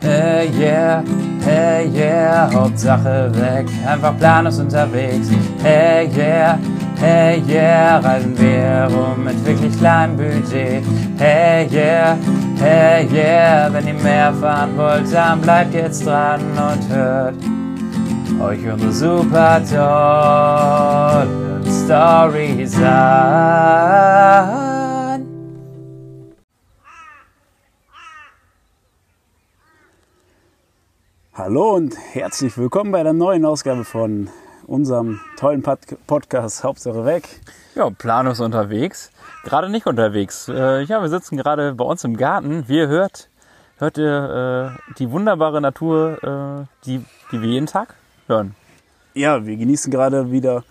Hey 0.00 0.48
yeah, 0.54 1.02
hey 1.42 1.90
yeah, 1.92 2.48
Hauptsache 2.52 3.32
weg, 3.34 3.66
einfach 3.84 4.16
planlos 4.16 4.60
unterwegs. 4.60 5.28
Hey 5.60 6.08
yeah, 6.16 6.56
hey 7.00 7.42
yeah, 7.48 7.98
reisen 7.98 8.38
wir 8.38 8.88
rum 8.94 9.24
mit 9.24 9.44
wirklich 9.44 9.76
kleinem 9.76 10.16
Budget. 10.16 10.84
Hey 11.18 11.66
yeah, 11.72 12.16
hey 12.60 13.08
yeah, 13.12 13.68
wenn 13.72 13.88
ihr 13.88 13.94
mehr 13.94 14.32
fahren 14.34 14.76
wollt, 14.76 15.12
dann 15.12 15.40
bleibt 15.40 15.74
jetzt 15.74 16.06
dran 16.06 16.42
und 16.52 16.88
hört 16.94 17.34
euch 18.40 18.72
unsere 18.72 18.92
super 18.92 19.60
tollen 19.68 21.64
Stories 21.66 22.76
an. 22.80 24.67
Hallo 31.48 31.76
und 31.76 31.96
herzlich 32.12 32.58
willkommen 32.58 32.92
bei 32.92 33.02
der 33.02 33.14
neuen 33.14 33.46
Ausgabe 33.46 33.82
von 33.82 34.28
unserem 34.66 35.18
tollen 35.38 35.62
Pod 35.62 35.78
Podcast 36.06 36.62
Hauptsache 36.62 37.06
weg. 37.06 37.26
Ja, 37.74 37.88
Planus 37.88 38.40
unterwegs. 38.40 39.10
Gerade 39.44 39.70
nicht 39.70 39.86
unterwegs. 39.86 40.48
Äh, 40.48 40.82
ja, 40.82 41.00
wir 41.00 41.08
sitzen 41.08 41.38
gerade 41.38 41.72
bei 41.72 41.86
uns 41.86 42.04
im 42.04 42.18
Garten. 42.18 42.64
Wie 42.68 42.76
ihr 42.76 42.88
hört, 42.88 43.30
hört 43.78 43.96
ihr 43.96 44.76
äh, 44.76 44.94
die 44.98 45.10
wunderbare 45.10 45.62
Natur, 45.62 46.22
äh, 46.22 46.84
die, 46.84 47.02
die 47.32 47.40
wir 47.40 47.48
jeden 47.48 47.66
Tag 47.66 47.94
hören. 48.26 48.54
Ja, 49.14 49.46
wir 49.46 49.56
genießen 49.56 49.90
gerade 49.90 50.30
wieder 50.30 50.64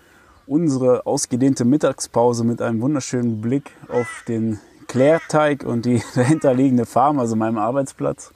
unsere 0.46 1.06
ausgedehnte 1.06 1.64
Mittagspause 1.64 2.44
mit 2.44 2.62
einem 2.62 2.80
wunderschönen 2.80 3.40
Blick 3.40 3.72
auf 3.88 4.22
den 4.28 4.60
Klärteig 4.86 5.64
und 5.64 5.86
die 5.86 6.04
dahinterliegende 6.14 6.86
Farm, 6.86 7.18
also 7.18 7.34
meinem 7.34 7.58
Arbeitsplatz. 7.58 8.32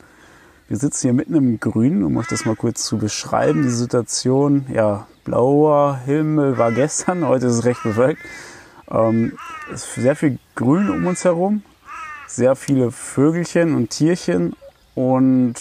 Wir 0.72 0.78
sitzen 0.78 1.02
hier 1.02 1.12
mitten 1.12 1.34
im 1.34 1.60
Grün, 1.60 2.02
um 2.02 2.16
euch 2.16 2.28
das 2.28 2.46
mal 2.46 2.56
kurz 2.56 2.86
zu 2.86 2.96
beschreiben. 2.96 3.62
Die 3.62 3.68
Situation, 3.68 4.64
ja, 4.72 5.06
blauer 5.22 6.00
Himmel 6.06 6.56
war 6.56 6.72
gestern, 6.72 7.28
heute 7.28 7.48
ist 7.48 7.56
es 7.56 7.64
recht 7.66 7.82
bewölkt. 7.82 8.22
Ähm, 8.90 9.36
es 9.70 9.84
ist 9.84 9.94
sehr 9.96 10.16
viel 10.16 10.38
Grün 10.54 10.88
um 10.88 11.04
uns 11.04 11.26
herum, 11.26 11.62
sehr 12.26 12.56
viele 12.56 12.90
Vögelchen 12.90 13.74
und 13.74 13.90
Tierchen 13.90 14.56
und 14.94 15.56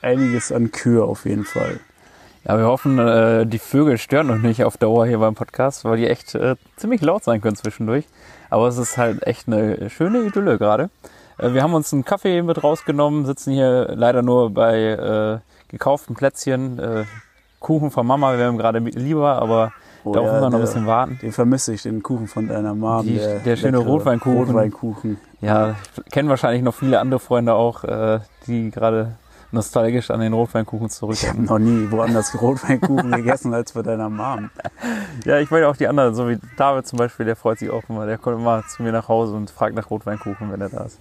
einiges 0.00 0.52
an 0.52 0.70
Kühe 0.70 1.02
auf 1.02 1.24
jeden 1.24 1.44
Fall. 1.44 1.80
Ja, 2.44 2.56
wir 2.56 2.66
hoffen, 2.66 3.00
äh, 3.00 3.44
die 3.44 3.58
Vögel 3.58 3.98
stören 3.98 4.30
uns 4.30 4.44
nicht 4.44 4.62
auf 4.62 4.76
Dauer 4.76 5.06
hier 5.06 5.18
beim 5.18 5.34
Podcast, 5.34 5.84
weil 5.84 5.96
die 5.96 6.06
echt 6.06 6.36
äh, 6.36 6.54
ziemlich 6.76 7.00
laut 7.00 7.24
sein 7.24 7.40
können 7.40 7.56
zwischendurch. 7.56 8.04
Aber 8.48 8.68
es 8.68 8.78
ist 8.78 8.96
halt 8.96 9.26
echt 9.26 9.48
eine 9.48 9.90
schöne 9.90 10.20
Idylle 10.20 10.56
gerade. 10.56 10.88
Äh, 11.38 11.52
wir 11.54 11.62
haben 11.62 11.74
uns 11.74 11.92
einen 11.92 12.04
Kaffee 12.04 12.42
mit 12.42 12.62
rausgenommen, 12.62 13.24
sitzen 13.26 13.52
hier 13.52 13.92
leider 13.94 14.22
nur 14.22 14.50
bei 14.50 14.80
äh, 14.80 15.38
gekauften 15.68 16.14
Plätzchen. 16.14 16.78
Äh, 16.78 17.04
Kuchen 17.60 17.90
von 17.90 18.06
Mama 18.06 18.36
wäre 18.36 18.52
gerade 18.56 18.78
lieber, 18.80 19.40
aber 19.40 19.72
Oh 20.04 20.12
darauf 20.12 20.26
ja, 20.26 20.32
müssen 20.32 20.42
wir 20.42 20.50
noch 20.50 20.58
ein 20.58 20.60
der- 20.62 20.66
bisschen 20.66 20.86
warten. 20.86 21.18
Den 21.22 21.32
vermisse 21.32 21.72
ich, 21.74 21.82
den 21.82 22.02
Kuchen 22.02 22.26
von 22.26 22.48
deiner 22.48 22.74
Mom. 22.74 23.02
Die- 23.06 23.18
der 23.44 23.56
schöne 23.56 23.78
leckere 23.78 23.90
Rotweinkuchen. 23.92 24.38
Rotweinkuchen. 24.46 25.18
Ja, 25.40 25.76
kennen 26.10 26.28
wahrscheinlich 26.28 26.62
noch 26.62 26.74
viele 26.74 26.98
andere 27.00 27.20
Freunde 27.20 27.54
auch, 27.54 27.84
die 28.46 28.70
gerade 28.70 29.12
nostalgisch 29.52 30.10
an 30.10 30.20
den 30.20 30.32
Rotweinkuchen 30.32 30.88
Ich 31.12 31.28
habe 31.28 31.42
noch 31.42 31.58
nie 31.58 31.90
woanders 31.90 32.34
Rotweinkuchen 32.40 33.12
gegessen 33.12 33.54
als 33.54 33.72
bei 33.72 33.82
deiner 33.82 34.08
Mom. 34.10 34.50
Ja, 35.24 35.38
ich 35.38 35.50
meine 35.50 35.68
auch 35.68 35.76
die 35.76 35.86
anderen, 35.86 36.14
so 36.14 36.28
wie 36.28 36.38
David 36.56 36.86
zum 36.86 36.98
Beispiel, 36.98 37.26
der 37.26 37.36
freut 37.36 37.58
sich 37.58 37.70
auch 37.70 37.82
immer. 37.88 38.06
Der 38.06 38.18
kommt 38.18 38.38
immer 38.38 38.64
zu 38.66 38.82
mir 38.82 38.92
nach 38.92 39.08
Hause 39.08 39.34
und 39.34 39.50
fragt 39.50 39.74
nach 39.74 39.90
Rotweinkuchen, 39.90 40.50
wenn 40.50 40.60
er 40.60 40.68
da 40.68 40.84
ist. 40.84 40.98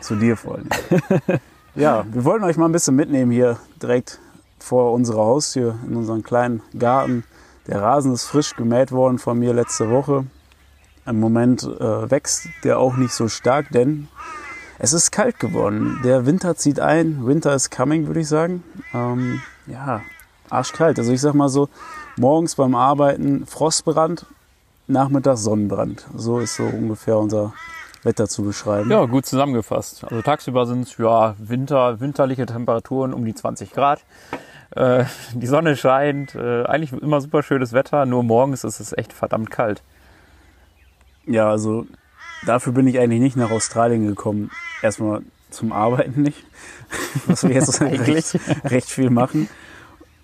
Zu 0.00 0.16
dir 0.16 0.36
vor 0.36 0.56
allem. 0.56 0.68
Ja, 1.76 2.06
wir 2.10 2.24
wollten 2.24 2.42
euch 2.44 2.56
mal 2.56 2.64
ein 2.64 2.72
bisschen 2.72 2.96
mitnehmen 2.96 3.30
hier 3.30 3.58
direkt 3.82 4.18
vor 4.58 4.94
unserer 4.94 5.26
Haustür 5.26 5.78
in 5.86 5.94
unseren 5.94 6.22
kleinen 6.22 6.62
Garten. 6.78 7.22
Der 7.66 7.82
Rasen 7.82 8.14
ist 8.14 8.24
frisch 8.24 8.56
gemäht 8.56 8.92
worden 8.92 9.18
von 9.18 9.38
mir 9.38 9.52
letzte 9.52 9.90
Woche. 9.90 10.24
Im 11.04 11.20
Moment 11.20 11.64
äh, 11.64 12.10
wächst 12.10 12.48
der 12.64 12.78
auch 12.78 12.96
nicht 12.96 13.12
so 13.12 13.28
stark, 13.28 13.72
denn 13.72 14.08
es 14.78 14.92
ist 14.92 15.10
kalt 15.10 15.38
geworden. 15.38 16.00
Der 16.04 16.26
Winter 16.26 16.56
zieht 16.56 16.80
ein. 16.80 17.26
Winter 17.26 17.54
is 17.54 17.70
coming, 17.70 18.06
würde 18.06 18.20
ich 18.20 18.28
sagen. 18.28 18.62
Ähm, 18.92 19.42
ja, 19.66 20.02
arschkalt. 20.50 20.98
Also 20.98 21.12
ich 21.12 21.20
sag 21.20 21.34
mal 21.34 21.48
so, 21.48 21.68
morgens 22.16 22.54
beim 22.54 22.74
Arbeiten 22.74 23.46
Frostbrand, 23.46 24.26
nachmittags 24.86 25.42
Sonnenbrand. 25.42 26.06
So 26.14 26.38
ist 26.38 26.56
so 26.56 26.64
ungefähr 26.64 27.18
unser 27.18 27.52
Wetter 28.02 28.28
zu 28.28 28.44
beschreiben. 28.44 28.90
Ja, 28.90 29.04
gut 29.04 29.26
zusammengefasst. 29.26 30.04
Also 30.04 30.22
tagsüber 30.22 30.66
sind 30.66 30.82
es 30.82 30.96
ja 30.98 31.34
Winter, 31.38 32.00
winterliche 32.00 32.46
Temperaturen 32.46 33.12
um 33.12 33.24
die 33.24 33.34
20 33.34 33.72
Grad. 33.72 34.04
Äh, 34.70 35.04
die 35.32 35.46
Sonne 35.46 35.76
scheint, 35.76 36.34
äh, 36.34 36.64
eigentlich 36.64 36.92
immer 36.92 37.20
super 37.20 37.42
schönes 37.42 37.72
Wetter, 37.72 38.06
nur 38.06 38.22
morgens 38.22 38.64
ist 38.64 38.80
es 38.80 38.96
echt 38.96 39.12
verdammt 39.12 39.50
kalt. 39.50 39.82
Ja, 41.26 41.50
also 41.50 41.86
dafür 42.46 42.72
bin 42.72 42.86
ich 42.86 42.98
eigentlich 42.98 43.20
nicht 43.20 43.36
nach 43.36 43.50
Australien 43.50 44.06
gekommen. 44.06 44.50
Erstmal 44.82 45.22
zum 45.50 45.72
Arbeiten 45.72 46.22
nicht, 46.22 46.44
was 47.26 47.42
wir 47.42 47.54
jetzt 47.54 47.80
Eigentlich. 47.82 48.34
recht, 48.34 48.40
recht 48.64 48.90
viel 48.90 49.10
machen. 49.10 49.48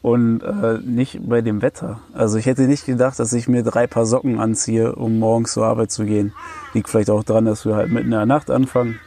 Und 0.00 0.40
äh, 0.42 0.78
nicht 0.84 1.20
bei 1.28 1.42
dem 1.42 1.62
Wetter. 1.62 2.00
Also 2.12 2.36
ich 2.36 2.46
hätte 2.46 2.62
nicht 2.62 2.86
gedacht, 2.86 3.20
dass 3.20 3.32
ich 3.32 3.46
mir 3.46 3.62
drei 3.62 3.86
Paar 3.86 4.04
Socken 4.04 4.40
anziehe, 4.40 4.96
um 4.96 5.20
morgens 5.20 5.52
zur 5.52 5.64
Arbeit 5.64 5.92
zu 5.92 6.04
gehen. 6.04 6.32
Liegt 6.74 6.88
vielleicht 6.88 7.08
auch 7.08 7.22
daran, 7.22 7.44
dass 7.44 7.64
wir 7.64 7.76
halt 7.76 7.92
mitten 7.92 8.06
in 8.06 8.10
der 8.10 8.26
Nacht 8.26 8.50
anfangen. 8.50 8.98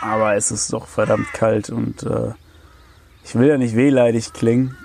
Aber 0.00 0.34
es 0.34 0.50
ist 0.50 0.72
doch 0.72 0.88
verdammt 0.88 1.32
kalt 1.32 1.70
und 1.70 2.02
äh, 2.02 2.32
ich 3.24 3.36
will 3.36 3.46
ja 3.46 3.56
nicht 3.56 3.76
wehleidig 3.76 4.32
klingen, 4.32 4.76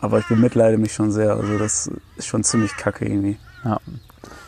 aber 0.00 0.18
ich 0.18 0.26
bemitleide 0.26 0.76
mich 0.76 0.92
schon 0.92 1.12
sehr. 1.12 1.34
Also 1.36 1.56
das 1.56 1.88
ist 2.16 2.26
schon 2.26 2.42
ziemlich 2.42 2.76
kacke 2.76 3.06
irgendwie. 3.06 3.38
Ja. 3.64 3.80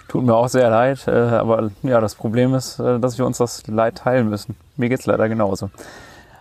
Tut 0.08 0.24
mir 0.24 0.34
auch 0.34 0.48
sehr 0.48 0.70
leid, 0.70 1.06
äh, 1.06 1.10
aber 1.10 1.70
ja, 1.82 2.00
das 2.00 2.14
Problem 2.14 2.54
ist, 2.54 2.78
äh, 2.78 2.98
dass 2.98 3.18
wir 3.18 3.26
uns 3.26 3.36
das 3.36 3.66
Leid 3.66 3.96
teilen 3.96 4.30
müssen. 4.30 4.56
Mir 4.76 4.88
geht's 4.88 5.04
leider 5.04 5.28
genauso. 5.28 5.70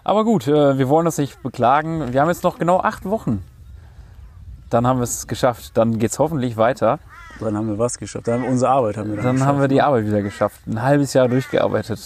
Aber 0.06 0.24
gut, 0.24 0.48
äh, 0.48 0.78
wir 0.78 0.88
wollen 0.88 1.04
das 1.04 1.18
nicht 1.18 1.44
beklagen. 1.44 2.14
Wir 2.14 2.22
haben 2.22 2.30
jetzt 2.30 2.46
noch 2.46 2.60
genau 2.60 2.80
acht 2.80 3.04
Wochen. 3.04 3.44
Dann 4.70 4.88
haben 4.88 5.00
wir 5.00 5.04
es 5.04 5.28
geschafft. 5.28 5.72
Dann 5.76 6.00
geht's 6.00 6.18
hoffentlich 6.18 6.56
weiter. 6.56 7.00
Dann 7.42 7.58
haben 7.58 7.68
wir 7.68 7.78
was 7.78 7.98
geschafft. 7.98 8.30
Dann 8.30 8.36
haben 8.36 8.44
wir 8.44 8.50
unsere 8.52 8.72
Arbeit 8.72 8.96
haben 8.96 9.10
wir 9.10 9.18
dann, 9.18 9.38
Dann 9.38 9.46
haben 9.46 9.60
wir 9.60 9.68
die 9.68 9.82
Arbeit 9.82 10.06
wieder 10.06 10.22
geschafft. 10.22 10.62
Ein 10.66 10.82
halbes 10.82 11.14
Jahr 11.14 11.28
durchgearbeitet. 11.28 12.00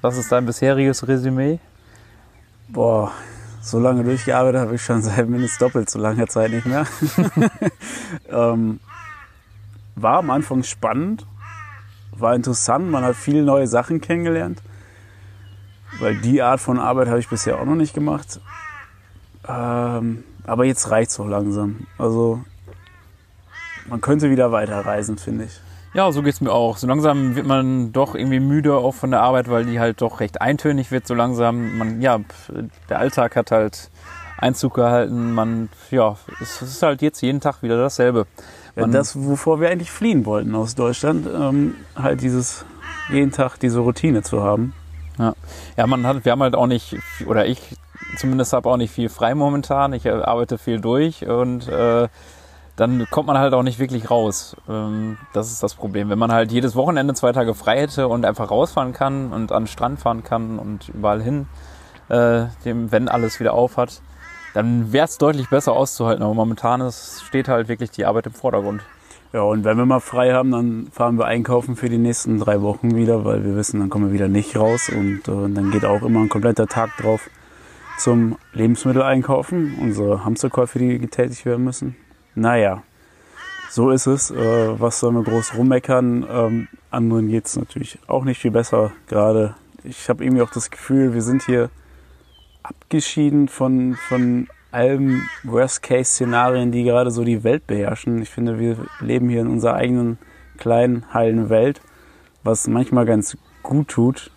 Was 0.00 0.16
ist 0.16 0.32
dein 0.32 0.46
bisheriges 0.46 1.06
Resümee? 1.06 1.60
Boah, 2.68 3.12
so 3.60 3.78
lange 3.78 4.04
durchgearbeitet 4.04 4.62
habe 4.62 4.74
ich 4.74 4.82
schon 4.82 5.02
seit 5.02 5.28
mindestens 5.28 5.58
doppelt 5.58 5.90
so 5.90 5.98
langer 5.98 6.26
Zeit 6.26 6.50
nicht 6.50 6.66
mehr. 6.66 6.86
ähm, 8.30 8.80
war 9.96 10.18
am 10.18 10.30
Anfang 10.30 10.62
spannend, 10.62 11.26
war 12.12 12.34
interessant, 12.34 12.90
man 12.90 13.02
hat 13.04 13.16
viele 13.16 13.42
neue 13.42 13.66
Sachen 13.66 14.00
kennengelernt. 14.00 14.62
Weil 15.98 16.16
die 16.16 16.42
Art 16.42 16.60
von 16.60 16.78
Arbeit 16.78 17.08
habe 17.08 17.18
ich 17.18 17.28
bisher 17.28 17.58
auch 17.58 17.64
noch 17.64 17.74
nicht 17.74 17.94
gemacht. 17.94 18.40
Ähm, 19.48 20.24
aber 20.44 20.64
jetzt 20.64 20.90
reicht 20.90 21.10
es 21.10 21.20
auch 21.20 21.26
langsam. 21.26 21.86
Also 21.98 22.42
man 23.88 24.00
könnte 24.00 24.30
wieder 24.30 24.52
weiterreisen, 24.52 25.16
finde 25.18 25.44
ich. 25.44 25.60
Ja, 25.94 26.12
so 26.12 26.22
geht's 26.22 26.40
mir 26.42 26.52
auch. 26.52 26.76
So 26.76 26.86
langsam 26.86 27.36
wird 27.36 27.46
man 27.46 27.92
doch 27.92 28.14
irgendwie 28.14 28.40
müde 28.40 28.74
auch 28.74 28.94
von 28.94 29.10
der 29.10 29.22
Arbeit, 29.22 29.48
weil 29.48 29.64
die 29.64 29.80
halt 29.80 30.02
doch 30.02 30.20
recht 30.20 30.42
eintönig 30.42 30.90
wird. 30.90 31.06
So 31.06 31.14
langsam, 31.14 31.78
man, 31.78 32.02
ja, 32.02 32.20
der 32.90 32.98
Alltag 32.98 33.34
hat 33.36 33.50
halt 33.50 33.90
Einzug 34.36 34.74
gehalten. 34.74 35.32
Man, 35.32 35.70
ja, 35.90 36.16
es 36.40 36.60
ist 36.60 36.82
halt 36.82 37.00
jetzt 37.00 37.22
jeden 37.22 37.40
Tag 37.40 37.62
wieder 37.62 37.78
dasselbe. 37.78 38.26
Ja, 38.76 38.86
das, 38.86 39.16
wovor 39.16 39.60
wir 39.60 39.70
eigentlich 39.70 39.90
fliehen 39.90 40.26
wollten 40.26 40.54
aus 40.54 40.74
Deutschland, 40.74 41.26
ähm, 41.26 41.74
halt 41.96 42.20
dieses 42.20 42.64
jeden 43.10 43.32
Tag 43.32 43.58
diese 43.58 43.80
Routine 43.80 44.22
zu 44.22 44.42
haben. 44.42 44.74
Ja, 45.76 45.86
man 45.86 46.06
hat, 46.06 46.24
wir 46.24 46.32
haben 46.32 46.42
halt 46.42 46.54
auch 46.54 46.66
nicht, 46.66 46.96
oder 47.26 47.46
ich 47.46 47.76
zumindest 48.16 48.52
habe 48.52 48.68
auch 48.68 48.76
nicht 48.76 48.92
viel 48.92 49.08
frei 49.08 49.34
momentan. 49.34 49.92
Ich 49.92 50.06
äh, 50.06 50.10
arbeite 50.10 50.58
viel 50.58 50.80
durch 50.80 51.26
und 51.26 51.68
äh, 51.68 52.08
dann 52.76 53.06
kommt 53.10 53.26
man 53.26 53.38
halt 53.38 53.54
auch 53.54 53.62
nicht 53.62 53.78
wirklich 53.78 54.10
raus. 54.10 54.56
Ähm, 54.68 55.16
das 55.32 55.50
ist 55.50 55.62
das 55.62 55.74
Problem. 55.74 56.10
Wenn 56.10 56.18
man 56.18 56.32
halt 56.32 56.52
jedes 56.52 56.76
Wochenende 56.76 57.14
zwei 57.14 57.32
Tage 57.32 57.54
frei 57.54 57.80
hätte 57.80 58.08
und 58.08 58.24
einfach 58.24 58.50
rausfahren 58.50 58.92
kann 58.92 59.32
und 59.32 59.52
an 59.52 59.62
den 59.62 59.68
Strand 59.68 60.00
fahren 60.00 60.22
kann 60.22 60.58
und 60.58 60.90
überall 60.90 61.22
hin, 61.22 61.46
äh, 62.08 62.44
dem, 62.64 62.92
wenn 62.92 63.08
alles 63.08 63.40
wieder 63.40 63.54
auf 63.54 63.76
hat, 63.78 64.02
dann 64.56 64.90
wäre 64.90 65.04
es 65.04 65.18
deutlich 65.18 65.50
besser 65.50 65.74
auszuhalten. 65.74 66.22
Aber 66.22 66.32
momentan 66.32 66.80
ist, 66.80 67.22
steht 67.26 67.46
halt 67.46 67.68
wirklich 67.68 67.90
die 67.90 68.06
Arbeit 68.06 68.24
im 68.24 68.32
Vordergrund. 68.32 68.80
Ja, 69.34 69.42
und 69.42 69.64
wenn 69.64 69.76
wir 69.76 69.84
mal 69.84 70.00
frei 70.00 70.32
haben, 70.32 70.50
dann 70.50 70.86
fahren 70.90 71.18
wir 71.18 71.26
einkaufen 71.26 71.76
für 71.76 71.90
die 71.90 71.98
nächsten 71.98 72.38
drei 72.38 72.62
Wochen 72.62 72.96
wieder, 72.96 73.26
weil 73.26 73.44
wir 73.44 73.54
wissen, 73.54 73.80
dann 73.80 73.90
kommen 73.90 74.06
wir 74.06 74.12
wieder 74.14 74.28
nicht 74.28 74.56
raus 74.56 74.88
und 74.88 75.28
äh, 75.28 75.52
dann 75.52 75.70
geht 75.72 75.84
auch 75.84 76.00
immer 76.00 76.20
ein 76.20 76.30
kompletter 76.30 76.66
Tag 76.66 76.96
drauf 76.96 77.28
zum 77.98 78.38
Lebensmittel 78.54 79.02
einkaufen, 79.02 79.76
unsere 79.78 80.24
Hamsterkäufe, 80.24 80.78
die 80.78 80.98
getätigt 80.98 81.44
werden 81.44 81.64
müssen. 81.64 81.94
Naja, 82.34 82.82
so 83.68 83.90
ist 83.90 84.06
es. 84.06 84.30
Äh, 84.30 84.80
was 84.80 85.00
sollen 85.00 85.16
wir 85.16 85.22
groß 85.22 85.54
rummeckern? 85.58 86.26
Ähm, 86.30 86.68
anderen 86.90 87.28
geht's 87.28 87.56
natürlich 87.56 87.98
auch 88.06 88.24
nicht 88.24 88.40
viel 88.40 88.52
besser 88.52 88.92
gerade. 89.06 89.54
Ich 89.84 90.08
habe 90.08 90.24
irgendwie 90.24 90.42
auch 90.42 90.50
das 90.50 90.70
Gefühl, 90.70 91.12
wir 91.12 91.22
sind 91.22 91.42
hier 91.42 91.68
abgeschieden 92.68 93.48
von, 93.48 93.96
von 94.08 94.48
allen 94.70 95.28
Worst-Case-Szenarien, 95.44 96.72
die 96.72 96.84
gerade 96.84 97.10
so 97.10 97.24
die 97.24 97.44
Welt 97.44 97.66
beherrschen. 97.66 98.20
Ich 98.22 98.30
finde, 98.30 98.58
wir 98.58 98.76
leben 99.00 99.28
hier 99.28 99.40
in 99.40 99.48
unserer 99.48 99.74
eigenen 99.74 100.18
kleinen, 100.58 101.12
heilen 101.12 101.48
Welt, 101.48 101.80
was 102.42 102.66
manchmal 102.66 103.06
ganz 103.06 103.36
gut 103.62 103.88
tut, 103.88 104.30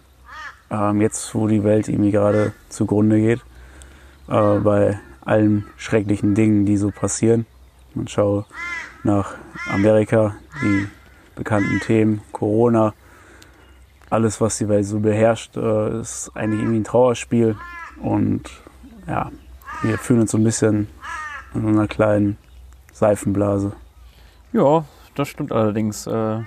ähm, 0.69 1.01
jetzt 1.01 1.33
wo 1.35 1.47
die 1.47 1.63
Welt 1.63 1.87
irgendwie 1.87 2.11
gerade 2.11 2.53
zugrunde 2.69 3.19
geht, 3.19 3.41
äh, 4.27 4.59
bei 4.59 4.99
allen 5.21 5.65
schrecklichen 5.77 6.35
Dingen, 6.35 6.65
die 6.65 6.77
so 6.77 6.91
passieren. 6.91 7.45
Man 7.93 8.07
schaue 8.07 8.45
nach 9.03 9.35
Amerika, 9.69 10.35
die 10.61 10.87
bekannten 11.35 11.79
Themen, 11.79 12.21
Corona, 12.31 12.93
alles, 14.09 14.41
was 14.41 14.57
die 14.57 14.67
Welt 14.67 14.85
so 14.85 14.99
beherrscht, 14.99 15.55
äh, 15.55 15.99
ist 15.99 16.31
eigentlich 16.33 16.61
irgendwie 16.61 16.79
ein 16.79 16.83
Trauerspiel. 16.83 17.55
Und 18.01 18.43
ja, 19.07 19.31
wir 19.81 19.97
fühlen 19.97 20.21
uns 20.21 20.31
so 20.31 20.37
ein 20.37 20.43
bisschen 20.43 20.87
in 21.53 21.67
einer 21.67 21.87
kleinen 21.87 22.37
Seifenblase. 22.93 23.73
Ja, 24.53 24.85
das 25.15 25.27
stimmt 25.27 25.51
allerdings. 25.51 26.07
Äh, 26.07 26.41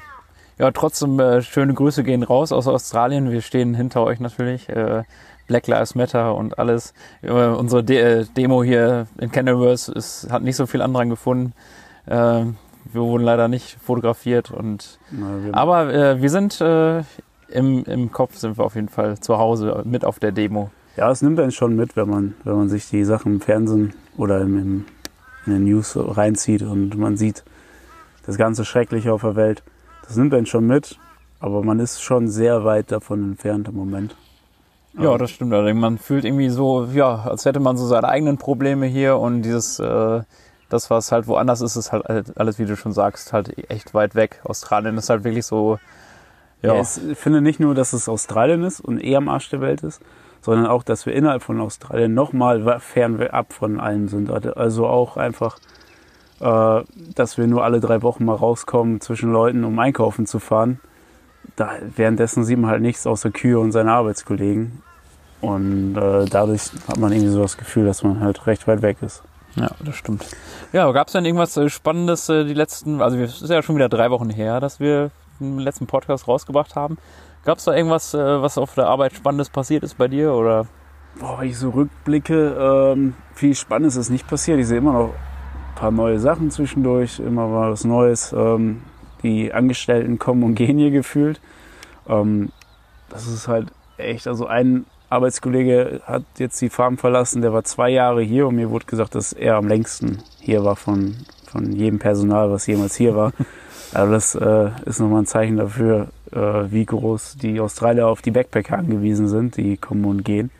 ja, 0.58 0.70
trotzdem 0.72 1.18
äh, 1.18 1.42
schöne 1.42 1.74
Grüße 1.74 2.04
gehen 2.04 2.22
raus 2.22 2.52
aus 2.52 2.68
Australien. 2.68 3.30
Wir 3.30 3.40
stehen 3.40 3.74
hinter 3.74 4.02
euch 4.02 4.20
natürlich. 4.20 4.68
Äh, 4.68 5.04
Black 5.46 5.66
Lives 5.66 5.94
Matter 5.94 6.34
und 6.34 6.58
alles. 6.58 6.94
Unsere 7.20 7.82
De 7.82 8.24
Demo 8.36 8.62
hier 8.62 9.06
in 9.18 9.30
Kenilworth 9.32 9.88
ist, 9.88 10.28
hat 10.30 10.42
nicht 10.42 10.56
so 10.56 10.66
viel 10.66 10.80
Andrang 10.80 11.10
gefunden. 11.10 11.52
Wir 12.06 12.54
wurden 12.94 13.24
leider 13.24 13.48
nicht 13.48 13.76
fotografiert 13.84 14.50
und 14.52 14.98
Na, 15.10 15.52
aber 15.52 16.20
wir 16.22 16.30
sind 16.30 16.60
im, 16.60 17.84
im 17.84 18.12
Kopf 18.12 18.36
sind 18.36 18.56
wir 18.56 18.64
auf 18.64 18.76
jeden 18.76 18.88
Fall 18.88 19.18
zu 19.18 19.36
Hause 19.36 19.82
mit 19.84 20.04
auf 20.04 20.20
der 20.20 20.32
Demo. 20.32 20.70
Ja, 20.96 21.10
es 21.10 21.22
nimmt 21.22 21.40
einen 21.40 21.52
schon 21.52 21.74
mit, 21.74 21.96
wenn 21.96 22.08
man, 22.08 22.34
wenn 22.44 22.56
man 22.56 22.68
sich 22.68 22.88
die 22.88 23.04
Sachen 23.04 23.34
im 23.34 23.40
Fernsehen 23.40 23.94
oder 24.16 24.40
im, 24.40 24.58
im, 24.58 24.84
in 25.46 25.52
den 25.52 25.64
News 25.64 25.96
reinzieht 25.96 26.62
und 26.62 26.96
man 26.98 27.16
sieht 27.16 27.44
das 28.26 28.36
ganze 28.36 28.64
Schreckliche 28.64 29.12
auf 29.12 29.22
der 29.22 29.36
Welt. 29.36 29.62
Das 30.06 30.16
nimmt 30.16 30.34
einen 30.34 30.46
schon 30.46 30.66
mit, 30.66 30.98
aber 31.40 31.62
man 31.62 31.80
ist 31.80 32.02
schon 32.02 32.28
sehr 32.28 32.64
weit 32.64 32.92
davon 32.92 33.22
entfernt 33.22 33.68
im 33.68 33.74
Moment. 33.76 34.16
Ja, 34.98 35.16
das 35.16 35.30
stimmt. 35.30 35.54
allerdings. 35.54 35.80
Man 35.80 35.96
fühlt 35.98 36.24
irgendwie 36.26 36.50
so, 36.50 36.84
ja, 36.92 37.22
als 37.22 37.46
hätte 37.46 37.60
man 37.60 37.78
so 37.78 37.86
seine 37.86 38.08
eigenen 38.08 38.36
Probleme 38.36 38.84
hier 38.86 39.16
und 39.16 39.40
dieses, 39.42 39.78
äh, 39.78 40.20
das, 40.68 40.90
was 40.90 41.10
halt 41.12 41.26
woanders 41.26 41.62
ist, 41.62 41.76
ist 41.76 41.92
halt 41.92 42.36
alles, 42.38 42.58
wie 42.58 42.66
du 42.66 42.76
schon 42.76 42.92
sagst, 42.92 43.32
halt 43.32 43.70
echt 43.70 43.94
weit 43.94 44.14
weg. 44.14 44.40
Australien 44.44 44.98
ist 44.98 45.08
halt 45.08 45.24
wirklich 45.24 45.46
so, 45.46 45.78
Ja. 46.60 46.74
ja, 46.74 46.82
ich 46.82 47.16
finde 47.18 47.40
nicht 47.40 47.58
nur, 47.58 47.74
dass 47.74 47.94
es 47.94 48.06
Australien 48.08 48.62
ist 48.64 48.80
und 48.80 48.98
eher 48.98 49.18
am 49.18 49.28
Arsch 49.30 49.48
der 49.48 49.62
Welt 49.62 49.82
ist, 49.82 50.02
sondern 50.42 50.66
auch, 50.66 50.82
dass 50.82 51.06
wir 51.06 51.14
innerhalb 51.14 51.42
von 51.42 51.60
Australien 51.60 52.14
nochmal 52.14 52.80
fernab 52.80 53.52
von 53.52 53.80
allem 53.80 54.08
sind. 54.08 54.30
Also 54.30 54.86
auch 54.86 55.16
einfach, 55.16 55.58
äh, 56.40 56.82
dass 57.14 57.38
wir 57.38 57.46
nur 57.46 57.64
alle 57.64 57.80
drei 57.80 58.02
Wochen 58.02 58.24
mal 58.24 58.34
rauskommen 58.34 59.00
zwischen 59.00 59.32
Leuten, 59.32 59.64
um 59.64 59.78
einkaufen 59.78 60.26
zu 60.26 60.40
fahren. 60.40 60.80
Da, 61.56 61.70
währenddessen 61.96 62.44
sieht 62.44 62.58
man 62.58 62.70
halt 62.70 62.82
nichts 62.82 63.06
außer 63.06 63.30
Kühe 63.30 63.58
und 63.58 63.72
seine 63.72 63.92
Arbeitskollegen. 63.92 64.82
Und 65.40 65.96
äh, 65.96 66.24
dadurch 66.26 66.70
hat 66.88 66.98
man 66.98 67.12
irgendwie 67.12 67.30
so 67.30 67.42
das 67.42 67.56
Gefühl, 67.56 67.86
dass 67.86 68.02
man 68.02 68.20
halt 68.20 68.46
recht 68.46 68.66
weit 68.66 68.82
weg 68.82 68.98
ist. 69.00 69.22
ja, 69.56 69.70
das 69.84 69.96
stimmt. 69.96 70.24
Ja, 70.72 70.90
gab 70.92 71.08
es 71.08 71.12
denn 71.12 71.24
irgendwas 71.24 71.56
äh, 71.56 71.68
Spannendes 71.68 72.28
äh, 72.28 72.44
die 72.44 72.54
letzten, 72.54 73.00
also 73.00 73.16
es 73.18 73.42
ist 73.42 73.50
ja 73.50 73.62
schon 73.62 73.76
wieder 73.76 73.88
drei 73.88 74.10
Wochen 74.10 74.30
her, 74.30 74.60
dass 74.60 74.80
wir 74.80 75.10
den 75.40 75.58
letzten 75.58 75.86
Podcast 75.86 76.28
rausgebracht 76.28 76.76
haben. 76.76 76.96
Gab 77.44 77.58
es 77.58 77.64
da 77.64 77.74
irgendwas, 77.74 78.14
äh, 78.14 78.42
was 78.42 78.56
auf 78.56 78.74
der 78.74 78.86
Arbeit 78.86 79.14
Spannendes 79.14 79.50
passiert 79.50 79.82
ist 79.82 79.98
bei 79.98 80.08
dir 80.08 80.32
oder? 80.32 80.66
Boah, 81.18 81.40
wenn 81.40 81.48
ich 81.48 81.58
so 81.58 81.70
rückblicke, 81.70 82.92
ähm, 82.94 83.14
viel 83.34 83.54
Spannendes 83.54 83.96
ist 83.96 84.10
nicht 84.10 84.26
passiert. 84.28 84.60
Ich 84.60 84.68
sehe 84.68 84.78
immer 84.78 84.92
noch 84.92 85.08
ein 85.08 85.74
paar 85.74 85.90
neue 85.90 86.18
Sachen 86.18 86.50
zwischendurch, 86.50 87.18
immer 87.18 87.48
mal 87.48 87.72
was 87.72 87.84
Neues. 87.84 88.32
Ähm, 88.32 88.82
die 89.22 89.52
Angestellten 89.52 90.18
kommen 90.18 90.42
und 90.42 90.54
gehen 90.54 90.78
hier 90.78 90.90
gefühlt. 90.90 91.40
Ähm, 92.08 92.50
das 93.08 93.26
ist 93.26 93.48
halt 93.48 93.72
echt, 93.98 94.26
also 94.26 94.46
ein 94.46 94.86
Arbeitskollege 95.10 96.00
hat 96.06 96.24
jetzt 96.38 96.60
die 96.60 96.70
Farm 96.70 96.96
verlassen, 96.96 97.42
der 97.42 97.52
war 97.52 97.64
zwei 97.64 97.90
Jahre 97.90 98.22
hier 98.22 98.46
und 98.46 98.56
mir 98.56 98.70
wurde 98.70 98.86
gesagt, 98.86 99.14
dass 99.14 99.32
er 99.32 99.56
am 99.56 99.68
längsten 99.68 100.22
hier 100.40 100.64
war 100.64 100.76
von, 100.76 101.16
von 101.46 101.70
jedem 101.72 101.98
Personal, 101.98 102.50
was 102.50 102.66
jemals 102.66 102.94
hier 102.94 103.16
war. 103.16 103.32
Also 103.94 104.12
das 104.12 104.34
äh, 104.34 104.70
ist 104.86 105.00
nochmal 105.00 105.20
ein 105.20 105.26
Zeichen 105.26 105.58
dafür, 105.58 106.08
wie 106.32 106.84
groß 106.84 107.36
die 107.36 107.60
Australier 107.60 108.08
auf 108.08 108.22
die 108.22 108.30
Backpacker 108.30 108.78
angewiesen 108.78 109.28
sind, 109.28 109.56
die 109.56 109.76
kommen 109.76 110.04
und 110.04 110.24
gehen. 110.24 110.50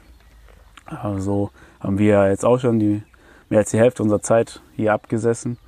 Also 0.85 1.51
haben 1.81 1.99
wir 1.99 2.29
jetzt 2.29 2.45
auch 2.45 2.59
schon 2.59 2.79
die, 2.79 3.03
mehr 3.49 3.61
als 3.61 3.71
die 3.71 3.79
Hälfte 3.79 4.03
unserer 4.03 4.23
Zeit 4.23 4.61
hier 4.77 4.93
abgesessen. 4.93 5.59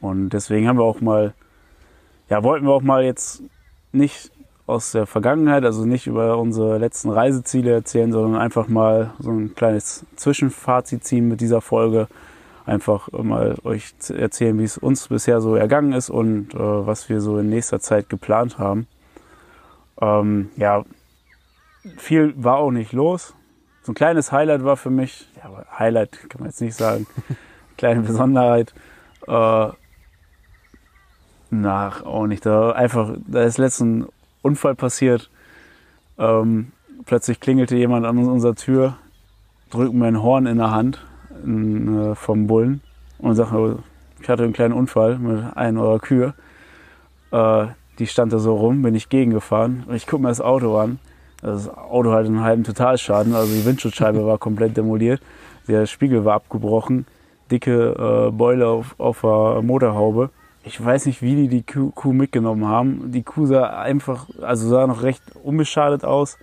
Und 0.00 0.30
deswegen 0.30 0.66
haben 0.66 0.78
wir 0.78 0.84
auch 0.84 1.00
mal, 1.00 1.34
ja, 2.28 2.42
wollten 2.42 2.66
wir 2.66 2.72
auch 2.72 2.82
mal 2.82 3.04
jetzt 3.04 3.42
nicht 3.92 4.30
aus 4.66 4.92
der 4.92 5.06
Vergangenheit, 5.06 5.64
also 5.64 5.84
nicht 5.84 6.06
über 6.06 6.38
unsere 6.38 6.78
letzten 6.78 7.10
Reiseziele 7.10 7.72
erzählen, 7.72 8.12
sondern 8.12 8.40
einfach 8.40 8.68
mal 8.68 9.12
so 9.18 9.30
ein 9.30 9.54
kleines 9.54 10.06
Zwischenfazit 10.16 11.04
ziehen 11.04 11.28
mit 11.28 11.40
dieser 11.40 11.60
Folge. 11.60 12.06
Einfach 12.66 13.10
mal 13.10 13.56
euch 13.64 13.94
erzählen, 14.10 14.56
wie 14.58 14.64
es 14.64 14.78
uns 14.78 15.08
bisher 15.08 15.40
so 15.40 15.56
ergangen 15.56 15.92
ist 15.92 16.08
und 16.08 16.54
äh, 16.54 16.58
was 16.58 17.08
wir 17.08 17.20
so 17.20 17.38
in 17.38 17.48
nächster 17.48 17.80
Zeit 17.80 18.08
geplant 18.08 18.58
haben. 18.58 18.86
Ähm, 20.00 20.50
ja, 20.56 20.84
viel 21.96 22.34
war 22.42 22.56
auch 22.56 22.70
nicht 22.70 22.92
los. 22.92 23.34
So 23.82 23.92
ein 23.92 23.94
kleines 23.94 24.32
Highlight 24.32 24.64
war 24.64 24.76
für 24.76 24.90
mich, 24.90 25.28
ja, 25.36 25.64
Highlight 25.78 26.28
kann 26.28 26.40
man 26.40 26.50
jetzt 26.50 26.60
nicht 26.60 26.74
sagen, 26.74 27.06
kleine 27.76 28.02
Besonderheit. 28.02 28.74
Äh, 29.26 29.68
nach 31.50 32.04
auch 32.04 32.26
nicht. 32.26 32.46
Da 32.46 32.72
einfach, 32.72 33.16
da 33.26 33.42
ist 33.42 33.58
letztens 33.58 34.06
ein 34.06 34.12
Unfall 34.42 34.74
passiert. 34.74 35.30
Ähm, 36.18 36.72
plötzlich 37.06 37.40
klingelte 37.40 37.76
jemand 37.76 38.06
an 38.06 38.18
unserer 38.18 38.54
Tür, 38.54 38.96
drückt 39.70 39.94
mir 39.94 40.06
ein 40.06 40.22
Horn 40.22 40.46
in 40.46 40.58
der 40.58 40.70
Hand 40.70 41.04
ein, 41.44 42.12
äh, 42.12 42.14
vom 42.14 42.46
Bullen 42.46 42.82
und 43.18 43.34
sagt, 43.34 43.52
ich 44.20 44.28
hatte 44.28 44.44
einen 44.44 44.52
kleinen 44.52 44.74
Unfall 44.74 45.18
mit 45.18 45.56
einer 45.56 45.80
eurer 45.82 45.98
Kühe. 45.98 46.34
Äh, 47.32 47.66
die 48.00 48.06
stand 48.06 48.32
da 48.32 48.38
so 48.38 48.56
rum, 48.56 48.82
bin 48.82 48.94
ich 48.94 49.08
gegengefahren 49.10 49.84
und 49.86 49.94
ich 49.94 50.06
gucke 50.06 50.22
mir 50.22 50.28
das 50.28 50.40
Auto 50.40 50.76
an. 50.78 50.98
Das 51.42 51.68
Auto 51.68 52.12
hatte 52.12 52.26
einen 52.26 52.42
halben 52.42 52.64
Totalschaden, 52.64 53.34
also 53.34 53.52
die 53.52 53.64
Windschutzscheibe 53.64 54.26
war 54.26 54.38
komplett 54.38 54.76
demoliert, 54.76 55.22
der 55.68 55.86
Spiegel 55.86 56.24
war 56.24 56.34
abgebrochen, 56.34 57.06
dicke 57.50 58.28
äh, 58.28 58.30
Beule 58.30 58.66
auf, 58.68 58.94
auf 58.98 59.20
der 59.20 59.62
Motorhaube. 59.62 60.30
Ich 60.64 60.82
weiß 60.82 61.06
nicht, 61.06 61.22
wie 61.22 61.36
die 61.36 61.48
die 61.48 61.62
Kuh, 61.62 61.90
Kuh 61.94 62.12
mitgenommen 62.12 62.66
haben. 62.66 63.12
Die 63.12 63.22
Kuh 63.22 63.46
sah 63.46 63.68
einfach, 63.68 64.28
also 64.42 64.68
sah 64.68 64.86
noch 64.86 65.02
recht 65.02 65.22
unbeschadet 65.42 66.04
aus, 66.04 66.38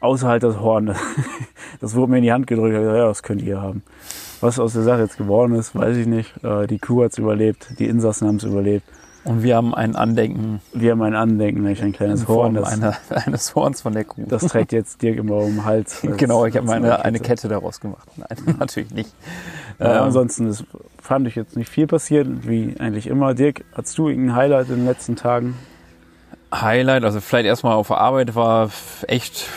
außer 0.00 0.28
halt 0.28 0.42
das 0.42 0.60
Horn. 0.60 0.94
Das 1.80 1.94
wurde 1.94 2.12
mir 2.12 2.18
in 2.18 2.22
die 2.22 2.32
Hand 2.32 2.46
gedrückt. 2.46 2.72
Ich 2.72 2.78
gesagt, 2.78 2.96
ja, 2.96 3.06
das 3.06 3.22
könnt 3.22 3.42
ihr 3.42 3.60
haben. 3.60 3.82
Was 4.40 4.58
aus 4.58 4.72
der 4.72 4.82
Sache 4.82 5.00
jetzt 5.00 5.18
geworden 5.18 5.54
ist, 5.54 5.74
weiß 5.74 5.96
ich 5.96 6.06
nicht. 6.06 6.32
Äh, 6.42 6.66
Die 6.66 6.78
Kuh 6.78 7.02
hat's 7.02 7.18
überlebt, 7.18 7.78
die 7.78 7.86
Insassen 7.86 8.28
haben's 8.28 8.44
überlebt. 8.44 8.86
Und 9.24 9.42
wir 9.42 9.56
haben 9.56 9.74
ein 9.74 9.96
Andenken 9.96 10.60
Wir 10.74 10.92
haben 10.92 11.00
ein 11.02 11.14
Andenken, 11.14 11.62
nämlich 11.62 11.82
ein 11.82 11.92
kleines 11.92 12.22
in 12.22 12.28
Horn. 12.28 12.54
Das, 12.54 12.72
einer, 12.72 12.94
eines 13.26 13.54
Horns 13.54 13.80
von 13.82 13.94
der 13.94 14.04
Kuh. 14.04 14.24
das 14.28 14.42
trägt 14.46 14.72
jetzt 14.72 15.00
Dirk 15.02 15.16
immer 15.16 15.36
um 15.36 15.52
den 15.56 15.64
Hals. 15.64 16.04
als- 16.06 16.16
genau, 16.18 16.44
ich 16.44 16.56
habe 16.56 16.70
eine, 16.70 17.02
eine 17.04 17.18
Kette. 17.18 17.28
Kette 17.42 17.48
daraus 17.48 17.80
gemacht. 17.80 18.06
Nein, 18.16 18.56
natürlich 18.58 18.90
nicht. 18.90 19.14
Ja, 19.78 19.96
Ähm, 19.98 20.02
ansonsten 20.04 20.46
ist, 20.48 20.64
fand 21.00 21.26
ich 21.26 21.34
jetzt 21.36 21.56
nicht 21.56 21.68
viel 21.70 21.86
passiert, 21.86 22.26
wie 22.46 22.74
eigentlich 22.78 23.06
immer. 23.06 23.34
Dirk, 23.34 23.64
hast 23.74 23.96
du 23.96 24.08
irgendein 24.08 24.36
Highlight 24.36 24.68
in 24.68 24.76
den 24.76 24.86
letzten 24.86 25.16
Tagen? 25.16 25.54
Highlight, 26.54 27.02
also 27.04 27.20
vielleicht 27.20 27.46
erstmal 27.46 27.74
auf 27.74 27.88
der 27.88 27.98
Arbeit 27.98 28.34
war 28.34 28.70
echt 29.08 29.48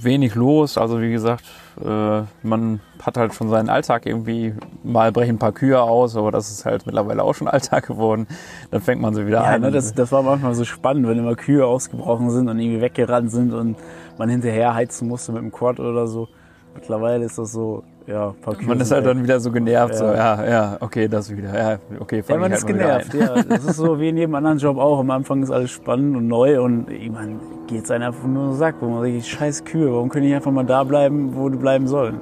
wenig 0.00 0.34
los. 0.36 0.78
Also 0.78 1.00
wie 1.00 1.10
gesagt, 1.10 1.44
äh, 1.84 2.22
man 2.42 2.80
hat 3.02 3.16
halt 3.16 3.34
schon 3.34 3.48
seinen 3.48 3.68
Alltag 3.68 4.06
irgendwie, 4.06 4.54
mal 4.82 5.12
brechen 5.12 5.36
ein 5.36 5.38
paar 5.38 5.52
Kühe 5.52 5.80
aus, 5.80 6.16
aber 6.16 6.30
das 6.30 6.50
ist 6.50 6.64
halt 6.64 6.86
mittlerweile 6.86 7.22
auch 7.22 7.34
schon 7.34 7.48
Alltag 7.48 7.86
geworden. 7.86 8.26
Dann 8.70 8.80
fängt 8.80 9.00
man 9.00 9.14
sie 9.14 9.26
wieder 9.26 9.42
Ja, 9.42 9.50
ein. 9.50 9.60
ne, 9.62 9.70
das, 9.70 9.94
das 9.94 10.12
war 10.12 10.22
manchmal 10.22 10.54
so 10.54 10.64
spannend, 10.64 11.06
wenn 11.08 11.18
immer 11.18 11.34
Kühe 11.36 11.66
ausgebrochen 11.66 12.30
sind 12.30 12.48
und 12.48 12.58
irgendwie 12.58 12.80
weggerannt 12.80 13.30
sind 13.30 13.52
und 13.52 13.76
man 14.18 14.28
hinterher 14.28 14.74
heizen 14.74 15.08
musste 15.08 15.32
mit 15.32 15.42
dem 15.42 15.52
Quad 15.52 15.80
oder 15.80 16.06
so. 16.06 16.28
Mittlerweile 16.74 17.24
ist 17.24 17.38
das 17.38 17.52
so, 17.52 17.82
ja, 18.08 18.34
Kühe 18.44 18.66
man 18.66 18.80
ist 18.80 18.88
sind 18.88 18.96
halt 18.96 19.06
dann 19.06 19.22
wieder 19.22 19.38
so 19.38 19.52
genervt, 19.52 19.94
so, 19.94 20.04
Ja. 20.06 20.14
ja, 20.42 20.48
ja, 20.50 20.76
okay, 20.80 21.08
das 21.08 21.30
wieder, 21.36 21.56
ja, 21.56 21.78
okay, 22.00 22.16
Ja, 22.18 22.22
fang 22.22 22.40
man 22.40 22.50
ich 22.50 22.58
ist 22.58 22.64
halt 22.64 22.74
wieder 22.74 23.04
genervt, 23.04 23.14
ja. 23.14 23.42
Das 23.42 23.64
ist 23.64 23.76
so 23.76 24.00
wie 24.00 24.08
in 24.08 24.16
jedem 24.16 24.34
anderen 24.34 24.58
Job 24.58 24.78
auch. 24.78 24.98
Am 25.00 25.10
Anfang 25.10 25.42
ist 25.42 25.50
alles 25.50 25.70
spannend 25.70 26.16
und 26.16 26.26
neu 26.26 26.60
und 26.62 26.90
meine, 27.10 27.36
geht's 27.66 27.90
einem 27.90 28.04
einfach 28.04 28.26
nur 28.26 28.52
so 28.52 28.54
Sack, 28.54 28.76
wo 28.80 28.88
man 28.88 29.02
sich 29.02 29.28
scheiß 29.28 29.64
Kühe, 29.64 29.92
warum 29.92 30.08
können 30.08 30.24
die 30.26 30.34
einfach 30.34 30.50
mal 30.50 30.64
da 30.64 30.84
bleiben, 30.84 31.32
wo 31.34 31.48
die 31.50 31.58
bleiben 31.58 31.86
sollen? 31.86 32.20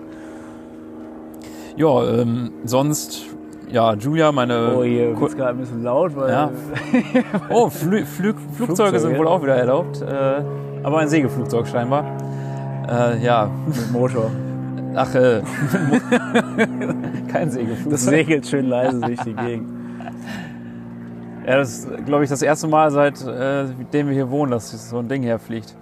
Ja, 1.76 2.04
ähm, 2.08 2.50
sonst, 2.64 3.26
ja, 3.70 3.94
Julia, 3.94 4.32
meine. 4.32 4.74
Oh, 4.76 4.82
hier 4.82 5.18
wird's 5.20 5.36
gerade 5.36 5.50
ein 5.50 5.58
bisschen 5.58 5.82
laut, 5.82 6.16
weil 6.16 6.30
Ja. 6.30 6.50
Oh, 7.50 7.68
Flü 7.68 8.04
Flü 8.04 8.32
Flugzeuge 8.56 8.98
sind 8.98 9.10
Flugzeuge. 9.14 9.18
wohl 9.18 9.28
auch 9.28 9.42
wieder 9.42 9.56
erlaubt, 9.56 10.00
äh, 10.02 10.42
aber 10.82 10.98
ein 10.98 11.08
Segelflugzeug 11.08 11.66
scheinbar. 11.68 12.04
Äh, 12.88 13.22
ja, 13.22 13.50
mit 13.66 13.92
Motor. 13.92 14.30
Ach, 14.96 15.14
äh, 15.14 15.42
kein 17.28 17.50
Segelflugzeug. 17.50 17.90
Das 17.90 18.04
segelt 18.04 18.46
schön 18.46 18.66
leise 18.66 19.00
durch 19.00 19.20
die 19.20 19.34
Gegend. 19.34 19.68
Ja, 21.46 21.58
das 21.58 21.78
ist, 21.78 22.06
glaube 22.06 22.24
ich, 22.24 22.30
das 22.30 22.42
erste 22.42 22.66
Mal, 22.66 22.90
seitdem 22.90 24.08
wir 24.08 24.14
hier 24.14 24.30
wohnen, 24.30 24.50
dass 24.50 24.70
so 24.90 24.98
ein 24.98 25.08
Ding 25.08 25.22
herfliegt. 25.22 25.76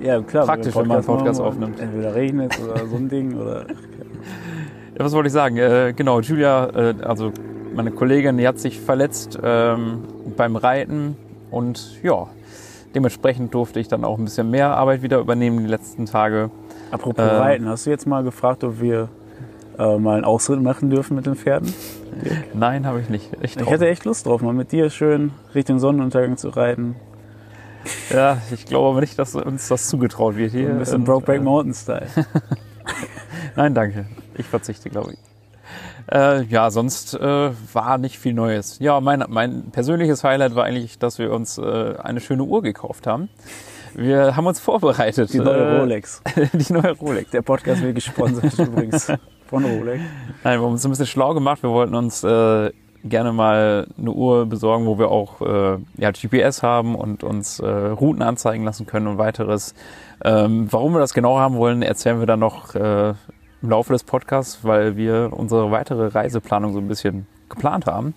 Ja, 0.00 0.20
klar. 0.22 0.46
Praktisch, 0.46 0.74
wenn 0.74 0.88
man 0.88 0.98
einen 0.98 1.06
Podcast 1.06 1.40
aufnimmt. 1.40 1.78
Entweder 1.78 2.14
regnet 2.14 2.58
oder 2.60 2.86
so 2.86 2.96
ein 2.96 3.08
Ding 3.08 3.36
oder. 3.36 3.66
Ja, 4.98 5.04
was 5.04 5.12
wollte 5.12 5.28
ich 5.28 5.32
sagen? 5.32 5.56
Äh, 5.56 5.92
genau, 5.94 6.20
Julia, 6.20 6.66
äh, 6.66 6.94
also 7.04 7.32
meine 7.74 7.90
Kollegin, 7.90 8.38
die 8.38 8.48
hat 8.48 8.58
sich 8.58 8.80
verletzt 8.80 9.38
ähm, 9.42 10.04
beim 10.36 10.56
Reiten 10.56 11.16
und 11.50 12.02
ja, 12.02 12.28
dementsprechend 12.94 13.52
durfte 13.54 13.80
ich 13.80 13.88
dann 13.88 14.04
auch 14.04 14.18
ein 14.18 14.24
bisschen 14.24 14.50
mehr 14.50 14.76
Arbeit 14.76 15.02
wieder 15.02 15.18
übernehmen 15.18 15.58
die 15.58 15.66
letzten 15.66 16.06
Tage. 16.06 16.50
Apropos 16.90 17.24
Äh. 17.24 17.28
Reiten, 17.36 17.68
hast 17.68 17.86
du 17.86 17.90
jetzt 17.90 18.06
mal 18.06 18.22
gefragt, 18.22 18.64
ob 18.64 18.80
wir 18.80 19.08
äh, 19.78 19.98
mal 19.98 20.16
einen 20.16 20.24
Ausritt 20.24 20.62
machen 20.62 20.90
dürfen 20.90 21.16
mit 21.16 21.26
den 21.26 21.34
Pferden? 21.34 21.72
Nein, 22.54 22.86
habe 22.86 23.00
ich 23.00 23.08
nicht. 23.08 23.30
Ich, 23.42 23.56
Ich 23.56 23.68
hätte 23.70 23.88
echt 23.88 24.04
Lust 24.04 24.26
drauf, 24.26 24.40
mal 24.42 24.54
mit 24.54 24.70
dir 24.72 24.90
schön 24.90 25.32
Richtung 25.54 25.78
Sonnenuntergang 25.80 26.36
zu 26.36 26.48
reiten. 26.50 26.96
ja, 28.10 28.38
ich 28.52 28.66
glaube 28.66 28.88
aber 28.90 29.00
nicht, 29.00 29.18
dass 29.18 29.34
uns 29.34 29.68
das 29.68 29.88
zugetraut 29.88 30.36
wird 30.36 30.52
hier. 30.52 30.70
Ein 30.70 30.78
bisschen 30.78 30.98
Und, 31.00 31.04
Brokeback 31.04 31.40
äh, 31.40 31.44
Mountain 31.44 31.74
Style. 31.74 32.06
Nein, 33.56 33.74
danke. 33.74 34.06
Ich 34.36 34.46
verzichte, 34.46 34.90
glaube 34.90 35.12
ich. 35.14 35.18
Äh, 36.12 36.42
ja, 36.44 36.70
sonst 36.70 37.14
äh, 37.14 37.50
war 37.72 37.98
nicht 37.98 38.18
viel 38.18 38.34
Neues. 38.34 38.78
Ja, 38.78 39.00
mein, 39.00 39.24
mein 39.28 39.70
persönliches 39.70 40.22
Highlight 40.22 40.54
war 40.54 40.64
eigentlich, 40.64 40.98
dass 40.98 41.18
wir 41.18 41.32
uns 41.32 41.56
äh, 41.58 41.94
eine 42.02 42.20
schöne 42.20 42.44
Uhr 42.44 42.62
gekauft 42.62 43.06
haben. 43.06 43.28
Wir 43.94 44.36
haben 44.36 44.46
uns 44.46 44.60
vorbereitet. 44.60 45.32
Die 45.32 45.38
neue 45.38 45.56
Äh, 45.56 45.78
Rolex. 45.78 46.22
die 46.52 46.72
neue 46.72 46.92
Rolex. 46.92 47.30
Der 47.30 47.42
Podcast 47.42 47.82
wird 47.82 47.94
gesponsert 47.94 48.58
übrigens 48.58 49.12
von 49.46 49.64
Rolex. 49.64 50.02
Nein, 50.42 50.60
wir 50.60 50.64
haben 50.64 50.72
uns 50.72 50.84
ein 50.84 50.90
bisschen 50.90 51.06
schlau 51.06 51.34
gemacht. 51.34 51.62
Wir 51.62 51.70
wollten 51.70 51.94
uns 51.94 52.24
äh, 52.24 52.70
gerne 53.04 53.32
mal 53.32 53.86
eine 53.98 54.10
Uhr 54.10 54.46
besorgen, 54.46 54.86
wo 54.86 54.98
wir 54.98 55.10
auch 55.10 55.40
äh, 55.40 55.78
ja, 55.98 56.10
GPS 56.10 56.62
haben 56.62 56.94
und 56.94 57.22
uns 57.22 57.60
äh, 57.60 57.66
Routen 57.66 58.22
anzeigen 58.22 58.64
lassen 58.64 58.86
können 58.86 59.06
und 59.06 59.18
weiteres. 59.18 59.74
Ähm, 60.24 60.68
warum 60.70 60.92
wir 60.94 61.00
das 61.00 61.14
genau 61.14 61.38
haben 61.38 61.56
wollen, 61.56 61.82
erzählen 61.82 62.18
wir 62.18 62.26
dann 62.26 62.40
noch 62.40 62.74
äh, 62.74 63.10
im 63.62 63.70
Laufe 63.70 63.92
des 63.92 64.04
Podcasts, 64.04 64.64
weil 64.64 64.96
wir 64.96 65.30
unsere 65.32 65.70
weitere 65.70 66.08
Reiseplanung 66.08 66.72
so 66.72 66.78
ein 66.78 66.88
bisschen 66.88 67.26
geplant 67.48 67.86
haben. 67.86 68.14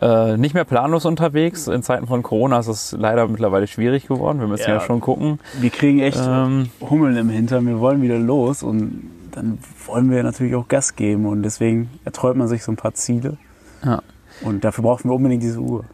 Äh, 0.00 0.36
nicht 0.36 0.54
mehr 0.54 0.64
planlos 0.64 1.04
unterwegs. 1.04 1.68
In 1.68 1.82
Zeiten 1.82 2.06
von 2.08 2.22
Corona 2.22 2.58
ist 2.58 2.66
es 2.66 2.96
leider 2.98 3.28
mittlerweile 3.28 3.66
schwierig 3.66 4.08
geworden. 4.08 4.40
Wir 4.40 4.48
müssen 4.48 4.68
ja, 4.68 4.74
Ja. 4.76 4.80
schon 4.80 5.00
gucken. 5.00 5.38
Wir 5.60 5.70
kriegen 5.70 6.00
echt 6.00 6.20
Ähm, 6.20 6.70
Hummeln 6.80 7.16
im 7.16 7.28
Hintern. 7.28 7.66
Wir 7.66 7.78
wollen 7.78 8.02
wieder 8.02 8.18
los 8.18 8.62
und 8.62 9.10
dann 9.30 9.58
wollen 9.86 10.10
wir 10.10 10.22
natürlich 10.24 10.54
auch 10.56 10.66
Gas 10.66 10.96
geben. 10.96 11.26
Und 11.26 11.42
deswegen 11.42 11.90
erträumt 12.04 12.36
man 12.38 12.48
sich 12.48 12.64
so 12.64 12.72
ein 12.72 12.76
paar 12.76 12.94
Ziele. 12.94 13.36
Ja. 13.84 14.02
Und 14.42 14.64
dafür 14.64 14.82
brauchen 14.82 15.08
wir 15.10 15.14
unbedingt 15.14 15.42
diese 15.44 15.60
Uhr. 15.60 15.84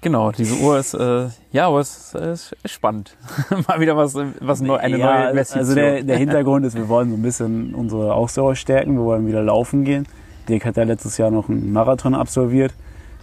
Genau, 0.00 0.30
diese 0.30 0.54
Uhr 0.54 0.78
ist, 0.78 0.94
äh, 0.94 1.26
ja, 1.50 1.66
aber 1.66 1.80
es 1.80 2.14
ist, 2.14 2.54
ist 2.62 2.72
spannend. 2.72 3.16
Mal 3.68 3.80
wieder 3.80 3.96
was, 3.96 4.14
was 4.40 4.60
neu, 4.60 4.76
eine 4.76 4.96
Ja, 4.96 5.06
neue 5.20 5.30
Investition. 5.30 5.60
Also 5.60 5.74
der, 5.74 6.02
der 6.04 6.16
Hintergrund 6.16 6.64
ist, 6.64 6.76
wir 6.76 6.88
wollen 6.88 7.10
so 7.10 7.16
ein 7.16 7.22
bisschen 7.22 7.74
unsere 7.74 8.14
Ausdauer 8.14 8.54
stärken. 8.54 8.94
Wir 8.96 9.02
wollen 9.04 9.26
wieder 9.26 9.42
laufen 9.42 9.84
gehen. 9.84 10.06
Dirk 10.48 10.64
hat 10.64 10.76
ja 10.76 10.84
letztes 10.84 11.18
Jahr 11.18 11.30
noch 11.32 11.48
einen 11.48 11.72
Marathon 11.72 12.14
absolviert. 12.14 12.72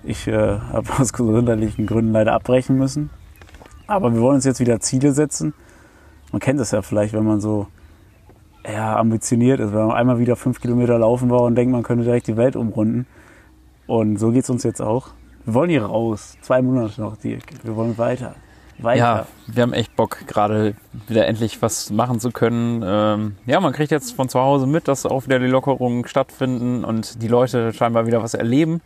Ich 0.05 0.27
äh, 0.27 0.59
habe 0.59 0.88
aus 1.00 1.13
gesundheitlichen 1.13 1.85
Gründen 1.85 2.12
leider 2.12 2.33
abbrechen 2.33 2.77
müssen. 2.77 3.09
Aber 3.88 4.13
wir 4.13 4.21
wollen 4.21 4.35
uns 4.35 4.45
jetzt 4.45 4.59
wieder 4.59 4.79
Ziele 4.79 5.12
setzen. 5.12 5.53
Man 6.31 6.39
kennt 6.39 6.59
das 6.59 6.71
ja 6.71 6.81
vielleicht, 6.81 7.13
wenn 7.13 7.25
man 7.25 7.39
so 7.39 7.67
ja, 8.67 8.97
ambitioniert 8.97 9.59
ist, 9.59 9.74
wenn 9.74 9.88
man 9.88 9.95
einmal 9.95 10.19
wieder 10.19 10.35
fünf 10.35 10.59
Kilometer 10.59 10.97
laufen 10.97 11.29
war 11.29 11.41
und 11.41 11.55
denkt, 11.55 11.71
man 11.71 11.83
könnte 11.83 12.03
direkt 12.03 12.27
die 12.27 12.38
Welt 12.38 12.55
umrunden. 12.55 13.05
Und 13.88 14.17
so 14.17 14.31
geht's 14.31 14.50
uns 14.50 14.63
jetzt 14.63 14.81
auch. 14.81 15.09
Wir 15.45 15.53
wollen 15.53 15.69
hier 15.69 15.83
raus. 15.83 16.38
Zwei 16.41 16.62
Monate 16.62 17.00
noch, 17.01 17.17
Dirk. 17.17 17.43
Wir 17.63 17.75
wollen 17.75 17.97
weiter. 17.97 18.35
Weiter. 18.79 19.00
ja, 19.00 19.25
wir 19.47 19.63
haben 19.63 19.71
echt 19.71 19.95
Bock, 19.95 20.27
gerade 20.27 20.75
wieder 21.07 21.27
endlich 21.27 21.62
was 21.62 21.91
machen 21.91 22.19
zu 22.19 22.31
können. 22.31 22.83
Ähm, 22.85 23.38
ja, 23.45 23.62
man 23.62 23.71
kriegt 23.71 23.89
jetzt 23.89 24.13
von 24.13 24.27
zu 24.27 24.39
Hause 24.39 24.67
mit, 24.67 24.89
dass 24.89 25.05
auch 25.05 25.25
wieder 25.25 25.39
die 25.39 25.45
Lockerungen 25.45 26.05
stattfinden 26.07 26.83
und 26.83 27.21
die 27.21 27.29
Leute 27.29 27.71
scheinbar 27.71 28.05
wieder 28.05 28.21
was 28.21 28.33
erleben. 28.33 28.81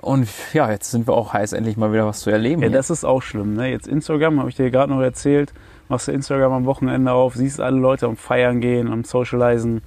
Und 0.00 0.28
ja, 0.54 0.70
jetzt 0.70 0.90
sind 0.90 1.06
wir 1.06 1.14
auch 1.14 1.32
heiß, 1.32 1.52
endlich 1.52 1.76
mal 1.76 1.92
wieder 1.92 2.06
was 2.06 2.20
zu 2.20 2.30
erleben. 2.30 2.62
Ja, 2.62 2.68
hier. 2.68 2.76
das 2.76 2.90
ist 2.90 3.04
auch 3.04 3.20
schlimm. 3.20 3.54
Ne? 3.54 3.70
Jetzt 3.70 3.86
Instagram, 3.86 4.38
habe 4.38 4.48
ich 4.48 4.56
dir 4.56 4.70
gerade 4.70 4.92
noch 4.92 5.00
erzählt. 5.00 5.52
Machst 5.88 6.08
du 6.08 6.12
Instagram 6.12 6.52
am 6.52 6.64
Wochenende 6.64 7.12
auf, 7.12 7.34
siehst 7.34 7.60
alle 7.60 7.78
Leute 7.78 8.06
am 8.06 8.16
Feiern 8.16 8.60
gehen, 8.60 8.90
am 8.90 9.04
Socializen. 9.04 9.82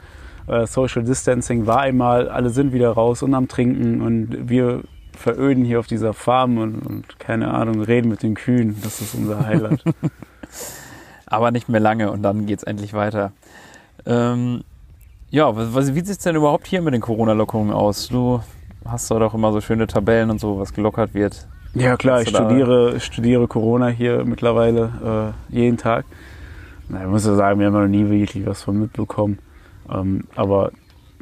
Äh, 0.48 0.68
Social 0.68 1.04
Distancing 1.04 1.66
war 1.66 1.80
einmal, 1.80 2.30
alle 2.30 2.50
sind 2.50 2.74
wieder 2.74 2.92
raus 2.92 3.24
und 3.24 3.34
am 3.34 3.48
Trinken. 3.48 4.02
Und 4.02 4.50
wir 4.50 4.84
veröden 5.14 5.66
hier 5.66 5.80
auf 5.80 5.88
dieser 5.88 6.14
Farm 6.14 6.58
und, 6.58 6.86
und 6.86 7.20
keine 7.20 7.54
Ahnung, 7.54 7.82
reden 7.82 8.10
mit 8.10 8.22
den 8.22 8.36
Kühen. 8.36 8.80
Das 8.84 9.02
ist 9.02 9.16
unser 9.16 9.46
Highlight. 9.46 9.84
aber 11.26 11.52
nicht 11.52 11.70
mehr 11.70 11.80
lange 11.80 12.12
und 12.12 12.22
dann 12.22 12.46
geht's 12.46 12.64
endlich 12.64 12.94
weiter. 12.94 13.32
Ähm, 14.06 14.64
ja, 15.32 15.56
was, 15.56 15.96
wie 15.96 16.02
sieht's 16.02 16.24
denn 16.24 16.36
überhaupt 16.36 16.68
hier 16.68 16.82
mit 16.84 16.94
den 16.94 17.02
Corona-Lockerungen 17.02 17.74
aus? 17.74 18.08
Du 18.10 18.42
hast 18.86 19.10
da 19.10 19.20
doch 19.20 19.34
immer 19.34 19.52
so 19.52 19.62
schöne 19.62 19.88
Tabellen 19.88 20.30
und 20.30 20.40
so, 20.40 20.60
was 20.60 20.74
gelockert 20.74 21.14
wird. 21.14 21.48
ja 21.74 21.98
klar, 21.98 22.22
ich 22.22 22.32
du 22.32 22.36
studiere, 22.36 23.00
studiere 23.00 23.48
Corona 23.48 23.88
hier 23.88 24.26
mittlerweile 24.26 25.34
äh, 25.52 25.56
jeden 25.56 25.78
Tag. 25.78 26.06
Na, 26.90 27.02
ich 27.02 27.08
muss 27.08 27.26
ja 27.26 27.36
sagen, 27.36 27.60
wir 27.60 27.68
haben 27.68 27.74
noch 27.74 27.88
nie 27.88 28.10
wirklich 28.10 28.46
was 28.46 28.64
von 28.64 28.80
mitbekommen. 28.80 29.40
Ähm, 29.92 30.26
aber 30.36 30.72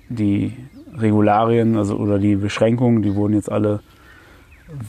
die 0.10 0.58
Regularien 0.96 1.78
also, 1.78 1.96
oder 1.96 2.20
die 2.20 2.36
Beschränkungen, 2.36 3.02
die 3.02 3.16
wurden 3.16 3.34
jetzt 3.34 3.52
alle 3.52 3.80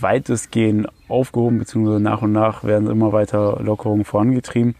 weitestgehend 0.01 0.89
aufgehoben, 1.09 1.59
beziehungsweise 1.59 2.01
nach 2.01 2.23
und 2.23 2.33
nach 2.33 2.65
werden 2.65 2.89
immer 2.89 3.13
weiter 3.13 3.61
Lockerungen 3.63 4.05
vorangetrieben. 4.05 4.75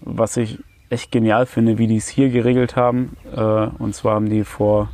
Was 0.00 0.36
ich 0.36 0.58
echt 0.88 1.12
genial 1.12 1.46
finde, 1.46 1.78
wie 1.78 1.86
die 1.86 1.96
es 1.96 2.08
hier 2.08 2.30
geregelt 2.30 2.76
haben. 2.76 3.16
Äh, 3.34 3.40
und 3.78 3.94
zwar 3.94 4.14
haben 4.14 4.28
die 4.28 4.44
vor 4.44 4.88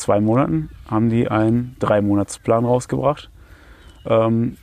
zwei 0.00 0.20
Monaten 0.20 0.70
haben 0.90 1.10
die 1.10 1.28
einen 1.28 1.76
Drei-Monats-Plan 1.78 2.64
rausgebracht. 2.64 3.30
Ähm, 4.06 4.56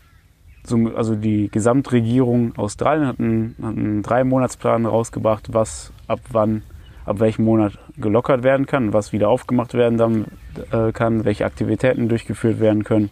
so, 0.63 0.77
also 0.95 1.15
die 1.15 1.49
Gesamtregierung 1.49 2.57
Australien 2.57 3.07
hat 3.07 3.19
einen, 3.19 3.55
hat 3.61 3.77
einen 3.77 4.03
Drei-Monats-Plan 4.03 4.85
rausgebracht, 4.85 5.53
was 5.53 5.93
ab 6.07 6.19
wann, 6.31 6.63
ab 7.05 7.19
welchem 7.19 7.45
Monat 7.45 7.77
gelockert 7.97 8.43
werden 8.43 8.65
kann, 8.65 8.91
was 8.91 9.13
wieder 9.13 9.29
aufgemacht 9.29 9.73
werden 9.73 9.97
dann, 9.97 10.25
äh, 10.71 10.91
kann, 10.91 11.23
welche 11.23 11.45
Aktivitäten 11.45 12.09
durchgeführt 12.09 12.59
werden 12.59 12.83
können. 12.83 13.09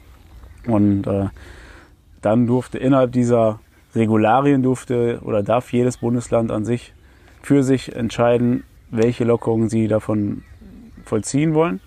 Und 0.68 1.08
äh, 1.08 1.28
dann 2.22 2.48
durfte 2.48 2.78
innerhalb 2.78 3.12
dieser 3.14 3.60
Regularien 3.96 4.62
durfte 4.62 5.20
oder 5.24 5.42
darf 5.42 5.72
jedes 5.72 5.98
Bundesland 5.98 6.52
an 6.52 6.66
sich 6.66 6.94
für 7.42 7.64
sich 7.64 7.96
entscheiden, 7.96 8.64
welche 8.90 9.24
Lockerungen 9.24 9.70
sie 9.70 9.88
davon 9.88 10.44
vollziehen 11.06 11.54
wollen. 11.54 11.80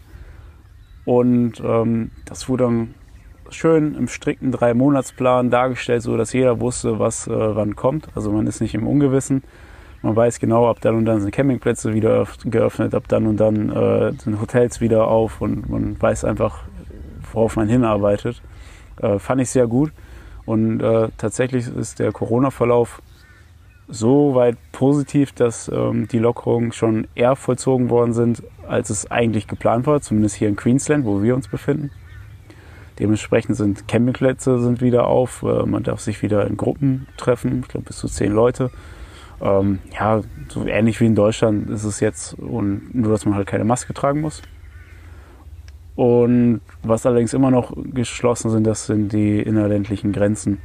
Und 1.08 1.62
ähm, 1.64 2.10
das 2.26 2.50
wurde 2.50 2.64
dann 2.64 2.94
schön 3.48 3.94
im 3.94 4.08
strikten 4.08 4.52
Drei-Monats-Plan 4.52 5.48
dargestellt, 5.48 6.02
so 6.02 6.18
dass 6.18 6.34
jeder 6.34 6.60
wusste, 6.60 6.98
was 6.98 7.26
äh, 7.26 7.30
wann 7.32 7.76
kommt. 7.76 8.08
Also 8.14 8.30
man 8.30 8.46
ist 8.46 8.60
nicht 8.60 8.74
im 8.74 8.86
Ungewissen. 8.86 9.42
Man 10.02 10.14
weiß 10.14 10.38
genau, 10.38 10.68
ab 10.68 10.82
dann 10.82 10.96
und 10.96 11.06
dann 11.06 11.22
sind 11.22 11.30
Campingplätze 11.30 11.94
wieder 11.94 12.20
öff- 12.20 12.50
geöffnet, 12.50 12.94
ab 12.94 13.04
dann 13.08 13.26
und 13.26 13.38
dann 13.38 13.70
äh, 13.70 14.12
sind 14.18 14.38
Hotels 14.38 14.82
wieder 14.82 15.08
auf 15.08 15.40
und 15.40 15.70
man 15.70 15.96
weiß 15.98 16.26
einfach, 16.26 16.64
worauf 17.32 17.56
man 17.56 17.68
hinarbeitet. 17.68 18.42
Äh, 19.00 19.18
fand 19.18 19.40
ich 19.40 19.48
sehr 19.48 19.66
gut. 19.66 19.92
Und 20.44 20.82
äh, 20.82 21.08
tatsächlich 21.16 21.74
ist 21.74 22.00
der 22.00 22.12
Corona-Verlauf 22.12 23.00
so 23.88 24.34
weit 24.34 24.56
positiv, 24.72 25.32
dass 25.32 25.68
ähm, 25.68 26.08
die 26.08 26.18
Lockerungen 26.18 26.72
schon 26.72 27.08
eher 27.14 27.36
vollzogen 27.36 27.90
worden 27.90 28.12
sind, 28.12 28.42
als 28.66 28.90
es 28.90 29.10
eigentlich 29.10 29.48
geplant 29.48 29.86
war, 29.86 30.00
zumindest 30.00 30.36
hier 30.36 30.48
in 30.48 30.56
Queensland, 30.56 31.04
wo 31.04 31.22
wir 31.22 31.34
uns 31.34 31.48
befinden. 31.48 31.90
Dementsprechend 32.98 33.56
sind 33.56 33.88
Campingplätze 33.88 34.58
sind 34.60 34.80
wieder 34.80 35.06
auf, 35.06 35.42
äh, 35.42 35.64
man 35.64 35.84
darf 35.84 36.00
sich 36.00 36.22
wieder 36.22 36.46
in 36.46 36.56
Gruppen 36.56 37.06
treffen, 37.16 37.60
ich 37.62 37.68
glaube 37.68 37.86
bis 37.86 37.98
zu 37.98 38.08
zehn 38.08 38.32
Leute. 38.32 38.70
Ähm, 39.40 39.78
ja, 39.98 40.20
so 40.48 40.66
ähnlich 40.66 41.00
wie 41.00 41.06
in 41.06 41.14
Deutschland 41.14 41.70
ist 41.70 41.84
es 41.84 42.00
jetzt, 42.00 42.34
und 42.34 42.94
nur 42.94 43.12
dass 43.12 43.24
man 43.24 43.36
halt 43.36 43.46
keine 43.46 43.64
Maske 43.64 43.94
tragen 43.94 44.20
muss. 44.20 44.42
Und 45.94 46.60
was 46.82 47.06
allerdings 47.06 47.34
immer 47.34 47.50
noch 47.50 47.72
geschlossen 47.76 48.50
sind, 48.50 48.64
das 48.66 48.86
sind 48.86 49.12
die 49.12 49.40
innerländlichen 49.40 50.12
Grenzen 50.12 50.58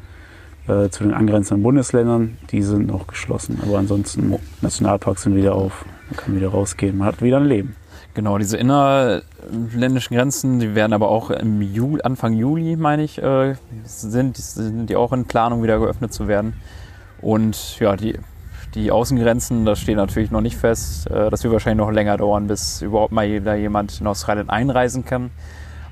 äh, 0.67 0.89
zu 0.89 1.03
den 1.03 1.13
angrenzenden 1.13 1.63
Bundesländern. 1.63 2.37
Die 2.51 2.61
sind 2.61 2.87
noch 2.87 3.07
geschlossen. 3.07 3.59
Aber 3.63 3.77
ansonsten, 3.77 4.35
Nationalparks 4.61 5.23
sind 5.23 5.35
wieder 5.35 5.55
auf. 5.55 5.85
Man 6.09 6.17
kann 6.17 6.35
wieder 6.35 6.49
rausgehen. 6.49 6.97
Man 6.97 7.07
hat 7.07 7.21
wieder 7.21 7.37
ein 7.37 7.45
Leben. 7.45 7.75
Genau, 8.13 8.37
diese 8.37 8.57
innerländischen 8.57 10.15
Grenzen, 10.15 10.59
die 10.59 10.75
werden 10.75 10.93
aber 10.93 11.09
auch 11.09 11.31
im 11.31 11.63
Juli, 11.63 12.03
Anfang 12.03 12.33
Juli, 12.33 12.75
meine 12.75 13.03
ich, 13.03 13.17
äh, 13.21 13.55
sind, 13.85 14.37
sind 14.37 14.85
die 14.85 14.95
auch 14.95 15.13
in 15.13 15.25
Planung 15.25 15.63
wieder 15.63 15.79
geöffnet 15.79 16.13
zu 16.13 16.27
werden. 16.27 16.53
Und 17.21 17.79
ja, 17.79 17.95
die, 17.95 18.19
die 18.75 18.91
Außengrenzen, 18.91 19.65
das 19.65 19.79
steht 19.79 19.95
natürlich 19.95 20.29
noch 20.29 20.41
nicht 20.41 20.57
fest. 20.57 21.09
Äh, 21.09 21.31
das 21.31 21.43
wird 21.43 21.53
wahrscheinlich 21.53 21.83
noch 21.83 21.91
länger 21.91 22.17
dauern, 22.17 22.45
bis 22.45 22.83
überhaupt 22.83 23.13
mal 23.13 23.41
da 23.41 23.55
jemand 23.55 23.99
in 23.99 24.05
Australien 24.05 24.47
einreisen 24.47 25.05
kann. 25.05 25.31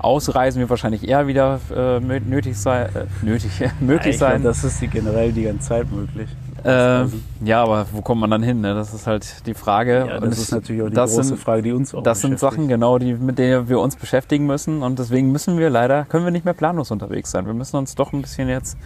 Ausreisen 0.02 0.60
wird 0.60 0.68
wahrscheinlich 0.70 1.06
eher 1.08 1.26
wieder 1.26 1.60
äh, 1.74 2.00
nötig 2.00 2.58
sein, 2.58 2.86
äh, 2.94 3.06
nötig, 3.24 3.50
möglich 3.80 4.18
sein. 4.18 4.42
glaub, 4.42 4.52
das 4.52 4.64
ist 4.64 4.80
die 4.82 4.88
generell 4.88 5.32
die 5.32 5.44
ganze 5.44 5.68
Zeit 5.68 5.90
möglich. 5.90 6.28
Äh, 6.64 7.06
ja, 7.44 7.62
aber 7.64 7.86
wo 7.92 8.02
kommt 8.02 8.20
man 8.20 8.30
dann 8.30 8.42
hin? 8.42 8.60
Ne? 8.60 8.72
Das 8.74 8.94
ist 8.94 9.06
halt 9.08 9.46
die 9.46 9.54
Frage. 9.54 10.06
Ja, 10.08 10.16
Und 10.16 10.26
das 10.26 10.34
es- 10.34 10.38
ist 10.44 10.52
natürlich 10.52 10.82
auch 10.82 10.88
die 10.90 10.94
große 10.94 11.24
sind, 11.24 11.40
Frage, 11.40 11.62
die 11.62 11.72
uns 11.72 11.92
auch 11.94 12.02
Das 12.04 12.20
sind. 12.20 12.38
Sachen, 12.38 12.68
genau, 12.68 12.98
die, 12.98 13.14
mit 13.14 13.38
denen 13.38 13.68
wir 13.68 13.80
uns 13.80 13.96
beschäftigen 13.96 14.46
müssen. 14.46 14.82
Und 14.82 14.98
deswegen 15.00 15.32
müssen 15.32 15.58
wir 15.58 15.70
leider, 15.70 16.04
können 16.04 16.24
wir 16.24 16.30
nicht 16.30 16.44
mehr 16.44 16.54
planlos 16.54 16.90
unterwegs 16.92 17.32
sein. 17.32 17.46
Wir 17.46 17.54
müssen 17.54 17.76
uns 17.76 17.96
doch 17.96 18.12
ein 18.12 18.22
bisschen 18.22 18.48
jetzt 18.48 18.76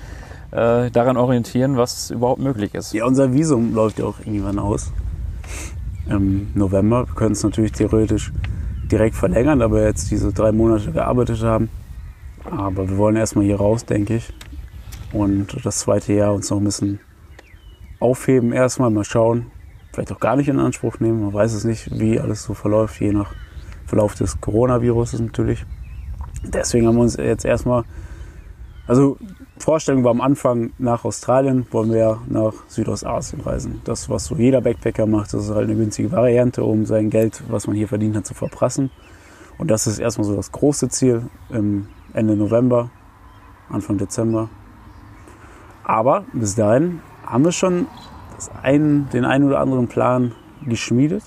äh, 0.53 0.91
daran 0.91 1.19
orientieren, 1.19 1.77
was 1.77 2.11
überhaupt 2.11 2.41
möglich 2.41 2.75
ist. 2.75 2.95
Ja, 2.95 3.05
unser 3.05 3.35
Visum 3.35 3.75
läuft 3.75 3.99
ja 3.99 4.07
auch 4.07 4.21
irgendwann 4.25 4.59
aus. 4.59 4.91
Im 6.09 6.49
November. 6.55 7.07
Wir 7.09 7.15
können 7.15 7.33
es 7.33 7.43
natürlich 7.43 7.73
theoretisch 7.73 8.33
direkt 8.91 9.15
verlängern, 9.15 9.63
aber 9.63 9.85
jetzt 9.85 10.11
diese 10.11 10.33
drei 10.33 10.53
Monate 10.53 10.93
gearbeitet 10.93 11.43
haben. 11.43 11.69
Aber 12.45 12.89
wir 12.89 12.97
wollen 12.97 13.17
erstmal 13.17 13.45
hier 13.45 13.57
raus, 13.57 13.85
denke 13.85 14.17
ich. 14.17 14.33
Und 15.13 15.65
das 15.65 15.79
zweite 15.81 16.13
Jahr 16.13 16.35
uns 16.35 16.51
noch 16.51 16.59
ein 16.59 16.65
bisschen 16.65 17.01
aufheben, 18.01 18.53
erstmal 18.53 18.91
mal 18.91 19.05
schauen. 19.05 19.47
Vielleicht 19.93 20.13
auch 20.13 20.21
gar 20.21 20.37
nicht 20.37 20.49
in 20.49 20.59
Anspruch 20.59 21.01
nehmen. 21.01 21.23
Man 21.23 21.33
weiß 21.33 21.55
es 21.55 21.65
nicht, 21.65 21.99
wie 21.99 22.21
alles 22.21 22.43
so 22.43 22.55
verläuft, 22.55 23.01
je 23.01 23.13
nach 23.13 23.33
Verlauf 23.87 24.15
des 24.15 24.41
Coronavirus 24.41 25.19
natürlich. 25.21 25.65
Deswegen 26.45 26.87
haben 26.87 26.97
wir 26.97 27.03
uns 27.03 27.17
jetzt 27.17 27.45
erstmal, 27.45 27.85
also 28.87 29.17
Vorstellung 29.59 30.05
war 30.05 30.11
am 30.11 30.21
Anfang 30.21 30.73
nach 30.79 31.05
Australien, 31.05 31.67
wollen 31.71 31.93
wir 31.93 32.21
nach 32.29 32.53
Südostasien 32.69 33.41
reisen. 33.41 33.81
Das, 33.85 34.09
was 34.11 34.27
so 34.27 34.37
jeder 34.37 34.61
Backpacker 34.61 35.07
macht, 35.07 35.33
das 35.33 35.45
ist 35.45 35.51
halt 35.51 35.69
eine 35.69 35.77
günstige 35.77 36.13
Variante, 36.13 36.63
um 36.63 36.87
sein 36.87 37.11
Geld, 37.11 37.43
was 37.49 37.67
man 37.67 37.75
hier 37.75 37.89
verdient 37.89 38.17
hat, 38.17 38.27
zu 38.27 38.35
verprassen. 38.35 38.91
Und 39.59 39.71
das 39.71 39.87
ist 39.87 39.99
erstmal 39.99 40.27
so 40.27 40.37
das 40.37 40.53
große 40.53 40.89
Ziel 40.89 41.29
im 41.49 41.89
Ende 42.13 42.37
November, 42.37 42.91
Anfang 43.71 43.99
Dezember. 43.99 44.51
Aber 45.83 46.25
bis 46.33 46.55
dahin 46.55 47.01
haben 47.25 47.45
wir 47.45 47.53
schon 47.53 47.87
das 48.37 48.51
ein, 48.63 49.09
den 49.13 49.25
einen 49.25 49.45
oder 49.45 49.61
anderen 49.61 49.89
Plan 49.89 50.33
geschmiedet, 50.65 51.25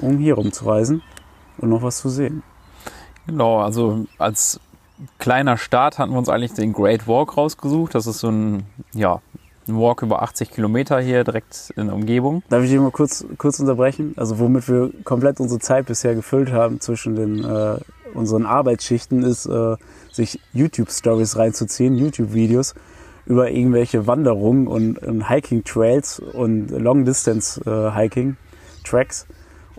um 0.00 0.18
hier 0.18 0.34
rumzureisen 0.34 1.02
und 1.58 1.68
noch 1.68 1.82
was 1.82 1.98
zu 1.98 2.08
sehen. 2.08 2.42
Genau, 3.26 3.58
also 3.60 4.06
als 4.18 4.60
kleiner 5.18 5.56
Start 5.56 5.98
hatten 5.98 6.12
wir 6.12 6.18
uns 6.18 6.28
eigentlich 6.28 6.52
den 6.52 6.72
Great 6.72 7.08
Walk 7.08 7.36
rausgesucht. 7.36 7.94
Das 7.94 8.06
ist 8.06 8.20
so 8.20 8.30
ein, 8.30 8.64
ja, 8.92 9.20
ein 9.68 9.78
Walk 9.78 10.02
über 10.02 10.22
80 10.22 10.50
Kilometer 10.50 11.00
hier 11.00 11.24
direkt 11.24 11.72
in 11.76 11.86
der 11.86 11.94
Umgebung. 11.94 12.42
Darf 12.48 12.62
ich 12.62 12.70
dich 12.70 12.78
mal 12.78 12.90
kurz, 12.90 13.24
kurz 13.38 13.60
unterbrechen? 13.60 14.14
Also 14.16 14.38
womit 14.38 14.68
wir 14.68 14.90
komplett 15.04 15.40
unsere 15.40 15.60
Zeit 15.60 15.86
bisher 15.86 16.14
gefüllt 16.14 16.52
haben 16.52 16.80
zwischen 16.80 17.16
den 17.16 17.44
äh, 17.44 17.78
unseren 18.14 18.46
Arbeitsschichten 18.46 19.22
ist, 19.22 19.46
äh, 19.46 19.76
sich 20.10 20.40
YouTube-Stories 20.52 21.36
reinzuziehen, 21.36 21.96
YouTube-Videos 21.96 22.74
über 23.26 23.50
irgendwelche 23.50 24.06
Wanderungen 24.06 24.66
und, 24.66 24.98
und 24.98 25.28
Hiking-Trails 25.28 26.20
und 26.20 26.70
Long-Distance-Hiking-Tracks. 26.70 29.26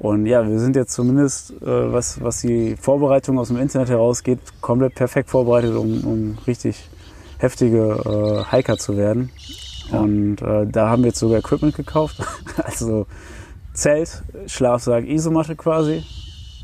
Und 0.02 0.26
ja, 0.26 0.50
wir 0.50 0.60
sind 0.60 0.76
jetzt 0.76 0.94
zumindest, 0.94 1.52
äh, 1.62 1.94
was, 1.94 2.20
was 2.24 2.42
die 2.42 2.76
Vorbereitung 2.76 3.38
aus 3.38 3.50
dem 3.50 3.58
Internet 3.58 3.90
herausgeht, 3.90 4.40
komplett 4.60 4.96
perfekt 4.96 5.30
vorbereitet, 5.30 5.76
um, 5.76 6.04
um 6.04 6.38
richtig 6.48 6.90
heftige 7.38 8.44
äh, 8.50 8.52
Hiker 8.52 8.80
zu 8.80 8.98
werden. 8.98 9.30
Und 9.92 10.42
äh, 10.42 10.66
da 10.66 10.90
haben 10.90 11.04
wir 11.04 11.10
jetzt 11.10 11.20
sogar 11.20 11.38
Equipment 11.38 11.76
gekauft. 11.76 12.18
also 12.64 13.06
Zelt, 13.76 14.24
Schlafsack, 14.48 15.06
Isomatte 15.06 15.56
quasi. 15.56 16.02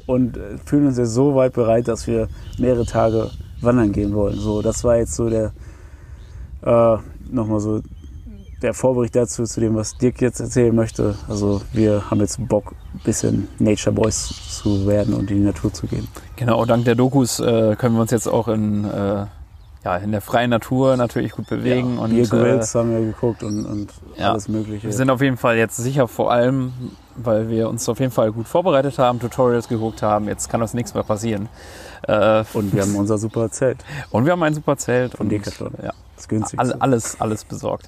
Und 0.08 0.38
äh, 0.38 0.58
fühlen 0.65 0.88
uns 0.88 0.98
jetzt 0.98 1.13
so 1.13 1.36
weit 1.36 1.53
bereit, 1.53 1.88
dass 1.88 2.08
wir 2.08 2.29
mehrere 2.58 2.88
Tage 2.88 3.29
wandern 3.62 3.91
gehen 3.91 4.15
wollen. 4.15 4.39
So, 4.39 4.63
das 4.63 4.84
war 4.84 4.98
jetzt 4.98 5.13
so 5.13 5.30
der, 5.30 5.52
äh, 6.63 6.97
nochmal 7.30 7.60
so 7.60 7.82
der 8.62 8.74
Vorbericht 8.74 9.15
dazu, 9.15 9.43
zu 9.43 9.60
dem, 9.60 9.76
was 9.76 9.98
Dirk 9.98 10.22
jetzt 10.22 10.39
erzählen 10.39 10.76
möchte. 10.76 11.15
Also 11.28 11.62
wir 11.74 12.10
haben 12.10 12.20
jetzt 12.20 12.46
Bock, 12.48 12.74
ein 12.93 13.02
bisschen 13.04 13.48
Nature 13.60 13.93
Boys 13.93 14.62
zu 14.62 14.88
werden 14.88 15.13
und 15.13 15.30
in 15.30 15.38
die 15.38 15.43
Natur 15.43 15.72
zu 15.72 15.88
gehen. 15.88 16.08
Genau, 16.36 16.65
dank 16.65 16.86
der 16.86 16.96
Dokus 16.96 17.39
äh, 17.39 17.76
können 17.78 17.96
wir 17.96 18.02
uns 18.02 18.12
jetzt 18.12 18.28
auch 18.28 18.48
in, 18.48 18.86
äh, 18.86 19.26
ja, 19.84 19.98
in 19.98 20.12
der 20.12 20.22
freien 20.22 20.50
Natur 20.50 20.98
natürlich 20.98 21.34
gut 21.34 21.48
bewegen. 21.48 22.00
und, 22.00 22.10
Biergrills 22.10 22.74
haben 22.74 22.91
wir 22.91 23.02
geguckt 23.02 23.43
und, 23.43 23.65
und 23.65 23.93
ja, 24.17 24.32
alles 24.32 24.48
mögliche. 24.48 24.88
Wir 24.88 24.93
sind 24.93 25.10
auf 25.10 25.22
jeden 25.22 25.38
Fall 25.38 25.58
jetzt 25.58 25.78
sicher, 25.78 26.08
vor 26.08 26.32
allem, 26.32 26.74
weil 27.15 27.50
wir 27.50 27.70
uns 27.70 27.88
auf 27.88 28.00
jeden 28.00 28.12
Fall 28.12 28.32
gut 28.32 28.48
vorbereitet 28.48 28.98
haben, 28.98 29.20
Tutorials 29.20 29.67
geguckt 29.67 30.02
haben. 30.02 30.28
Jetzt 30.28 30.50
kann 30.50 30.62
uns 30.62 30.74
nichts 30.74 30.93
mehr 30.93 31.04
passieren. 31.04 31.48
Äh, 32.08 32.43
und 32.54 32.74
wir 32.74 32.82
haben 32.82 32.96
unser 32.96 33.17
super 33.20 33.52
Zelt. 33.52 33.84
und 34.12 34.26
wir 34.26 34.32
haben 34.32 34.43
ein 34.43 34.56
super 34.56 34.78
Zelt. 34.78 35.13
Von 35.13 35.28
und, 35.28 35.32
Decathlon. 35.32 35.74
Ja, 35.82 35.93
Das 36.15 36.28
günstigste. 36.28 36.60
all, 36.60 36.82
alles, 36.82 37.22
alles 37.22 37.46
besorgt. 37.46 37.88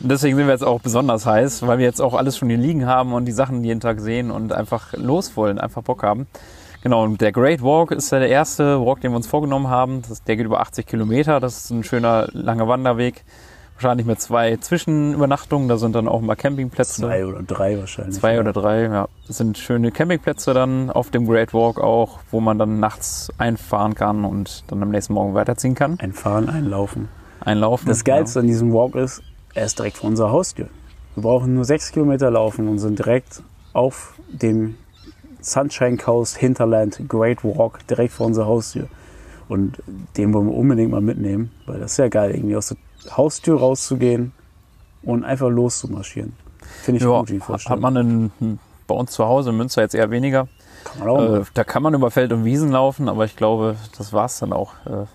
Und 0.00 0.10
deswegen 0.10 0.36
sind 0.36 0.46
wir 0.46 0.52
jetzt 0.52 0.64
auch 0.64 0.80
besonders 0.80 1.26
heiß, 1.26 1.66
weil 1.66 1.78
wir 1.78 1.84
jetzt 1.84 2.00
auch 2.00 2.14
alles 2.14 2.36
schon 2.36 2.48
hier 2.48 2.58
liegen 2.58 2.86
haben 2.86 3.12
und 3.12 3.24
die 3.24 3.32
Sachen 3.32 3.64
jeden 3.64 3.80
Tag 3.80 4.00
sehen 4.00 4.30
und 4.30 4.52
einfach 4.52 4.92
los 4.92 5.36
wollen, 5.36 5.58
einfach 5.58 5.82
Bock 5.82 6.02
haben. 6.02 6.26
Genau, 6.82 7.02
und 7.02 7.20
der 7.20 7.32
Great 7.32 7.62
Walk 7.62 7.90
ist 7.90 8.12
ja 8.12 8.18
der 8.18 8.28
erste 8.28 8.80
Walk, 8.80 9.00
den 9.00 9.10
wir 9.10 9.16
uns 9.16 9.26
vorgenommen 9.26 9.68
haben. 9.68 10.02
Das, 10.08 10.22
der 10.22 10.36
geht 10.36 10.46
über 10.46 10.60
80 10.60 10.86
Kilometer. 10.86 11.40
Das 11.40 11.64
ist 11.64 11.70
ein 11.70 11.82
schöner, 11.82 12.28
langer 12.32 12.68
Wanderweg. 12.68 13.24
Wahrscheinlich 13.74 14.06
mit 14.06 14.20
zwei 14.20 14.56
Zwischenübernachtungen. 14.56 15.68
Da 15.68 15.78
sind 15.78 15.94
dann 15.94 16.08
auch 16.08 16.20
mal 16.20 16.36
Campingplätze. 16.36 17.02
Zwei 17.02 17.26
oder 17.26 17.42
drei 17.42 17.78
wahrscheinlich. 17.78 18.14
Zwei 18.14 18.38
oder 18.38 18.52
drei, 18.52 18.84
ja. 18.84 19.08
Das 19.26 19.36
sind 19.36 19.58
schöne 19.58 19.90
Campingplätze 19.90 20.54
dann 20.54 20.90
auf 20.90 21.10
dem 21.10 21.26
Great 21.26 21.52
Walk 21.52 21.80
auch, 21.80 22.20
wo 22.30 22.40
man 22.40 22.58
dann 22.58 22.78
nachts 22.78 23.30
einfahren 23.36 23.94
kann 23.94 24.24
und 24.24 24.64
dann 24.68 24.82
am 24.82 24.90
nächsten 24.90 25.14
Morgen 25.14 25.34
weiterziehen 25.34 25.74
kann. 25.74 25.98
Ein 25.98 26.12
Fahren, 26.12 26.48
ein 26.48 26.66
Laufen. 26.66 27.08
Einlaufen. 27.40 27.88
Das 27.88 28.04
Geilste 28.04 28.40
an 28.40 28.46
diesem 28.46 28.72
Walk 28.72 28.94
ist, 28.94 29.22
er 29.56 29.64
ist 29.66 29.78
direkt 29.78 29.96
vor 29.98 30.10
unserer 30.10 30.30
Haustür. 30.30 30.68
Wir 31.14 31.22
brauchen 31.22 31.54
nur 31.54 31.64
sechs 31.64 31.90
Kilometer 31.92 32.30
laufen 32.30 32.68
und 32.68 32.78
sind 32.78 32.98
direkt 32.98 33.42
auf 33.72 34.14
dem 34.28 34.76
Sunshine 35.40 35.96
Coast 35.96 36.36
Hinterland 36.36 37.00
Great 37.08 37.42
Walk 37.42 37.86
direkt 37.88 38.12
vor 38.12 38.26
unserer 38.26 38.46
Haustür. 38.46 38.88
Und 39.48 39.78
den 40.16 40.34
wollen 40.34 40.46
wir 40.48 40.54
unbedingt 40.54 40.90
mal 40.90 41.00
mitnehmen, 41.00 41.52
weil 41.66 41.78
das 41.80 41.92
ist 41.92 41.98
ja 41.98 42.08
geil, 42.08 42.32
irgendwie 42.34 42.56
aus 42.56 42.68
der 42.68 43.16
Haustür 43.16 43.58
rauszugehen 43.58 44.32
und 45.02 45.24
einfach 45.24 45.48
loszumarschieren. 45.48 46.34
Finde 46.82 46.98
ich 46.98 47.04
Ja, 47.04 47.20
gut, 47.20 47.28
die 47.30 47.38
hat 47.38 47.44
Vorstellung. 47.46 47.80
man 47.80 47.96
in, 47.96 48.32
hm, 48.38 48.58
bei 48.86 48.94
uns 48.94 49.12
zu 49.12 49.24
Hause 49.24 49.50
in 49.50 49.56
Münster 49.56 49.82
jetzt 49.82 49.94
eher 49.94 50.10
weniger. 50.10 50.48
Kann 50.84 50.98
man 50.98 51.08
auch 51.08 51.34
Äh, 51.40 51.44
da 51.54 51.64
kann 51.64 51.82
man 51.82 51.94
über 51.94 52.10
Feld 52.10 52.32
und 52.32 52.44
Wiesen 52.44 52.70
laufen, 52.72 53.08
aber 53.08 53.24
ich 53.24 53.36
glaube, 53.36 53.76
das 53.96 54.12
war's 54.12 54.38
dann 54.40 54.52
auch. 54.52 54.72
Äh, 54.84 55.06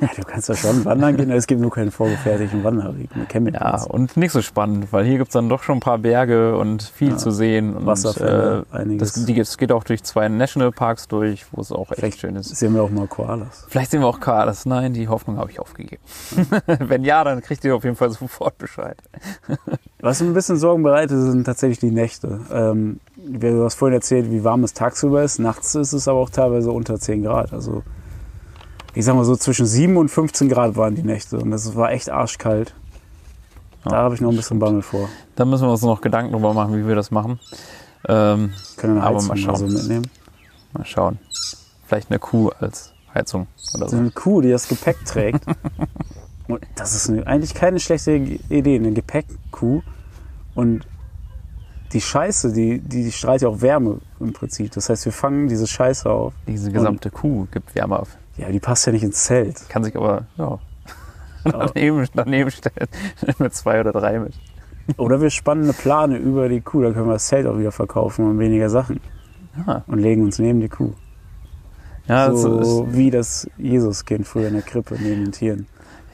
Ja, 0.00 0.08
du 0.16 0.22
kannst 0.22 0.48
ja 0.48 0.54
schon 0.56 0.84
wandern 0.84 1.16
gehen, 1.16 1.30
es 1.30 1.46
gibt 1.46 1.60
nur 1.60 1.70
keinen 1.70 1.90
vorgefertigten 1.90 2.62
Wanderweg 2.64 3.14
mit 3.14 3.24
ja, 3.24 3.24
Campingplatz. 3.26 3.86
und 3.86 4.16
nicht 4.16 4.32
so 4.32 4.42
spannend, 4.42 4.92
weil 4.92 5.04
hier 5.04 5.18
gibt's 5.18 5.32
dann 5.34 5.48
doch 5.48 5.62
schon 5.62 5.78
ein 5.78 5.80
paar 5.80 5.98
Berge 5.98 6.56
und 6.56 6.82
viel 6.82 7.10
Ja. 7.10 7.16
zu 7.16 7.30
sehen. 7.30 7.74
Und, 7.76 7.86
Wasserfälle, 7.86 8.66
äh, 8.72 8.76
einiges. 8.76 9.12
das, 9.14 9.24
die, 9.24 9.38
es 9.38 9.56
geht 9.58 9.72
auch 9.72 9.84
durch 9.84 10.02
zwei 10.02 10.28
Nationalparks 10.28 11.08
durch, 11.08 11.46
wo 11.52 11.60
es 11.60 11.72
auch 11.72 11.90
echt 11.90 12.00
Vielleicht 12.00 12.20
schön 12.20 12.36
ist. 12.36 12.54
Sehen 12.56 12.74
wir 12.74 12.82
auch 12.82 12.90
mal 12.90 13.06
Koalas. 13.06 13.66
Vielleicht 13.68 13.90
sehen 13.90 14.00
wir 14.00 14.06
auch 14.06 14.20
Koalas. 14.20 14.66
Nein, 14.66 14.92
die 14.92 15.08
Hoffnung 15.08 15.38
habe 15.38 15.50
ich 15.50 15.60
aufgegeben. 15.60 16.02
Wenn 16.66 17.04
ja, 17.04 17.24
dann 17.24 17.40
kriegt 17.42 17.64
ihr 17.64 17.74
auf 17.74 17.84
jeden 17.84 17.96
Fall 17.96 18.10
sofort 18.10 18.58
Bescheid. 18.58 18.96
Was 20.00 20.20
mir 20.20 20.28
ein 20.28 20.34
bisschen 20.34 20.56
Sorgen 20.56 20.82
bereitet, 20.82 21.18
sind 21.20 21.44
tatsächlich 21.44 21.78
die 21.78 21.90
Nächte. 21.90 22.40
Ähm, 22.52 23.00
du 23.16 23.64
hast 23.64 23.74
vorhin 23.74 23.94
erzählt, 23.94 24.30
wie 24.30 24.44
warm 24.44 24.64
es 24.64 24.72
tagsüber 24.72 25.22
ist. 25.22 25.38
Nachts 25.38 25.74
ist 25.74 25.92
es 25.92 26.08
aber 26.08 26.18
auch 26.20 26.30
teilweise 26.30 26.70
unter 26.70 26.98
10 26.98 27.22
Grad. 27.22 27.52
Also 27.52 27.82
ich 28.94 29.04
sag 29.04 29.14
mal 29.14 29.24
so 29.24 29.36
zwischen 29.36 29.66
7 29.66 29.96
und 29.96 30.08
15 30.08 30.48
Grad 30.48 30.76
waren 30.76 30.94
die 30.94 31.02
Nächte. 31.02 31.38
Und 31.38 31.52
es 31.52 31.74
war 31.76 31.92
echt 31.92 32.10
arschkalt. 32.10 32.74
Da 33.84 33.90
Ja, 33.92 33.96
habe 33.98 34.14
ich 34.14 34.20
noch 34.20 34.30
ein 34.30 34.36
bisschen 34.36 34.58
Bammel 34.58 34.82
vor. 34.82 35.08
Da 35.36 35.44
müssen 35.44 35.66
wir 35.66 35.70
uns 35.70 35.82
noch 35.82 36.00
Gedanken 36.00 36.32
drüber 36.32 36.52
machen, 36.52 36.76
wie 36.76 36.86
wir 36.86 36.94
das 36.94 37.10
machen. 37.10 37.38
Ähm, 38.08 38.52
Können 38.76 38.98
eine 38.98 39.02
Aber 39.06 39.16
Heizung 39.16 39.28
mal 39.28 39.36
mal 39.40 39.56
so 39.56 39.64
schauen. 39.66 39.72
mitnehmen. 39.74 40.10
mal 40.72 40.84
schauen. 40.86 41.18
Vielleicht 41.86 42.10
eine 42.10 42.18
Kuh 42.18 42.50
als 42.60 42.92
Heizung 43.14 43.46
oder 43.74 43.88
So 43.88 43.96
so. 43.96 44.00
eine 44.02 44.10
Kuh, 44.10 44.40
die 44.40 44.50
das 44.50 44.68
Gepäck 44.68 45.04
trägt. 45.04 45.44
Und 46.48 46.60
das 46.74 46.94
ist 46.94 47.08
eine, 47.08 47.26
eigentlich 47.26 47.54
keine 47.54 47.78
schlechte 47.78 48.12
Idee, 48.16 48.76
eine 48.76 48.92
Gepäckkuh. 48.92 49.82
Und 50.54 50.86
die 51.92 52.00
Scheiße, 52.00 52.52
die, 52.52 52.80
die 52.80 53.10
strahlt 53.12 53.42
ja 53.42 53.48
auch 53.48 53.60
Wärme 53.60 53.98
im 54.20 54.32
Prinzip. 54.32 54.72
Das 54.72 54.88
heißt, 54.88 55.04
wir 55.04 55.12
fangen 55.12 55.48
diese 55.48 55.66
Scheiße 55.66 56.08
auf. 56.10 56.32
Diese 56.46 56.70
gesamte 56.72 57.10
Kuh 57.10 57.46
gibt 57.50 57.74
Wärme 57.74 57.98
auf. 57.98 58.16
Ja, 58.40 58.48
die 58.50 58.60
passt 58.60 58.86
ja 58.86 58.92
nicht 58.92 59.02
ins 59.02 59.24
Zelt. 59.24 59.68
Kann 59.68 59.84
sich 59.84 59.94
aber 59.96 60.26
ja, 60.38 60.58
daneben, 61.44 62.06
daneben 62.14 62.50
stellen. 62.50 62.88
mit 63.38 63.54
zwei 63.54 63.80
oder 63.80 63.92
drei 63.92 64.18
mit. 64.18 64.32
Oder 64.96 65.20
wir 65.20 65.30
spannen 65.30 65.64
eine 65.64 65.72
Plane 65.72 66.16
über 66.16 66.48
die 66.48 66.60
Kuh, 66.62 66.82
dann 66.82 66.94
können 66.94 67.06
wir 67.06 67.12
das 67.14 67.26
Zelt 67.26 67.46
auch 67.46 67.58
wieder 67.58 67.70
verkaufen 67.72 68.28
und 68.28 68.38
weniger 68.38 68.70
Sachen. 68.70 69.00
Ja, 69.66 69.84
Und 69.86 69.98
legen 69.98 70.22
uns 70.24 70.38
neben 70.38 70.60
die 70.60 70.68
Kuh. 70.68 70.92
ja 72.08 72.24
also 72.26 72.62
so 72.62 72.84
ist, 72.84 72.96
wie 72.96 73.10
das 73.10 73.48
Jesuskind 73.58 74.26
früher 74.26 74.48
in 74.48 74.54
der 74.54 74.62
Krippe 74.62 74.94
neben 74.98 75.24
den 75.24 75.32
Tieren. 75.32 75.66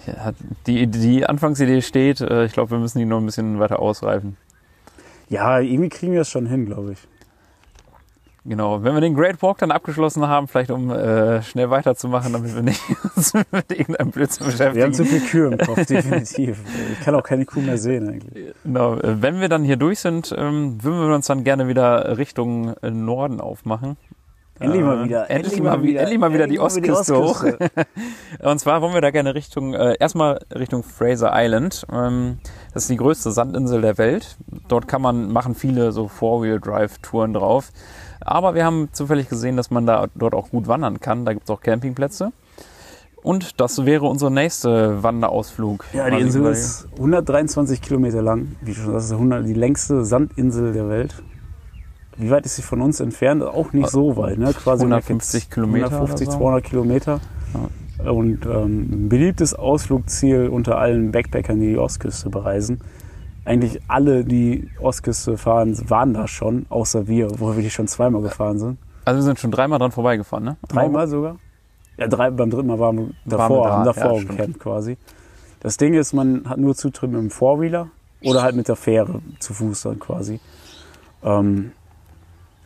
ja, 0.07 0.33
die, 0.67 0.87
die 0.89 1.27
Anfangsidee 1.27 1.81
steht. 1.83 2.21
Äh, 2.21 2.47
Ich 2.47 2.53
glaube, 2.53 2.73
wir 2.73 2.79
müssen 2.79 2.99
die 2.99 3.05
noch 3.05 3.19
ein 3.19 3.27
bisschen 3.27 3.59
weiter 3.61 3.79
ausreifen. 3.79 4.37
Ja, 5.29 5.61
irgendwie 5.61 5.89
kriegen 5.91 6.12
wir 6.12 6.23
es 6.23 6.31
schon 6.31 6.47
hin, 6.47 6.67
glaube 6.67 6.93
ich. 6.93 6.99
Genau, 8.49 8.83
wenn 8.85 8.95
wir 8.95 9.01
den 9.01 9.15
Great 9.15 9.43
Walk 9.43 9.59
dann 9.59 9.73
abgeschlossen 9.73 10.27
haben, 10.29 10.47
vielleicht 10.47 10.71
um 10.71 10.91
äh, 10.91 11.43
schnell 11.43 11.69
weiterzumachen, 11.71 12.33
damit 12.33 12.55
wir 12.55 12.63
nicht 12.63 12.81
uns 13.17 13.35
mit 13.35 13.73
irgendeinem 13.73 14.11
Blödsinn 14.13 14.47
beschäftigen. 14.47 14.77
Wir 14.77 14.85
haben 14.85 14.95
zu 14.95 15.05
viel 15.05 15.21
Kühe 15.21 15.49
im 15.49 15.59
Kopf, 15.59 15.85
definitiv. 15.87 16.61
Ich 16.93 17.01
kann 17.05 17.15
auch 17.17 17.25
keine 17.25 17.45
Kuh 17.45 17.61
mehr 17.61 17.79
sehen 17.79 18.09
eigentlich. 18.09 18.55
Genau, 18.63 18.95
äh, 18.95 19.21
wenn 19.21 19.41
wir 19.41 19.49
dann 19.49 19.65
hier 19.65 19.77
durch 19.77 19.99
sind, 19.99 20.35
ähm, 20.37 20.83
würden 20.83 21.09
wir 21.09 21.15
uns 21.15 21.27
dann 21.27 21.43
gerne 21.43 21.67
wieder 21.67 22.19
Richtung 22.19 22.75
äh, 22.83 22.91
Norden 22.91 23.41
aufmachen. 23.41 23.97
Endlich 24.59 24.83
mal 24.83 25.01
Äh, 25.01 25.05
wieder. 25.05 25.31
Endlich, 25.31 25.61
mal, 25.61 25.83
wieder, 25.83 26.01
endlich 26.01 26.19
mal 26.19 26.33
wieder 26.33 26.47
die 26.47 26.57
endlich 26.57 26.89
mal 26.89 26.97
Ostküste 26.97 27.17
hoch. 27.17 27.43
Ostküste. 27.45 27.69
Und 28.43 28.59
zwar 28.59 28.81
wollen 28.81 28.95
wir 28.95 29.01
da 29.03 29.11
gerne 29.11 29.35
Richtung, 29.35 29.75
äh, 29.75 29.97
erstmal 29.99 30.39
Richtung 30.55 30.83
Fraser 30.83 31.33
Island. 31.35 31.85
Ähm, 31.93 32.39
das 32.73 32.85
ist 32.85 32.91
die 32.91 32.97
größte 32.97 33.33
Sandinsel 33.33 33.83
der 33.83 33.99
Welt. 33.99 34.37
Dort 34.69 34.89
kann 34.89 35.03
man, 35.03 35.31
machen 35.31 35.55
viele 35.55 35.93
so 35.93 36.09
Four-Wheel-Drive-Touren 36.09 37.35
drauf. 37.35 37.71
Aber 38.27 38.57
wir 38.57 38.65
haben 38.65 38.89
zufällig 38.93 39.29
gesehen, 39.29 39.57
dass 39.57 39.71
man 39.71 39.87
da 39.87 40.09
dort 40.17 40.35
auch 40.35 40.51
gut 40.51 40.67
wandern 40.67 40.99
kann. 41.01 41.25
Da 41.25 41.33
gibt 41.33 41.45
es 41.45 41.51
auch 41.51 41.61
Campingplätze. 41.61 42.33
Und 43.23 43.61
das 43.61 43.87
wäre 43.87 44.07
unser 44.07 44.31
nächster 44.31 45.03
Wanderausflug. 45.03 45.85
Ja, 45.93 46.11
die 46.11 46.21
Insel 46.21 46.47
ist 46.47 46.89
123 46.97 47.81
Kilometer 47.81 48.23
lang. 48.23 48.57
Wie 48.62 48.75
schon, 48.75 48.93
das 48.93 49.07
ist 49.07 49.12
100, 49.12 49.47
die 49.47 49.53
längste 49.53 50.05
Sandinsel 50.05 50.73
der 50.73 50.89
Welt. 50.89 51.15
Wie 52.17 52.31
weit 52.31 52.47
ist 52.47 52.57
sie 52.57 52.62
von 52.62 52.81
uns 52.81 52.99
entfernt? 52.99 53.43
Auch 53.43 53.73
nicht 53.73 53.91
so 53.91 54.17
weit, 54.17 54.39
ne? 54.39 54.53
Quasi 54.55 54.85
150 54.85 55.51
Kilometer 55.51 55.87
150, 55.87 56.29
oder 56.29 56.33
so. 56.33 56.39
200 56.39 56.65
Kilometer. 56.65 57.21
Und 58.05 58.45
ähm, 58.47 59.09
beliebtes 59.09 59.55
Ausflugsziel 59.55 60.49
unter 60.49 60.79
allen 60.79 61.12
Backpackern, 61.12 61.61
die 61.61 61.69
die 61.69 61.79
Ostküste 61.79 62.31
bereisen. 62.31 62.81
Eigentlich 63.47 63.81
alle, 63.87 64.25
die 64.25 64.69
Ostküste 64.81 65.39
fahren, 65.39 65.79
waren 65.89 66.13
da 66.13 66.27
schon, 66.27 66.67
außer 66.69 67.07
wir, 67.07 67.39
wo 67.39 67.55
wir 67.55 67.63
die 67.63 67.71
schon 67.71 67.87
zweimal 67.87 68.21
gefahren 68.21 68.59
sind. 68.59 68.79
Also 69.05 69.19
wir 69.21 69.23
sind 69.23 69.39
schon 69.39 69.53
dreimal 69.53 69.79
dran 69.79 69.93
vorbeigefahren, 69.93 70.45
ne? 70.45 70.57
Dreimal 70.69 71.07
sogar? 71.07 71.37
Ja, 71.97 72.09
drei, 72.09 72.31
beim 72.31 72.51
dritten 72.51 72.67
Mal 72.67 72.81
waren 72.81 72.97
wir 72.99 73.09
davor, 73.25 73.65
wir 73.65 73.69
da, 73.69 73.73
haben 73.73 73.85
davor 73.85 74.19
ja, 74.19 74.25
gecampt 74.25 74.59
quasi. 74.59 74.97
Das 75.61 75.77
Ding 75.77 75.95
ist, 75.95 76.13
man 76.13 76.49
hat 76.49 76.59
nur 76.59 76.75
Zutritt 76.75 77.13
mit 77.13 77.21
dem 77.21 77.31
Four-Wheeler 77.31 77.89
oder 78.25 78.43
halt 78.43 78.57
mit 78.57 78.67
der 78.67 78.75
Fähre 78.75 79.21
zu 79.39 79.55
Fuß 79.55 79.83
dann 79.83 80.01
quasi. 80.01 80.41
Ähm, 81.23 81.71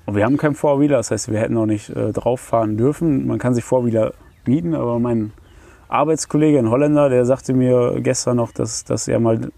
und 0.06 0.16
wir 0.16 0.24
haben 0.24 0.38
keinen 0.38 0.54
Four-Wheeler, 0.54 0.96
das 0.96 1.10
heißt, 1.10 1.30
wir 1.30 1.38
hätten 1.38 1.54
noch 1.54 1.66
nicht 1.66 1.90
äh, 1.90 2.12
drauf 2.12 2.40
fahren 2.40 2.78
dürfen. 2.78 3.26
Man 3.26 3.38
kann 3.38 3.52
sich 3.52 3.64
Four-Wheeler 3.64 4.14
mieten, 4.46 4.74
aber 4.74 4.98
mein 4.98 5.32
Arbeitskollege, 5.88 6.58
ein 6.58 6.70
Holländer, 6.70 7.10
der 7.10 7.26
sagte 7.26 7.52
mir 7.52 8.00
gestern 8.00 8.38
noch, 8.38 8.52
dass, 8.52 8.84
dass 8.84 9.08
er 9.08 9.20
mal 9.20 9.50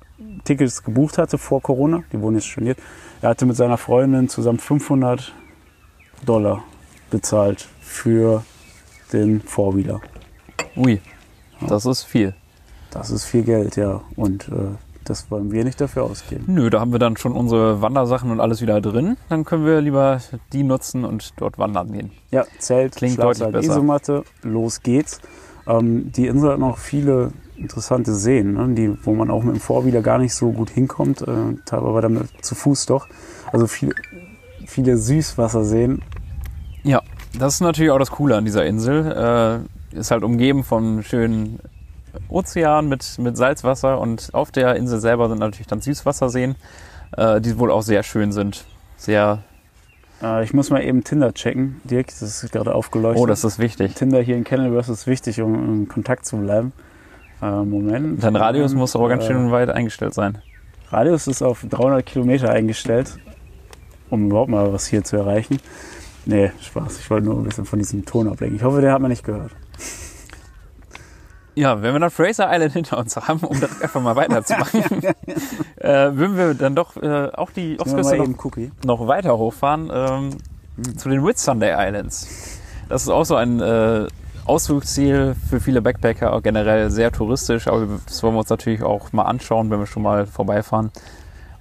Tickets 0.45 0.83
gebucht 0.83 1.19
hatte 1.19 1.39
vor 1.39 1.63
Corona. 1.63 2.03
Die 2.13 2.21
wurden 2.21 2.37
jetzt 2.37 2.47
storniert. 2.47 2.79
Er 3.21 3.31
hatte 3.31 3.47
mit 3.47 3.57
seiner 3.57 3.79
Freundin 3.79 4.29
zusammen 4.29 4.59
500 4.59 5.33
Dollar 6.25 6.65
bezahlt 7.11 7.69
für 7.81 8.45
den 9.13 9.41
Four-Wheeler. 9.41 10.01
Ui, 10.77 11.01
das 11.69 11.87
ist 11.87 12.05
viel. 12.05 12.35
Das 12.91 13.11
ist 13.11 13.25
viel 13.25 13.43
Geld, 13.43 13.77
ja. 13.77 14.03
Und 14.17 14.49
äh, 14.49 14.77
das 15.05 15.31
wollen 15.31 15.51
wir 15.51 15.65
nicht 15.65 15.81
dafür 15.81 16.05
ausgeben. 16.05 16.45
Nö, 16.47 16.71
da 16.71 16.81
haben 16.81 16.93
wir 16.93 16.99
dann 16.99 17.17
schon 17.17 17.33
unsere 17.33 17.83
Wandersachen 17.83 18.31
und 18.31 18.41
alles 18.41 18.63
wieder 18.63 18.81
drin. 18.81 19.17
Dann 19.29 19.45
können 19.45 19.67
wir 19.67 19.81
lieber 19.81 20.21
die 20.53 20.63
nutzen 20.63 21.05
und 21.05 21.33
dort 21.37 21.59
wandern 21.59 21.93
gehen. 21.93 22.11
Ja, 22.31 22.45
Zelt, 22.59 22.97
Klingt 22.97 23.15
Schlafsack, 23.15 23.49
deutlich 23.53 23.69
besser. 23.69 23.73
Isomatte, 23.79 24.25
los 24.43 24.83
geht's. 24.83 25.21
Ähm, 25.67 26.13
die 26.13 26.27
Insel 26.27 26.53
hat 26.53 26.59
noch 26.59 26.79
viele 26.79 27.33
interessante 27.57 28.15
Seen, 28.15 28.55
ne, 28.55 28.75
die, 28.75 28.97
wo 29.05 29.15
man 29.15 29.31
auch 29.31 29.43
mit 29.43 29.55
dem 29.55 29.61
Vorwieder 29.61 30.03
gar 30.03 30.19
nicht 30.19 30.35
so 30.35 30.53
gut 30.53 30.71
hinkommt, 30.71 31.23
äh, 31.23 31.27
teilweise 31.67 32.01
damit 32.03 32.45
zu 32.45 32.55
Fuß 32.55 32.87
doch. 32.87 33.07
Also 33.53 33.67
viele, 33.67 33.95
viele 34.67 34.97
Süßwasserseen. 34.97 36.03
Ja, 36.83 37.03
das 37.39 37.55
ist 37.55 37.61
natürlich 37.61 37.91
auch 37.91 37.99
das 37.99 38.11
Coole 38.11 38.37
an 38.37 38.45
dieser 38.45 38.65
Insel. 38.67 39.67
Äh, 39.93 39.97
ist 39.97 40.11
halt 40.11 40.25
umgeben 40.25 40.65
von 40.65 41.03
schönen 41.03 41.59
Ozean 42.29 42.89
mit, 42.89 43.19
mit 43.19 43.37
Salzwasser 43.37 44.01
und 44.01 44.31
auf 44.33 44.51
der 44.51 44.77
Insel 44.77 45.01
selber 45.01 45.29
sind 45.29 45.39
natürlich 45.39 45.67
dann 45.67 45.81
Süßwasserseen, 45.81 46.57
äh, 47.17 47.41
die 47.41 47.59
wohl 47.59 47.71
auch 47.71 47.83
sehr 47.83 48.03
schön 48.03 48.33
sind. 48.33 48.65
Sehr, 48.97 49.43
Äh, 50.23 50.45
ich 50.45 50.55
muss 50.55 50.71
mal 50.71 50.83
eben 50.83 51.05
Tinder 51.05 51.33
checken, 51.33 51.81
Dirk, 51.85 52.09
das 52.09 52.23
ist 52.23 52.53
gerade 52.53 52.75
aufgeleuchtet. 52.75 53.23
oh, 53.23 53.27
das 53.27 53.45
ist 53.45 53.59
wichtig. 53.59 53.95
Tinder 53.95 54.21
hier 54.21 54.37
in 54.37 54.45
Kenilworth 54.45 54.89
ist 54.89 55.07
wichtig, 55.07 55.41
um 55.41 55.55
in 55.83 55.89
Kontakt 55.89 56.25
zu 56.27 56.37
bleiben. 56.39 56.73
Äh, 57.43 57.65
Moment. 57.65 58.23
Dein 58.23 58.37
Radius 58.37 58.73
muss 58.73 58.95
aber 58.95 59.09
ganz 59.09 59.25
Äh, 59.25 59.29
schön 59.29 59.51
weit 59.51 59.69
eingestellt 59.69 60.15
sein. 60.15 60.39
Radius 60.91 61.27
ist 61.27 61.43
auf 61.43 61.65
300 61.69 62.07
Kilometer 62.07 62.51
eingestellt, 62.51 63.19
um 64.11 64.27
überhaupt 64.27 64.51
mal 64.51 64.73
was 64.73 64.87
hier 64.87 65.03
zu 65.03 65.17
erreichen. 65.17 65.59
Nee, 66.25 66.53
Spaß. 66.61 67.01
Ich 67.01 67.11
wollte 67.11 67.27
nur 67.27 67.37
ein 67.37 67.43
bisschen 67.43 67.65
von 67.65 67.81
diesem 67.81 68.05
Ton 68.05 68.29
ablenken. 68.29 68.57
Ich 68.57 68.63
hoffe, 68.63 68.81
den 68.81 68.93
hat 68.93 69.01
man 69.01 69.11
nicht 69.11 69.25
gehört. 69.25 69.51
Ja, 71.55 71.83
wenn 71.83 71.93
wir 71.93 72.01
dann 72.01 72.11
Fraser 72.11 72.49
Island 72.51 72.73
hinter 72.73 72.99
uns 72.99 73.17
haben, 73.17 73.41
um 73.41 73.61
das 73.61 73.83
einfach 73.83 74.01
mal 74.01 74.17
weiterzumachen, 74.17 74.83
äh, 75.77 76.17
würden 76.17 76.37
wir 76.37 76.55
dann 76.55 76.75
doch 76.75 76.97
äh, 76.97 77.29
auch 77.35 77.51
die 77.51 77.79
Ostküste 77.79 78.17
noch 78.17 78.57
noch 78.85 79.07
weiter 79.09 79.37
hochfahren 79.37 79.91
ähm, 79.93 80.97
zu 80.97 81.09
den 81.11 81.25
Whitsunday 81.25 81.75
Islands. 81.77 82.59
Das 82.89 83.03
ist 83.03 83.09
auch 83.09 83.25
so 83.25 83.35
ein 83.35 83.61
äh, 83.61 84.07
Ausflugsziel 84.45 85.35
für 85.49 85.61
viele 85.61 85.81
Backpacker, 85.83 86.41
generell 86.43 86.91
sehr 86.91 87.13
touristisch, 87.13 87.69
aber 87.69 87.87
das 88.07 88.23
wollen 88.23 88.35
wir 88.35 88.41
uns 88.41 88.49
natürlich 88.51 88.83
auch 88.83 89.13
mal 89.13 89.23
anschauen, 89.25 89.71
wenn 89.71 89.79
wir 89.79 89.87
schon 89.87 90.03
mal 90.03 90.27
vorbeifahren. 90.27 90.91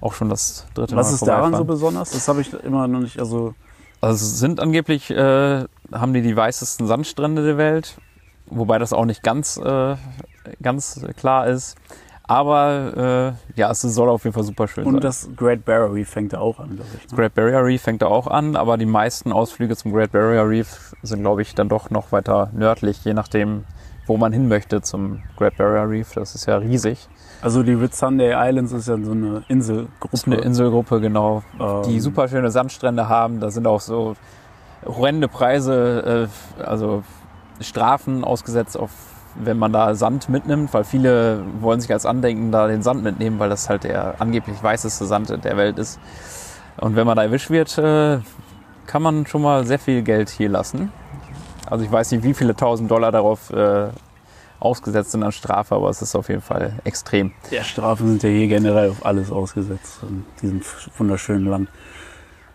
Auch 0.00 0.14
schon 0.14 0.28
das 0.28 0.66
dritte 0.74 0.96
Was 0.96 1.08
Mal 1.08 1.14
ist 1.14 1.26
daran 1.26 1.54
so 1.54 1.64
besonders? 1.64 2.10
Das 2.10 2.26
habe 2.26 2.40
ich 2.40 2.52
immer 2.64 2.88
noch 2.88 3.00
nicht. 3.00 3.20
Also, 3.20 3.54
Also 4.00 4.14
es 4.24 4.38
sind 4.40 4.58
angeblich, 4.58 5.10
äh, 5.10 5.64
haben 5.92 6.12
die 6.12 6.22
die 6.22 6.36
weißesten 6.36 6.88
Sandstrände 6.88 7.44
der 7.44 7.56
Welt, 7.56 7.96
wobei 8.46 8.78
das 8.78 8.92
auch 8.92 9.04
nicht 9.04 9.22
ganz, 9.22 9.58
äh, 9.58 9.94
ganz 10.60 11.00
klar 11.16 11.46
ist. 11.46 11.76
Aber 12.24 13.36
äh, 13.56 13.60
ja, 13.60 13.70
es 13.70 13.80
soll 13.82 14.08
auf 14.08 14.24
jeden 14.24 14.34
Fall 14.34 14.44
super 14.44 14.68
schön 14.68 14.84
sein. 14.84 14.94
und 14.94 15.04
das 15.04 15.28
Great 15.36 15.64
Barrier 15.64 15.92
Reef 15.92 16.08
fängt 16.08 16.32
da 16.32 16.38
auch 16.38 16.58
an, 16.60 16.76
glaube 16.76 16.90
ich. 16.96 17.10
Ne? 17.10 17.16
Great 17.16 17.34
Barrier 17.34 17.64
Reef 17.64 17.82
fängt 17.82 18.02
da 18.02 18.06
auch 18.06 18.26
an, 18.26 18.56
aber 18.56 18.78
die 18.78 18.86
meisten 18.86 19.32
Ausflüge 19.32 19.76
zum 19.76 19.92
Great 19.92 20.12
Barrier 20.12 20.48
Reef 20.48 20.94
sind, 21.02 21.20
glaube 21.22 21.42
ich, 21.42 21.54
dann 21.54 21.68
doch 21.68 21.90
noch 21.90 22.12
weiter 22.12 22.50
nördlich, 22.52 23.04
je 23.04 23.12
nachdem, 23.12 23.64
wo 24.06 24.16
man 24.16 24.32
hin 24.32 24.48
möchte 24.48 24.82
zum 24.82 25.22
Great 25.36 25.56
Barrier 25.56 25.88
Reef. 25.90 26.12
Das 26.14 26.34
ist 26.34 26.46
ja 26.46 26.56
riesig. 26.56 27.08
Also 27.42 27.64
die 27.64 27.80
Whitsunday 27.80 28.34
Islands 28.36 28.70
ist 28.72 28.86
ja 28.86 28.96
so 29.02 29.10
eine 29.10 29.42
Inselgruppe. 29.48 30.14
Ist 30.14 30.26
eine 30.26 30.36
Inselgruppe, 30.36 31.00
genau, 31.00 31.42
die 31.86 31.94
Ähm, 31.96 32.00
super 32.00 32.28
schöne 32.28 32.52
Sandstrände 32.52 33.08
haben. 33.08 33.40
Da 33.40 33.50
sind 33.50 33.66
auch 33.66 33.80
so 33.80 34.14
horrende 34.86 35.26
Preise, 35.26 36.28
äh, 36.58 36.62
also 36.62 37.02
Strafen 37.60 38.22
ausgesetzt 38.24 38.78
auf 38.78 38.90
wenn 39.34 39.58
man 39.58 39.72
da 39.72 39.94
Sand 39.94 40.28
mitnimmt, 40.28 40.72
weil 40.74 40.84
viele 40.84 41.44
wollen 41.60 41.80
sich 41.80 41.92
als 41.92 42.06
Andenken 42.06 42.52
da 42.52 42.66
den 42.68 42.82
Sand 42.82 43.02
mitnehmen, 43.02 43.38
weil 43.38 43.48
das 43.48 43.68
halt 43.68 43.84
der 43.84 44.20
angeblich 44.20 44.62
weißeste 44.62 45.06
Sand 45.06 45.30
der 45.44 45.56
Welt 45.56 45.78
ist. 45.78 45.98
Und 46.78 46.96
wenn 46.96 47.06
man 47.06 47.16
da 47.16 47.22
erwischt 47.22 47.50
wird, 47.50 47.76
äh, 47.78 48.18
kann 48.86 49.02
man 49.02 49.26
schon 49.26 49.42
mal 49.42 49.66
sehr 49.66 49.78
viel 49.78 50.02
Geld 50.02 50.30
hier 50.30 50.48
lassen. 50.48 50.92
Also 51.66 51.84
ich 51.84 51.92
weiß 51.92 52.10
nicht, 52.12 52.24
wie 52.24 52.34
viele 52.34 52.54
tausend 52.54 52.90
Dollar 52.90 53.12
darauf 53.12 53.50
äh, 53.50 53.88
ausgesetzt 54.60 55.12
sind 55.12 55.22
an 55.22 55.32
Strafe, 55.32 55.74
aber 55.74 55.88
es 55.88 56.02
ist 56.02 56.14
auf 56.14 56.28
jeden 56.28 56.42
Fall 56.42 56.78
extrem. 56.84 57.32
Ja, 57.50 57.64
Strafen 57.64 58.08
sind 58.08 58.22
ja 58.22 58.28
hier 58.28 58.48
generell 58.48 58.90
auf 58.90 59.04
alles 59.04 59.30
ausgesetzt 59.30 60.00
in 60.02 60.24
diesem 60.40 60.62
wunderschönen 60.98 61.46
Land. 61.46 61.68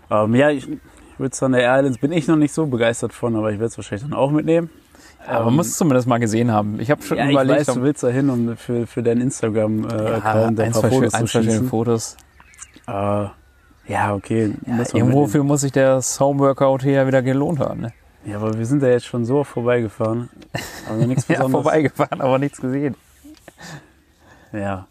Ähm, 0.10 0.36
ja, 0.36 0.50
ich, 0.50 0.68
Whitsunday 1.18 1.64
Islands 1.64 1.98
bin 1.98 2.12
ich 2.12 2.28
noch 2.28 2.36
nicht 2.36 2.54
so 2.54 2.66
begeistert 2.68 3.12
von, 3.14 3.36
aber 3.36 3.52
ich 3.52 3.60
werde 3.60 3.66
es 3.68 3.78
wahrscheinlich 3.78 4.08
dann 4.08 4.18
auch 4.18 4.32
mitnehmen. 4.32 4.70
Aber 5.28 5.46
man 5.46 5.56
muss 5.56 5.68
es 5.68 5.78
zumindest 5.78 6.08
mal 6.08 6.20
gesehen 6.20 6.52
haben. 6.52 6.80
Ich 6.80 6.90
habe 6.90 7.02
schon 7.02 7.18
Ja, 7.18 7.26
ich 7.26 7.32
überlegt, 7.32 7.68
weiß, 7.68 7.76
du 7.76 7.82
willst 7.82 8.02
da 8.04 8.08
hin, 8.08 8.30
um 8.30 8.56
für, 8.56 8.88
für 8.88 9.04
deinen 9.04 9.22
Instagram-Account 9.22 10.60
ja, 10.60 10.66
ein 10.66 10.72
paar 10.72 10.90
Fotos 10.90 11.14
zu 11.14 11.28
schießen. 11.28 11.68
Fotos. 11.68 12.18
Äh, 12.88 12.92
ja, 13.88 14.14
okay. 14.14 14.54
muss 14.66 14.66
man 14.66 14.78
Irgendwo 14.80 15.04
mitnehmen. 15.06 15.28
für 15.30 15.44
muss 15.44 15.62
sich 15.62 15.72
das 15.72 16.20
Homeworkout 16.20 16.80
hier 16.82 16.94
ja 16.94 17.08
wieder 17.08 17.22
gelohnt 17.22 17.60
haben. 17.60 17.82
Ne? 17.82 17.94
Ja, 18.26 18.38
aber 18.38 18.58
wir 18.58 18.66
sind 18.66 18.82
da 18.82 18.88
jetzt 18.88 19.06
schon 19.06 19.26
so 19.26 19.44
vorbeigefahren. 19.44 20.30
Aber 20.90 20.98
nichts 21.06 21.28
Ja, 21.28 21.48
vorbeigefahren, 21.48 22.22
aber 22.22 22.40
nichts 22.40 22.60
gesehen. 22.62 22.96
Ja. 24.54 24.88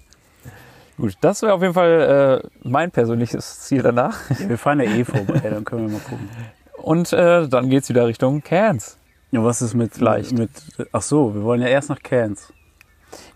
Gut, 0.98 1.16
das 1.20 1.42
wäre 1.42 1.52
auf 1.52 1.62
jeden 1.62 1.74
Fall 1.74 2.42
äh, 2.42 2.48
mein 2.68 2.90
persönliches 2.90 3.60
Ziel 3.60 3.82
danach. 3.82 4.18
ja, 4.38 4.48
wir 4.48 4.58
fahren 4.58 4.80
ja 4.80 4.90
eh 4.90 5.04
vorbei, 5.04 5.40
dann 5.40 5.64
können 5.64 5.86
wir 5.86 5.92
mal 5.92 6.00
gucken. 6.00 6.28
Und 6.82 7.12
äh, 7.12 7.48
dann 7.48 7.68
geht's 7.68 7.88
wieder 7.88 8.06
Richtung 8.06 8.42
Cairns. 8.42 8.98
Ja, 9.30 9.42
was 9.44 9.60
ist 9.62 9.74
mit, 9.74 9.94
Vielleicht. 9.94 10.32
mit, 10.32 10.50
ach 10.92 11.02
so, 11.02 11.34
wir 11.34 11.42
wollen 11.42 11.60
ja 11.60 11.68
erst 11.68 11.88
nach 11.88 12.02
Cairns. 12.02 12.52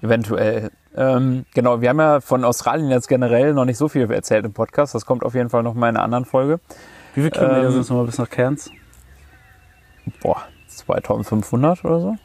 Eventuell. 0.03 0.71
Ähm, 0.97 1.45
genau, 1.55 1.81
wir 1.81 1.89
haben 1.89 1.99
ja 2.01 2.21
von 2.21 2.45
Australien 2.45 2.91
jetzt 2.91 3.09
generell 3.09 3.55
noch 3.55 3.65
nicht 3.65 3.77
so 3.77 3.89
viel 3.89 4.11
erzählt 4.11 4.45
im 4.45 4.53
Podcast. 4.53 4.95
Das 4.95 5.07
kommt 5.07 5.25
auf 5.25 5.35
jeden 5.35 5.51
Fall 5.51 5.63
noch 5.63 5.75
mal 5.75 5.89
in 5.89 5.97
einer 5.97 6.05
anderen 6.05 6.25
Folge. 6.25 6.61
Wie 7.15 7.21
viele 7.21 7.31
Kilometer 7.31 7.65
Ähm, 7.65 7.71
sind 7.73 7.81
es 7.83 7.89
nochmal 7.91 8.07
bis 8.07 8.19
nach 8.19 8.29
Cairns? 8.31 8.71
Boah, 10.23 10.43
2500 10.69 11.85
oder 11.85 12.01
so? 12.01 12.17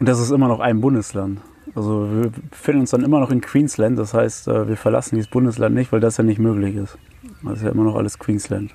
Und 0.00 0.08
das 0.08 0.18
ist 0.20 0.30
immer 0.30 0.48
noch 0.48 0.60
ein 0.60 0.80
Bundesland. 0.80 1.40
Also 1.74 2.08
wir 2.10 2.30
befinden 2.50 2.80
uns 2.80 2.90
dann 2.90 3.04
immer 3.04 3.20
noch 3.20 3.30
in 3.30 3.40
Queensland. 3.40 3.98
Das 3.98 4.14
heißt, 4.14 4.48
äh, 4.48 4.68
wir 4.68 4.76
verlassen 4.76 5.14
dieses 5.16 5.30
Bundesland 5.30 5.74
nicht, 5.74 5.92
weil 5.92 6.00
das 6.00 6.16
ja 6.16 6.24
nicht 6.24 6.38
möglich 6.38 6.76
ist. 6.76 6.98
Das 7.42 7.58
ist 7.58 7.62
ja 7.64 7.70
immer 7.70 7.84
noch 7.84 7.94
alles 7.96 8.18
Queensland. 8.18 8.72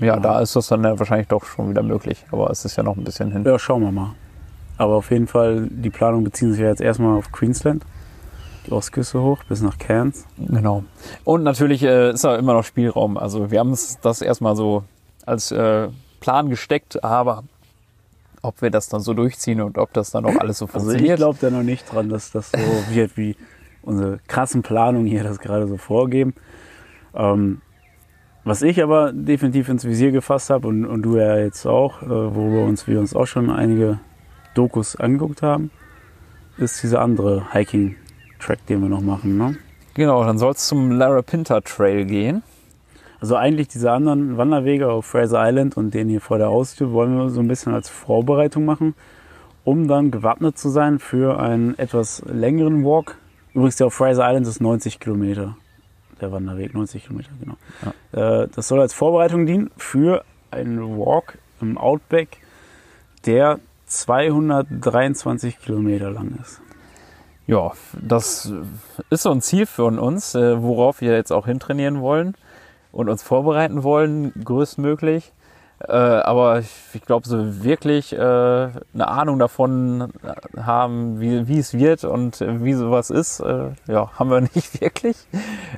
Ja, 0.00 0.18
da 0.18 0.40
ist 0.40 0.56
das 0.56 0.68
dann 0.68 0.82
ja 0.84 0.98
wahrscheinlich 0.98 1.28
doch 1.28 1.44
schon 1.44 1.70
wieder 1.70 1.82
möglich. 1.82 2.24
Aber 2.32 2.50
es 2.50 2.64
ist 2.64 2.76
ja 2.76 2.82
noch 2.82 2.96
ein 2.96 3.04
bisschen 3.04 3.32
hin. 3.32 3.44
Ja, 3.44 3.58
schauen 3.58 3.82
wir 3.82 3.92
mal. 3.92 4.14
Aber 4.78 4.94
auf 4.94 5.10
jeden 5.10 5.26
Fall, 5.26 5.68
die 5.70 5.90
Planungen 5.90 6.24
beziehen 6.24 6.52
sich 6.52 6.60
ja 6.60 6.68
jetzt 6.68 6.80
erstmal 6.80 7.18
auf 7.18 7.30
Queensland. 7.32 7.84
Die 8.66 8.72
Ostküste 8.72 9.20
hoch 9.22 9.44
bis 9.48 9.60
nach 9.62 9.78
Cairns. 9.78 10.24
Genau. 10.38 10.84
Und 11.24 11.42
natürlich 11.42 11.82
äh, 11.82 12.10
ist 12.12 12.24
da 12.24 12.36
immer 12.36 12.54
noch 12.54 12.64
Spielraum. 12.64 13.16
Also 13.16 13.50
wir 13.50 13.58
haben 13.58 13.72
es 13.72 13.98
das 14.00 14.22
erstmal 14.22 14.56
so 14.56 14.84
als 15.26 15.50
äh, 15.52 15.88
Plan 16.20 16.48
gesteckt, 16.50 17.02
aber 17.04 17.44
ob 18.42 18.62
wir 18.62 18.70
das 18.70 18.88
dann 18.88 19.00
so 19.00 19.12
durchziehen 19.14 19.60
und 19.60 19.76
ob 19.76 19.92
das 19.92 20.10
dann 20.10 20.24
auch 20.24 20.36
alles 20.36 20.58
so 20.58 20.64
Also 20.66 20.78
ich 20.78 20.82
funktioniert. 20.84 21.16
glaube 21.18 21.38
da 21.40 21.50
noch 21.50 21.62
nicht 21.62 21.92
dran, 21.92 22.08
dass 22.08 22.30
das 22.30 22.50
so 22.52 22.58
wird, 22.94 23.16
wie 23.16 23.36
unsere 23.82 24.18
krassen 24.28 24.62
Planungen 24.62 25.06
hier 25.06 25.24
das 25.24 25.38
gerade 25.38 25.66
so 25.66 25.76
vorgeben. 25.76 26.34
Ähm, 27.14 27.60
was 28.44 28.62
ich 28.62 28.82
aber 28.82 29.12
definitiv 29.12 29.68
ins 29.68 29.84
Visier 29.84 30.12
gefasst 30.12 30.50
habe 30.50 30.68
und, 30.68 30.84
und 30.84 31.02
du 31.02 31.16
ja 31.16 31.38
jetzt 31.38 31.66
auch, 31.66 32.02
äh, 32.02 32.08
worüber 32.08 32.64
uns 32.64 32.86
wir 32.86 32.98
uns 32.98 33.14
auch 33.14 33.26
schon 33.26 33.50
einige 33.50 33.98
Dokus 34.54 34.96
angeguckt 34.96 35.42
haben, 35.42 35.70
ist 36.56 36.82
dieser 36.82 37.00
andere 37.00 37.52
Hiking-Track, 37.52 38.66
den 38.66 38.80
wir 38.82 38.88
noch 38.88 39.00
machen. 39.02 39.36
Ne? 39.38 39.56
genau, 39.94 40.24
dann 40.24 40.38
soll 40.38 40.52
es 40.52 40.66
zum 40.66 40.90
Larapinta 40.90 41.60
Trail 41.60 42.04
gehen. 42.06 42.42
Also 43.20 43.36
eigentlich 43.36 43.68
diese 43.68 43.92
anderen 43.92 44.38
Wanderwege 44.38 44.90
auf 44.90 45.04
Fraser 45.04 45.46
Island 45.46 45.76
und 45.76 45.92
den 45.92 46.08
hier 46.08 46.22
vor 46.22 46.38
der 46.38 46.48
Haustür 46.48 46.92
wollen 46.92 47.16
wir 47.16 47.28
so 47.28 47.40
ein 47.40 47.48
bisschen 47.48 47.74
als 47.74 47.90
Vorbereitung 47.90 48.64
machen, 48.64 48.94
um 49.62 49.88
dann 49.88 50.10
gewappnet 50.10 50.56
zu 50.56 50.70
sein 50.70 50.98
für 50.98 51.38
einen 51.38 51.78
etwas 51.78 52.22
längeren 52.26 52.82
Walk. 52.82 53.18
Übrigens, 53.52 53.76
der 53.76 53.88
auf 53.88 53.94
Fraser 53.94 54.26
Island 54.26 54.46
ist 54.46 54.60
90 54.60 55.00
Kilometer. 55.00 55.56
Der 56.20 56.32
Wanderweg, 56.32 56.74
90 56.74 57.04
Kilometer, 57.04 57.30
genau. 57.40 57.56
Äh, 58.12 58.48
Das 58.54 58.68
soll 58.68 58.80
als 58.80 58.92
Vorbereitung 58.94 59.46
dienen 59.46 59.70
für 59.76 60.24
einen 60.50 60.98
Walk 60.98 61.38
im 61.60 61.78
Outback, 61.78 62.38
der 63.26 63.58
223 63.86 65.58
Kilometer 65.58 66.10
lang 66.10 66.38
ist. 66.40 66.60
Ja, 67.46 67.72
das 68.00 68.52
ist 69.10 69.22
so 69.22 69.30
ein 69.32 69.40
Ziel 69.40 69.66
für 69.66 69.84
uns, 69.84 70.34
äh, 70.34 70.62
worauf 70.62 71.00
wir 71.00 71.12
jetzt 71.12 71.32
auch 71.32 71.46
hintrainieren 71.46 72.00
wollen 72.00 72.34
und 72.92 73.08
uns 73.08 73.22
vorbereiten 73.22 73.82
wollen, 73.82 74.32
größtmöglich. 74.44 75.32
Äh, 75.88 75.92
aber 75.92 76.58
ich, 76.58 76.70
ich 76.92 77.02
glaube, 77.02 77.26
so 77.26 77.64
wirklich 77.64 78.12
äh, 78.12 78.18
eine 78.18 79.08
Ahnung 79.08 79.38
davon 79.38 80.12
haben, 80.56 81.20
wie, 81.20 81.48
wie 81.48 81.58
es 81.58 81.72
wird 81.72 82.04
und 82.04 82.40
äh, 82.42 82.62
wie 82.62 82.74
sowas 82.74 83.08
ist, 83.08 83.40
äh, 83.40 83.70
ja, 83.86 84.10
haben 84.18 84.30
wir 84.30 84.40
nicht 84.54 84.80
wirklich. 84.80 85.16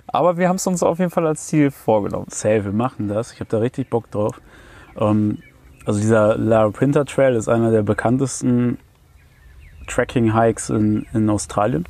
Aber 0.09 0.37
wir 0.37 0.49
haben 0.49 0.57
es 0.57 0.67
uns 0.67 0.83
auf 0.83 0.99
jeden 0.99 1.11
Fall 1.11 1.27
als 1.27 1.47
Ziel 1.47 1.71
vorgenommen. 1.71 2.27
Safe, 2.31 2.65
wir 2.65 2.73
machen 2.73 3.09
das. 3.09 3.33
Ich 3.33 3.41
habe 3.41 3.51
da 3.51 3.59
richtig 3.59 3.91
Bock 3.91 4.11
drauf. 4.11 4.41
Ähm, 4.99 5.39
also 5.87 6.01
dieser 6.01 6.37
La 6.37 6.69
Printer 6.71 7.05
Trail 7.05 7.35
ist 7.37 7.49
einer 7.49 7.71
der 7.71 7.83
bekanntesten 7.83 8.79
Trekking-Hikes 9.87 10.71
in, 10.71 11.07
in 11.13 11.31
Australien 11.31 11.85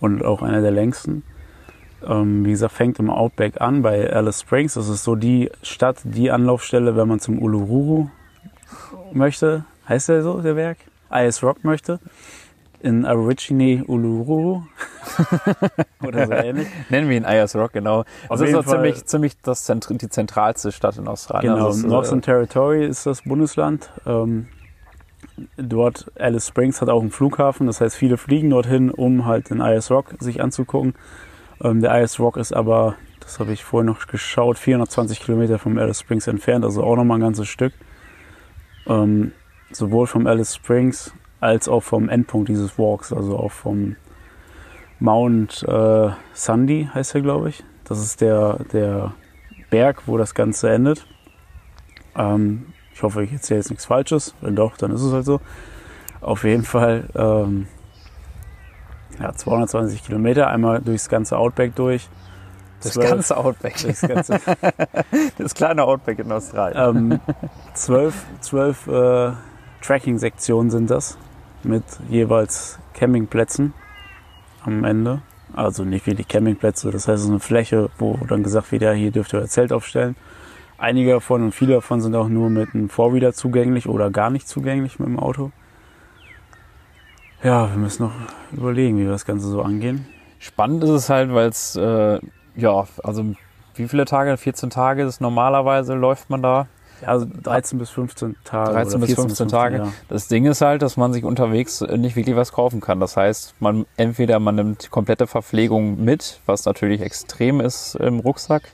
und 0.00 0.22
auch 0.24 0.42
einer 0.42 0.60
der 0.60 0.72
längsten. 0.72 1.22
Ähm, 2.06 2.44
wie 2.44 2.50
gesagt, 2.50 2.74
fängt 2.74 2.98
im 2.98 3.10
Outback 3.10 3.60
an 3.60 3.82
bei 3.82 4.12
Alice 4.12 4.40
Springs. 4.40 4.74
Das 4.74 4.88
ist 4.88 5.04
so 5.04 5.14
die 5.14 5.50
Stadt, 5.62 5.98
die 6.04 6.30
Anlaufstelle, 6.30 6.96
wenn 6.96 7.08
man 7.08 7.20
zum 7.20 7.40
Uluru 7.40 8.08
möchte. 9.12 9.64
Heißt 9.88 10.08
der 10.08 10.22
so, 10.22 10.40
der 10.40 10.54
Berg? 10.54 10.78
IS 11.10 11.42
Rock 11.42 11.64
möchte. 11.64 12.00
In 12.80 13.06
Aborigine 13.06 13.84
Uluru. 13.86 14.62
Oder 16.06 16.26
so 16.26 16.32
ähnlich. 16.32 16.68
Nennen 16.90 17.08
wir 17.08 17.16
ihn 17.16 17.24
Ayers 17.24 17.56
Rock, 17.56 17.72
genau. 17.72 18.04
Das 18.28 18.40
ist 18.40 18.52
so 18.52 18.62
ziemlich, 18.62 19.04
ziemlich 19.06 19.40
das 19.40 19.64
Zentr 19.64 19.94
die 19.94 20.08
zentralste 20.08 20.72
Stadt 20.72 20.98
in 20.98 21.08
Australien. 21.08 21.54
Genau, 21.54 21.66
Also 21.66 21.86
Northern 21.86 22.18
äh, 22.18 22.22
Territory 22.22 22.84
ist 22.84 23.06
das 23.06 23.22
Bundesland. 23.22 23.90
Ähm, 24.04 24.48
dort, 25.56 26.10
Alice 26.18 26.48
Springs 26.48 26.80
hat 26.80 26.88
auch 26.88 27.00
einen 27.00 27.10
Flughafen, 27.10 27.66
das 27.66 27.80
heißt, 27.80 27.96
viele 27.96 28.16
fliegen 28.16 28.50
dorthin, 28.50 28.90
um 28.90 29.24
halt 29.24 29.50
den 29.50 29.60
IS 29.60 29.90
Rock 29.90 30.14
sich 30.20 30.42
anzugucken. 30.42 30.94
Ähm, 31.62 31.80
der 31.80 32.00
IS 32.02 32.18
Rock 32.18 32.36
ist 32.36 32.52
aber, 32.52 32.96
das 33.20 33.40
habe 33.40 33.52
ich 33.52 33.64
vorhin 33.64 33.86
noch 33.86 34.06
geschaut, 34.06 34.58
420 34.58 35.20
Kilometer 35.20 35.58
vom 35.58 35.78
Alice 35.78 36.00
Springs 36.00 36.26
entfernt, 36.26 36.64
also 36.64 36.82
auch 36.82 36.96
nochmal 36.96 37.18
ein 37.18 37.22
ganzes 37.22 37.48
Stück. 37.48 37.72
Ähm, 38.86 39.32
sowohl 39.70 40.06
vom 40.06 40.26
Alice 40.26 40.54
Springs 40.54 41.12
als 41.40 41.68
auch 41.68 41.82
vom 41.82 42.08
Endpunkt 42.08 42.48
dieses 42.48 42.78
Walks, 42.78 43.12
also 43.12 43.38
auch 43.38 43.52
vom 43.52 43.96
Mount 44.98 45.62
äh, 45.68 46.10
Sandy 46.32 46.88
heißt 46.92 47.14
er, 47.14 47.20
glaube 47.20 47.50
ich. 47.50 47.64
Das 47.84 48.00
ist 48.00 48.20
der, 48.20 48.60
der 48.72 49.14
Berg, 49.70 50.02
wo 50.06 50.16
das 50.16 50.34
Ganze 50.34 50.70
endet. 50.70 51.06
Ähm, 52.16 52.66
ich 52.94 53.02
hoffe, 53.02 53.22
ich 53.22 53.32
erzähle 53.32 53.60
jetzt 53.60 53.70
nichts 53.70 53.84
Falsches. 53.84 54.34
Wenn 54.40 54.56
doch, 54.56 54.76
dann 54.76 54.90
ist 54.90 55.02
es 55.02 55.12
halt 55.12 55.26
so. 55.26 55.40
Auf 56.20 56.44
jeden 56.44 56.64
Fall 56.64 57.08
ähm, 57.14 57.66
ja, 59.20 59.32
220 59.32 60.04
Kilometer, 60.04 60.48
einmal 60.48 60.80
durchs 60.80 61.08
ganze 61.08 61.36
Outback 61.38 61.74
durch. 61.74 62.08
das 62.82 62.92
Zwölf- 62.94 63.10
ganze 63.10 63.36
Outback. 63.36 63.74
Das 63.86 64.00
ganze, 64.02 64.40
Das 65.38 65.54
kleine 65.54 65.82
Outback 65.84 66.18
in 66.18 66.30
Australien. 66.32 67.12
ähm, 67.12 67.20
zwölf 67.74 68.24
zwölf 68.40 68.86
äh, 68.86 69.32
Tracking-Sektionen 69.82 70.70
sind 70.70 70.90
das. 70.90 71.16
Mit 71.62 71.84
jeweils 72.08 72.78
Campingplätzen 72.94 73.72
am 74.64 74.84
Ende. 74.84 75.22
Also 75.54 75.84
nicht 75.84 76.06
wirklich 76.06 76.28
Campingplätze, 76.28 76.90
das 76.90 77.08
heißt, 77.08 77.18
es 77.18 77.24
ist 77.24 77.30
eine 77.30 77.40
Fläche, 77.40 77.88
wo 77.98 78.18
dann 78.28 78.42
gesagt 78.42 78.72
wird, 78.72 78.82
ja, 78.82 78.92
hier 78.92 79.10
dürft 79.10 79.32
ihr 79.32 79.38
euer 79.40 79.46
Zelt 79.46 79.72
aufstellen. 79.72 80.16
Einige 80.76 81.12
davon 81.12 81.42
und 81.44 81.54
viele 81.54 81.74
davon 81.74 82.00
sind 82.02 82.14
auch 82.14 82.28
nur 82.28 82.50
mit 82.50 82.74
einem 82.74 82.90
Four-Wheeler 82.90 83.32
zugänglich 83.32 83.88
oder 83.88 84.10
gar 84.10 84.28
nicht 84.28 84.46
zugänglich 84.48 84.98
mit 84.98 85.08
dem 85.08 85.18
Auto. 85.18 85.50
Ja, 87.46 87.70
wir 87.70 87.78
müssen 87.78 88.02
noch 88.02 88.12
überlegen, 88.50 88.98
wie 88.98 89.04
wir 89.04 89.12
das 89.12 89.24
Ganze 89.24 89.46
so 89.46 89.62
angehen. 89.62 90.04
Spannend 90.40 90.82
ist 90.82 90.90
es 90.90 91.08
halt, 91.08 91.32
weil 91.32 91.48
es, 91.48 91.76
äh, 91.76 92.18
ja, 92.56 92.84
also 93.04 93.24
wie 93.76 93.86
viele 93.86 94.04
Tage? 94.04 94.36
14 94.36 94.68
Tage 94.68 95.04
ist 95.04 95.20
normalerweise 95.20 95.94
läuft 95.94 96.28
man 96.28 96.42
da. 96.42 96.66
Also 97.04 97.24
13 97.44 97.78
bis 97.78 97.90
15 97.90 98.34
Tage. 98.42 98.72
13 98.72 98.94
oder 98.94 98.98
bis 98.98 99.14
14 99.14 99.24
15 99.26 99.48
Tage. 99.48 99.76
Ja. 99.76 99.92
Das 100.08 100.26
Ding 100.26 100.46
ist 100.46 100.60
halt, 100.60 100.82
dass 100.82 100.96
man 100.96 101.12
sich 101.12 101.22
unterwegs 101.22 101.82
nicht 101.82 102.16
wirklich 102.16 102.34
was 102.34 102.50
kaufen 102.50 102.80
kann. 102.80 102.98
Das 102.98 103.16
heißt, 103.16 103.54
man 103.60 103.86
entweder 103.96 104.40
man 104.40 104.56
nimmt 104.56 104.90
komplette 104.90 105.28
Verpflegung 105.28 106.02
mit, 106.02 106.40
was 106.46 106.64
natürlich 106.64 107.00
extrem 107.00 107.60
ist 107.60 107.94
im 107.94 108.18
Rucksack, 108.18 108.72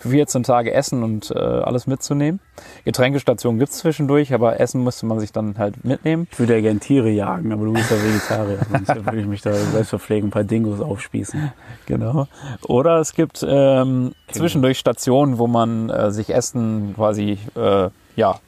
für 0.00 0.08
14 0.08 0.42
Tage 0.42 0.72
Essen 0.72 1.02
und 1.02 1.30
äh, 1.30 1.38
alles 1.38 1.86
mitzunehmen. 1.86 2.40
Getränkestationen 2.84 3.58
gibt's 3.58 3.78
zwischendurch, 3.78 4.32
aber 4.32 4.58
Essen 4.58 4.82
müsste 4.82 5.04
man 5.04 5.20
sich 5.20 5.30
dann 5.30 5.58
halt 5.58 5.84
mitnehmen. 5.84 6.26
Ich 6.32 6.38
würde 6.38 6.54
ja 6.54 6.62
gern 6.62 6.80
Tiere 6.80 7.10
jagen, 7.10 7.52
aber 7.52 7.66
du 7.66 7.72
bist 7.74 7.90
ja 7.90 7.96
Vegetarier. 8.02 8.58
Sonst 8.70 9.04
würde 9.04 9.20
ich 9.20 9.26
mich 9.26 9.42
da 9.42 9.52
selbst 9.52 9.90
verpflegen, 9.90 10.28
ein 10.28 10.32
paar 10.32 10.44
Dingos 10.44 10.80
aufspießen. 10.80 11.52
Genau. 11.84 12.28
Oder 12.62 12.98
es 13.00 13.12
gibt 13.12 13.44
ähm, 13.46 14.12
zwischendurch 14.28 14.78
Stationen, 14.78 15.38
wo 15.38 15.46
man 15.46 15.90
äh, 15.90 16.10
sich 16.10 16.32
Essen 16.34 16.94
quasi 16.96 17.38
äh, 17.54 17.90
ja, 18.16 18.40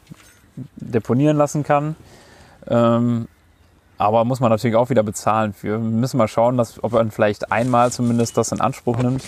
deponieren 0.76 1.36
lassen 1.36 1.64
kann. 1.64 1.96
Ähm, 2.66 3.28
aber 3.98 4.24
muss 4.24 4.40
man 4.40 4.50
natürlich 4.50 4.76
auch 4.76 4.88
wieder 4.88 5.02
bezahlen 5.02 5.52
für. 5.52 5.72
Wir 5.72 5.78
müssen 5.78 6.16
mal 6.16 6.28
schauen, 6.28 6.56
dass, 6.56 6.82
ob 6.82 6.92
man 6.92 7.10
vielleicht 7.10 7.52
einmal 7.52 7.92
zumindest 7.92 8.38
das 8.38 8.52
in 8.52 8.60
Anspruch 8.60 8.96
nimmt. 8.96 9.22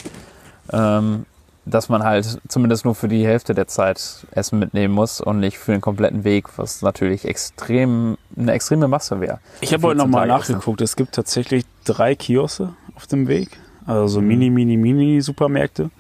Ähm, 0.73 1.27
dass 1.67 1.89
man 1.89 2.03
halt 2.03 2.41
zumindest 2.49 2.85
nur 2.85 2.95
für 2.95 3.09
die 3.09 3.27
Hälfte 3.27 3.55
der 3.55 3.67
Zeit 3.67 4.27
Essen 4.33 4.59
mitnehmen 4.59 4.95
muss 4.95 5.21
und 5.21 5.41
nicht 5.41 5.59
für 5.59 5.73
den 5.73 5.81
kompletten 5.81 6.25
Weg, 6.25 6.59
was 6.59 6.83
natürlich 6.83 7.25
extrem 7.25 8.19
eine 8.37 8.53
extreme 8.53 8.89
Masse 8.89 9.21
wäre. 9.21 9.41
Ich 9.61 9.73
habe 9.73 9.85
heute 9.85 9.99
14 9.99 10.11
nochmal 10.11 10.27
nachgeguckt. 10.27 10.81
Es 10.81 10.97
gibt 10.97 11.15
tatsächlich 11.15 11.65
drei 11.85 12.15
Kioske 12.15 12.75
auf 12.95 13.07
dem 13.07 13.29
Weg. 13.29 13.59
Also 13.87 14.07
so 14.09 14.21
mini, 14.21 14.51
mini, 14.51 14.77
mini 14.77 15.21
Supermärkte. 15.21 15.91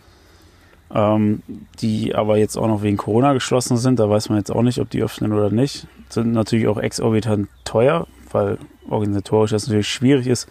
Ähm, 0.94 1.42
die 1.80 2.14
aber 2.14 2.36
jetzt 2.36 2.56
auch 2.56 2.68
noch 2.68 2.82
wegen 2.82 2.96
Corona 2.96 3.32
geschlossen 3.32 3.78
sind. 3.78 3.98
Da 3.98 4.08
weiß 4.08 4.28
man 4.28 4.38
jetzt 4.38 4.52
auch 4.52 4.62
nicht, 4.62 4.78
ob 4.78 4.90
die 4.90 5.02
öffnen 5.02 5.32
oder 5.32 5.50
nicht. 5.50 5.86
Sind 6.08 6.32
natürlich 6.32 6.68
auch 6.68 6.78
exorbitant 6.78 7.48
teuer, 7.64 8.06
weil 8.30 8.58
organisatorisch 8.88 9.50
das 9.50 9.66
natürlich 9.66 9.88
schwierig 9.88 10.26
ist, 10.26 10.46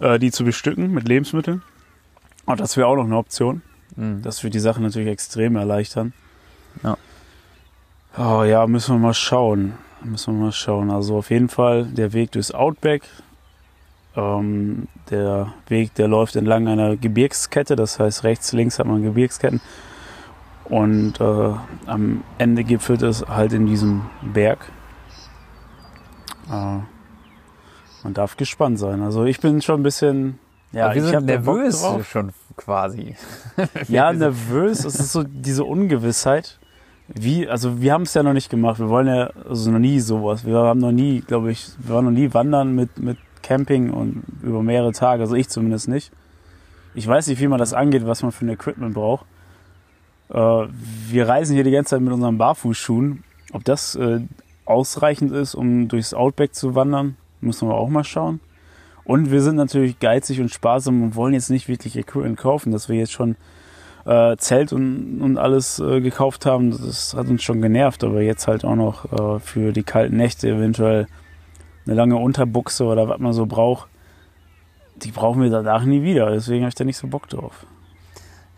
äh, 0.00 0.18
die 0.18 0.30
zu 0.30 0.44
bestücken 0.44 0.92
mit 0.92 1.08
Lebensmitteln. 1.08 1.62
Und 2.46 2.60
das 2.60 2.76
wäre 2.76 2.86
auch 2.86 2.96
noch 2.96 3.06
eine 3.06 3.16
Option. 3.16 3.62
Mhm. 3.96 4.22
Das 4.22 4.42
würde 4.42 4.52
die 4.52 4.60
Sache 4.60 4.82
natürlich 4.82 5.08
extrem 5.08 5.56
erleichtern. 5.56 6.12
Ja. 6.82 6.96
Oh 8.16 8.44
ja, 8.44 8.66
müssen 8.66 8.94
wir 8.94 8.98
mal 9.00 9.14
schauen. 9.14 9.74
Müssen 10.02 10.34
wir 10.36 10.44
mal 10.46 10.52
schauen. 10.52 10.90
Also 10.90 11.16
auf 11.16 11.30
jeden 11.30 11.48
Fall 11.48 11.84
der 11.84 12.12
Weg 12.12 12.32
durchs 12.32 12.50
Outback. 12.52 13.02
Ähm, 14.16 14.86
der 15.10 15.52
Weg, 15.66 15.94
der 15.94 16.08
läuft 16.08 16.36
entlang 16.36 16.68
einer 16.68 16.96
Gebirgskette. 16.96 17.74
Das 17.74 17.98
heißt, 17.98 18.22
rechts, 18.24 18.52
links 18.52 18.78
hat 18.78 18.86
man 18.86 19.02
Gebirgsketten. 19.02 19.60
Und 20.64 21.20
äh, 21.20 21.52
am 21.86 22.22
Ende 22.38 22.64
gipfelt 22.64 23.02
es 23.02 23.26
halt 23.26 23.52
in 23.52 23.66
diesem 23.66 24.02
Berg. 24.22 24.70
Äh, 26.48 26.78
Man 28.02 28.14
darf 28.14 28.36
gespannt 28.36 28.78
sein. 28.78 29.02
Also 29.02 29.24
ich 29.24 29.40
bin 29.40 29.60
schon 29.62 29.80
ein 29.80 29.82
bisschen. 29.82 30.38
Ja, 30.74 30.86
Aber 30.86 30.94
wir 30.96 31.02
sind 31.02 31.26
nervös 31.26 31.84
schon 32.10 32.32
quasi. 32.56 33.14
Ja, 33.88 34.12
nervös. 34.12 34.84
Es 34.84 34.96
ist 34.98 35.12
so 35.12 35.22
diese 35.22 35.64
Ungewissheit. 35.64 36.58
Wie, 37.06 37.48
also 37.48 37.80
wir 37.80 37.92
haben 37.92 38.02
es 38.02 38.14
ja 38.14 38.22
noch 38.22 38.32
nicht 38.32 38.50
gemacht. 38.50 38.80
Wir 38.80 38.88
wollen 38.88 39.06
ja 39.06 39.30
also 39.48 39.70
noch 39.70 39.78
nie 39.78 40.00
sowas. 40.00 40.44
Wir 40.44 40.56
haben 40.56 40.80
noch 40.80 40.92
nie, 40.92 41.20
glaube 41.20 41.52
ich, 41.52 41.70
wir 41.78 41.94
waren 41.94 42.06
noch 42.06 42.10
nie 42.10 42.32
wandern 42.34 42.74
mit, 42.74 42.98
mit 42.98 43.18
Camping 43.42 43.90
und 43.90 44.24
über 44.42 44.62
mehrere 44.62 44.92
Tage. 44.92 45.22
Also 45.22 45.36
ich 45.36 45.48
zumindest 45.48 45.86
nicht. 45.88 46.10
Ich 46.94 47.06
weiß 47.06 47.28
nicht, 47.28 47.40
wie 47.40 47.48
man 47.48 47.58
das 47.58 47.72
angeht, 47.72 48.06
was 48.06 48.22
man 48.22 48.32
für 48.32 48.44
ein 48.46 48.48
Equipment 48.48 48.94
braucht. 48.94 49.26
Äh, 50.30 50.66
wir 51.08 51.28
reisen 51.28 51.54
hier 51.54 51.64
die 51.64 51.70
ganze 51.70 51.90
Zeit 51.90 52.00
mit 52.00 52.12
unseren 52.12 52.38
Barfußschuhen. 52.38 53.22
Ob 53.52 53.64
das 53.64 53.94
äh, 53.94 54.20
ausreichend 54.64 55.30
ist, 55.30 55.54
um 55.54 55.86
durchs 55.86 56.14
Outback 56.14 56.54
zu 56.54 56.74
wandern, 56.74 57.16
müssen 57.40 57.68
wir 57.68 57.74
auch 57.74 57.88
mal 57.88 58.02
schauen. 58.04 58.40
Und 59.04 59.30
wir 59.30 59.42
sind 59.42 59.56
natürlich 59.56 59.98
geizig 59.98 60.40
und 60.40 60.50
sparsam 60.50 61.02
und 61.02 61.14
wollen 61.14 61.34
jetzt 61.34 61.50
nicht 61.50 61.68
wirklich 61.68 61.96
Equipment 61.96 62.38
kaufen, 62.38 62.72
dass 62.72 62.88
wir 62.88 62.96
jetzt 62.96 63.12
schon 63.12 63.36
äh, 64.06 64.36
Zelt 64.36 64.72
und, 64.72 65.20
und 65.20 65.38
alles 65.38 65.78
äh, 65.78 66.00
gekauft 66.00 66.46
haben. 66.46 66.70
Das 66.70 67.14
hat 67.14 67.28
uns 67.28 67.42
schon 67.42 67.60
genervt, 67.60 68.04
aber 68.04 68.22
jetzt 68.22 68.46
halt 68.46 68.64
auch 68.64 68.76
noch 68.76 69.12
äh, 69.12 69.40
für 69.40 69.72
die 69.72 69.82
kalten 69.82 70.16
Nächte 70.16 70.48
eventuell 70.48 71.06
eine 71.86 71.94
lange 71.94 72.16
Unterbuchse 72.16 72.84
oder 72.84 73.08
was 73.08 73.18
man 73.18 73.32
so 73.32 73.46
braucht. 73.46 73.88
Die 74.96 75.10
brauchen 75.10 75.42
wir 75.42 75.50
danach 75.50 75.84
nie 75.84 76.02
wieder, 76.02 76.30
deswegen 76.30 76.62
habe 76.62 76.68
ich 76.68 76.74
da 76.74 76.84
nicht 76.84 76.96
so 76.96 77.08
Bock 77.08 77.28
drauf. 77.28 77.66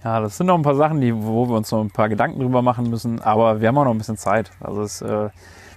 Ja, 0.04 0.20
das 0.20 0.36
sind 0.36 0.46
noch 0.46 0.54
ein 0.54 0.62
paar 0.62 0.76
Sachen, 0.76 1.00
die, 1.00 1.12
wo 1.14 1.48
wir 1.48 1.56
uns 1.56 1.72
noch 1.72 1.80
ein 1.80 1.90
paar 1.90 2.08
Gedanken 2.08 2.38
drüber 2.38 2.62
machen 2.62 2.90
müssen, 2.90 3.20
aber 3.20 3.60
wir 3.60 3.68
haben 3.68 3.78
auch 3.78 3.84
noch 3.84 3.92
ein 3.92 3.98
bisschen 3.98 4.18
Zeit. 4.18 4.50
Also 4.60 4.82
es, 4.82 5.00
äh, 5.00 5.30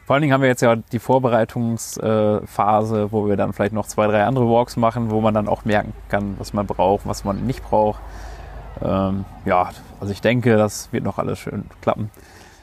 vor 0.10 0.16
allen 0.16 0.24
Dingen 0.24 0.34
haben 0.34 0.42
wir 0.42 0.50
jetzt 0.50 0.64
ja 0.64 0.76
die 0.76 0.98
Vorbereitungsphase, 0.98 3.00
äh, 3.00 3.12
wo 3.12 3.28
wir 3.28 3.38
dann 3.38 3.54
vielleicht 3.54 3.74
noch 3.74 3.86
zwei, 3.86 4.08
drei 4.08 4.24
andere 4.24 4.50
Walks 4.50 4.76
machen, 4.76 5.12
wo 5.12 5.22
man 5.22 5.36
dann 5.36 5.48
auch 5.48 5.66
merken 5.66 5.94
kann, 6.10 6.34
was 6.40 6.52
man 6.52 6.66
braucht, 6.66 7.06
was 7.06 7.24
man 7.26 7.46
nicht 7.46 7.64
braucht. 7.64 8.00
Ähm, 8.82 9.26
ja, 9.46 9.70
also 10.00 10.12
ich 10.12 10.20
denke, 10.20 10.58
das 10.58 10.92
wird 10.92 11.04
noch 11.04 11.20
alles 11.20 11.38
schön 11.38 11.66
klappen. 11.82 12.10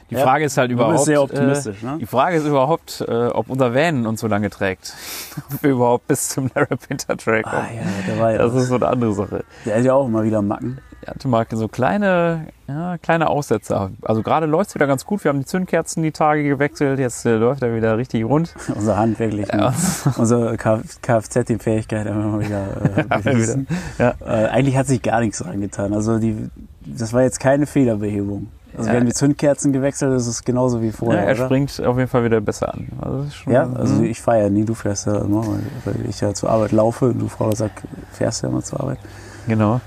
Die 0.09 0.15
Ja, 0.15 0.23
Frage 0.23 0.43
ist 0.43 0.57
halt 0.57 0.71
überhaupt. 0.71 0.95
bist 0.95 1.05
sehr 1.05 1.23
optimistisch, 1.23 1.83
äh, 1.83 1.85
ne? 1.85 1.97
Die 1.99 2.05
Frage 2.05 2.35
ist 2.35 2.45
überhaupt, 2.45 2.99
äh, 3.07 3.27
ob 3.27 3.49
unser 3.49 3.73
Van 3.73 4.05
uns 4.07 4.19
so 4.19 4.27
lange 4.27 4.49
trägt. 4.49 4.93
ob 5.53 5.63
wir 5.63 5.71
überhaupt 5.71 6.05
bis 6.09 6.27
zum 6.27 6.51
Larapinta 6.53 7.15
Trail 7.15 7.43
kommen. 7.43 7.55
Ah 7.55 7.73
ja, 7.73 7.81
der 8.09 8.19
war 8.19 8.31
ja. 8.33 8.39
Das 8.39 8.53
ist 8.55 8.67
so 8.67 8.75
eine 8.75 8.89
andere 8.89 9.13
Sache. 9.13 9.45
der 9.65 9.77
hat 9.77 9.85
ja 9.85 9.93
auch 9.93 10.07
immer 10.07 10.25
wieder 10.25 10.41
Macken. 10.41 10.79
Hatte 11.07 11.27
mal 11.29 11.45
so 11.49 11.67
kleine, 11.69 12.47
ja, 12.67 12.97
kleine 12.97 13.29
Aussetzer. 13.29 13.91
Also 14.01 14.21
gerade 14.23 14.45
läuft 14.45 14.69
es 14.71 14.75
wieder 14.75 14.87
ganz 14.87 15.05
gut. 15.05 15.23
Wir 15.23 15.29
haben 15.29 15.39
die 15.39 15.45
Zündkerzen 15.45 16.03
die 16.03 16.11
Tage 16.11 16.43
gewechselt. 16.43 16.99
Jetzt 16.99 17.25
äh, 17.25 17.35
läuft 17.37 17.63
er 17.63 17.73
wieder 17.75 17.97
richtig 17.97 18.25
rund. 18.25 18.53
Unsere 18.75 18.97
handwerklichen, 18.97 19.57
Ja. 19.57 19.73
unsere 20.17 20.57
Kfz-Fähigkeit 20.57 22.07
haben 22.07 22.23
wir 22.23 22.29
mal 22.31 22.39
wieder 22.41 22.65
äh, 22.97 23.03
bewiesen. 23.23 23.67
Ja. 23.97 24.13
Äh, 24.25 24.47
eigentlich 24.47 24.75
hat 24.77 24.87
sich 24.87 25.01
gar 25.01 25.21
nichts 25.21 25.39
dran 25.39 25.61
getan. 25.61 25.93
Also 25.93 26.19
die, 26.19 26.49
das 26.85 27.13
war 27.13 27.21
jetzt 27.23 27.39
keine 27.39 27.65
Fehlerbehebung. 27.65 28.47
Also 28.75 28.87
Ja. 28.89 28.93
wir 28.93 28.99
haben 28.99 29.07
die 29.07 29.13
Zündkerzen 29.13 29.71
gewechselt, 29.73 30.11
das 30.13 30.27
ist 30.27 30.45
genauso 30.45 30.81
wie 30.81 30.87
Ja, 30.87 30.91
vorher. 30.91 31.23
er 31.25 31.35
oder? 31.35 31.45
springt 31.45 31.81
auf 31.83 31.97
jeden 31.97 32.09
Fall 32.09 32.25
wieder 32.25 32.41
besser 32.41 32.73
an. 32.73 32.87
Also 33.01 33.25
Ja, 33.49 33.63
also 33.73 33.95
Mhm. 33.95 34.03
ich 34.03 34.21
fahre 34.21 34.41
ja 34.41 34.49
nie, 34.49 34.65
du 34.65 34.73
fährst 34.75 35.07
ja 35.07 35.17
immer, 35.19 35.43
weil, 35.85 35.95
ich 36.09 36.19
ja 36.21 36.33
zur 36.33 36.49
Arbeit 36.49 36.73
laufe 36.73 37.05
und 37.05 37.19
du, 37.19 37.27
Frau 37.27 37.49
Sack, 37.55 37.71
fährst 38.11 38.43
ja 38.43 38.49
immer 38.49 38.61
zur 38.61 38.81
Arbeit. 38.81 38.99
genau. 39.47 39.79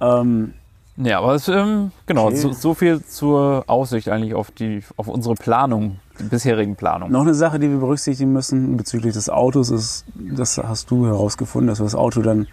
Ähm, 0.00 0.54
Ja, 0.96 1.18
aber 1.18 1.34
es, 1.34 1.46
ähm, 1.48 1.92
genau, 2.06 2.26
Okay. 2.26 2.36
so, 2.36 2.52
so 2.52 2.74
viel 2.74 3.02
zur 3.04 3.64
Aussicht 3.68 4.08
eigentlich 4.08 4.34
auf 4.34 4.50
die, 4.50 4.82
auf 4.96 5.06
unsere 5.08 5.34
Planung, 5.36 6.00
die 6.18 6.24
bisherigen 6.24 6.74
Planung. 6.74 7.10
noch 7.12 7.20
eine 7.22 7.34
Sache, 7.34 7.58
die 7.60 7.70
wir 7.70 7.78
berücksichtigen 7.78 8.32
müssen 8.32 8.76
bezüglich 8.76 9.14
des 9.14 9.30
Autos 9.30 9.70
ist, 9.70 10.04
das 10.16 10.58
hast 10.58 10.90
du 10.90 11.06
herausgefunden, 11.06 11.68
dass 11.68 11.78
wir 11.78 11.84
das 11.84 11.94
Auto 11.94 12.20
dann 12.22 12.48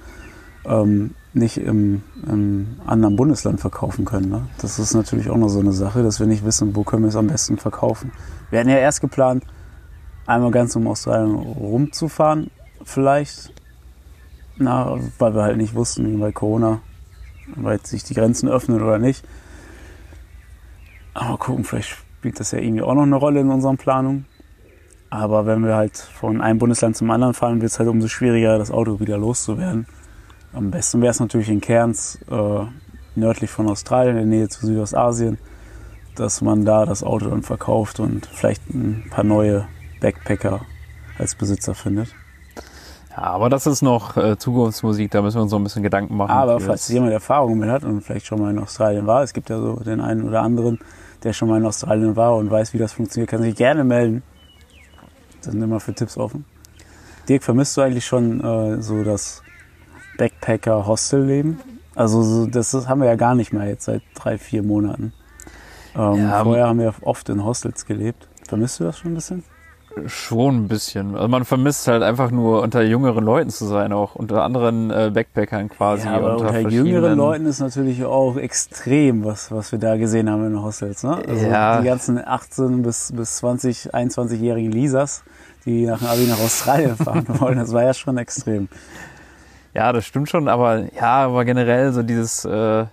ähm, 0.66 1.16
nicht 1.34 1.58
im, 1.58 2.04
im 2.28 2.68
anderen 2.86 3.16
Bundesland 3.16 3.60
verkaufen 3.60 4.06
können. 4.06 4.30
Ne? 4.30 4.42
Das 4.62 4.78
ist 4.80 4.94
natürlich 4.94 5.30
auch 5.30 5.38
noch 5.38 5.50
so 5.50 5.60
eine 5.60 5.72
Sache, 5.74 6.04
dass 6.04 6.20
wir 6.20 6.28
nicht 6.28 6.46
wissen, 6.46 6.76
wo 6.76 6.84
können 6.84 7.04
wir 7.04 7.10
es 7.10 7.16
am 7.16 7.28
besten 7.28 7.58
verkaufen. 7.58 8.12
Wir 8.52 8.60
hatten 8.60 8.70
ja 8.70 8.78
erst 8.78 9.02
geplant, 9.02 9.44
einmal 10.28 10.52
ganz 10.52 10.76
um 10.76 10.88
Australien 10.88 11.36
rumzufahren, 11.36 12.50
vielleicht, 12.84 13.52
na, 14.58 14.98
weil 15.20 15.34
wir 15.36 15.42
halt 15.44 15.58
nicht 15.58 15.74
wussten, 15.76 16.20
weil 16.20 16.32
Corona, 16.32 16.80
weil 17.56 17.84
sich 17.86 18.04
die 18.04 18.14
Grenzen 18.14 18.50
öffnen 18.50 18.82
oder 18.82 18.98
nicht. 18.98 19.26
Aber 21.14 21.38
gucken, 21.38 21.64
vielleicht 21.64 21.90
spielt 21.90 22.40
das 22.40 22.52
ja 22.52 22.60
irgendwie 22.60 22.82
auch 22.82 22.94
noch 22.94 23.04
eine 23.04 23.16
Rolle 23.16 23.42
in 23.42 23.50
unseren 23.50 23.78
Planungen. 23.78 24.26
Aber 25.10 25.46
wenn 25.46 25.64
wir 25.64 25.76
halt 25.76 25.98
von 25.98 26.42
einem 26.42 26.60
Bundesland 26.60 26.98
zum 26.98 27.10
anderen 27.10 27.34
fahren, 27.34 27.62
wird 27.62 27.72
es 27.72 27.80
halt 27.80 27.88
umso 27.88 28.08
schwieriger, 28.08 28.58
das 28.58 28.72
Auto 28.72 29.00
wieder 29.00 29.18
loszuwerden. 29.18 29.86
Am 30.52 30.72
besten 30.72 31.02
wäre 31.02 31.12
es 31.12 31.20
natürlich 31.20 31.50
in 31.50 31.62
Cairns, 31.62 32.20
äh, 32.30 32.66
nördlich 33.16 33.50
von 33.50 33.68
Australien, 33.70 34.18
in 34.18 34.30
der 34.30 34.40
Nähe 34.40 34.50
zu 34.50 34.66
Südostasien, 34.66 35.38
dass 36.16 36.42
man 36.42 36.66
da 36.66 36.86
das 36.86 37.04
Auto 37.04 37.30
dann 37.30 37.44
verkauft 37.44 38.00
und 38.00 38.26
vielleicht 38.26 38.70
ein 38.70 39.06
paar 39.10 39.24
neue 39.24 39.68
Backpacker 40.02 40.62
als 41.18 41.36
Besitzer 41.36 41.76
findet. 41.76 42.14
Aber 43.16 43.50
das 43.50 43.66
ist 43.66 43.82
noch 43.82 44.18
äh, 44.18 44.38
Zukunftsmusik, 44.38 45.10
da 45.12 45.22
müssen 45.22 45.38
wir 45.38 45.42
uns 45.44 45.52
so 45.52 45.58
ein 45.58 45.64
bisschen 45.64 45.84
Gedanken 45.84 46.18
machen. 46.18 46.32
Aber 46.32 46.60
falls 46.60 46.88
das- 46.88 46.94
jemand 46.94 47.14
Erfahrung 47.14 47.58
mit 47.58 47.70
hat 47.70 47.84
und 47.84 48.02
vielleicht 48.02 48.26
schon 48.26 48.42
mal 48.42 48.52
in 48.52 48.60
Australien 48.60 49.08
war, 49.08 49.24
es 49.24 49.32
gibt 49.34 49.50
ja 49.50 49.58
so 49.58 49.76
den 49.78 50.02
einen 50.02 50.24
oder 50.28 50.42
anderen, 50.42 50.80
der 51.24 51.32
schon 51.34 51.48
mal 51.50 51.58
in 51.60 51.66
Australien 51.66 52.16
war 52.16 52.36
und 52.36 52.52
weiß, 52.52 52.74
wie 52.74 52.78
das 52.78 52.94
funktioniert, 52.94 53.30
kann 53.30 53.42
sich 53.42 53.56
gerne 53.56 53.84
melden. 53.84 54.22
Da 55.44 55.52
sind 55.52 55.62
immer 55.62 55.80
für 55.80 55.94
Tipps 55.94 56.18
offen. 56.18 56.46
Dirk, 57.30 57.44
vermisst 57.44 57.76
du 57.78 57.82
eigentlich 57.82 58.06
schon 58.06 58.42
äh, 58.44 58.82
so 58.82 59.04
das 59.04 59.42
Backpacker-Hostel-Leben? 60.18 61.60
Also 61.96 62.22
so, 62.24 62.46
das 62.48 62.74
ist, 62.74 62.88
haben 62.90 63.00
wir 63.02 63.08
ja 63.08 63.16
gar 63.16 63.36
nicht 63.36 63.54
mehr 63.54 63.66
jetzt 63.68 63.86
seit 63.86 64.02
drei, 64.16 64.38
vier 64.38 64.64
Monaten. 64.64 65.14
Ähm, 65.96 66.16
Ja, 66.16 66.44
vorher 66.44 66.68
haben 66.68 66.80
wir 66.80 66.94
oft 67.02 67.30
in 67.30 67.44
Hostels 67.44 67.86
gelebt. 67.86 68.28
Vermisst 68.48 68.80
du 68.80 68.84
das 68.84 68.98
schon 69.00 69.12
ein 69.12 69.16
bisschen? 69.16 69.44
Schon 70.08 70.66
ein 70.66 70.68
bisschen. 70.68 71.16
Also 71.16 71.28
man 71.30 71.46
vermisst 71.46 71.88
halt 71.88 72.04
einfach 72.04 72.30
nur 72.30 72.62
unter 72.62 72.82
jüngeren 72.82 73.24
Leuten 73.24 73.50
zu 73.50 73.66
sein, 73.66 73.94
auch 73.94 74.16
unter 74.16 74.44
anderen 74.44 74.92
äh, 74.92 75.10
Backpackern 75.14 75.70
quasi. 75.70 76.06
Ja, 76.06 76.16
aber 76.16 76.34
unter 76.34 76.50
verschiedenen- 76.50 76.86
jüngeren 76.86 77.18
Leuten 77.18 77.46
ist 77.46 77.60
natürlich 77.62 78.04
auch 78.04 78.36
extrem, 78.36 79.24
was, 79.24 79.52
was 79.52 79.72
wir 79.72 79.80
da 79.80 79.96
gesehen 79.96 80.30
haben 80.30 80.46
in 80.46 80.54
den 80.54 80.62
Hostels. 80.64 81.04
Ne? 81.04 81.18
Also 81.28 81.46
Ja. 81.48 81.80
Die 81.80 81.86
ganzen 81.88 82.20
18- 82.20 82.82
bis, 82.84 83.14
bis 83.16 83.38
20, 83.38 83.94
21-jährigen 83.96 84.72
Lisas, 84.72 85.24
die 85.66 85.86
nach 85.86 86.00
dem 86.00 86.08
Abi 86.08 86.28
nach 86.28 86.40
Australien 86.40 86.96
fahren 86.98 87.26
wollen, 87.40 87.58
das 87.58 87.72
war 87.72 87.84
ja 87.84 87.94
schon 87.94 88.18
extrem. 88.18 88.68
Ja, 89.74 89.92
das 89.94 90.06
stimmt 90.06 90.30
schon, 90.30 90.48
aber 90.48 90.84
ja, 90.96 91.26
aber 91.26 91.46
generell 91.46 91.92
so 91.94 92.04
dieses, 92.04 92.44
äh, 92.46 92.86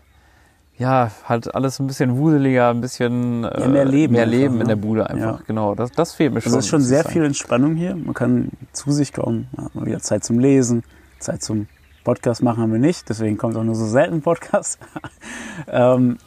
ja, 0.83 1.13
halt 1.29 1.55
alles 1.55 1.79
ein 1.79 1.87
bisschen 1.87 2.17
wuseliger, 2.17 2.71
ein 2.71 2.81
bisschen 2.81 3.45
äh, 3.45 3.61
Ja, 3.61 3.69
mehr 3.69 3.85
Leben 3.85 4.15
mehr 4.15 4.23
einfach, 4.23 4.37
Leben 4.37 4.55
ne? 4.57 4.63
in 4.63 4.69
der 4.69 4.77
Bude 4.77 5.09
einfach. 5.09 5.39
Ja. 5.39 5.45
Genau, 5.47 5.77
das, 5.77 5.93
das 5.93 6.13
fehlt 6.15 6.35
mir 6.35 6.41
schon. 6.41 6.51
Also 6.51 6.59
es 6.59 6.65
ist 6.65 6.71
schon 6.71 6.81
sehr 6.81 7.05
viel 7.05 7.25
Entspannung 7.25 7.77
hier. 7.77 7.95
Man 7.95 8.15
kann 8.15 8.49
zu 8.73 8.91
sich 8.91 9.13
kommen, 9.13 9.49
man 9.53 9.67
hat 9.67 9.75
mal 9.77 9.87
wieder 9.87 10.01
Zeit 10.01 10.25
zum 10.25 10.41
Lesen, 10.41 10.83
Zeit 11.21 11.41
zum 11.41 11.69
Podcast 12.03 12.43
machen 12.43 12.61
haben 12.61 12.73
wir 12.73 12.81
nicht, 12.81 13.09
deswegen 13.09 13.39
kommt 13.39 13.57
auch 13.57 13.63
nur 13.63 13.77
so 13.77 13.87
selten 13.87 14.23
Podcast. 14.23 14.81
ähm, 15.69 16.19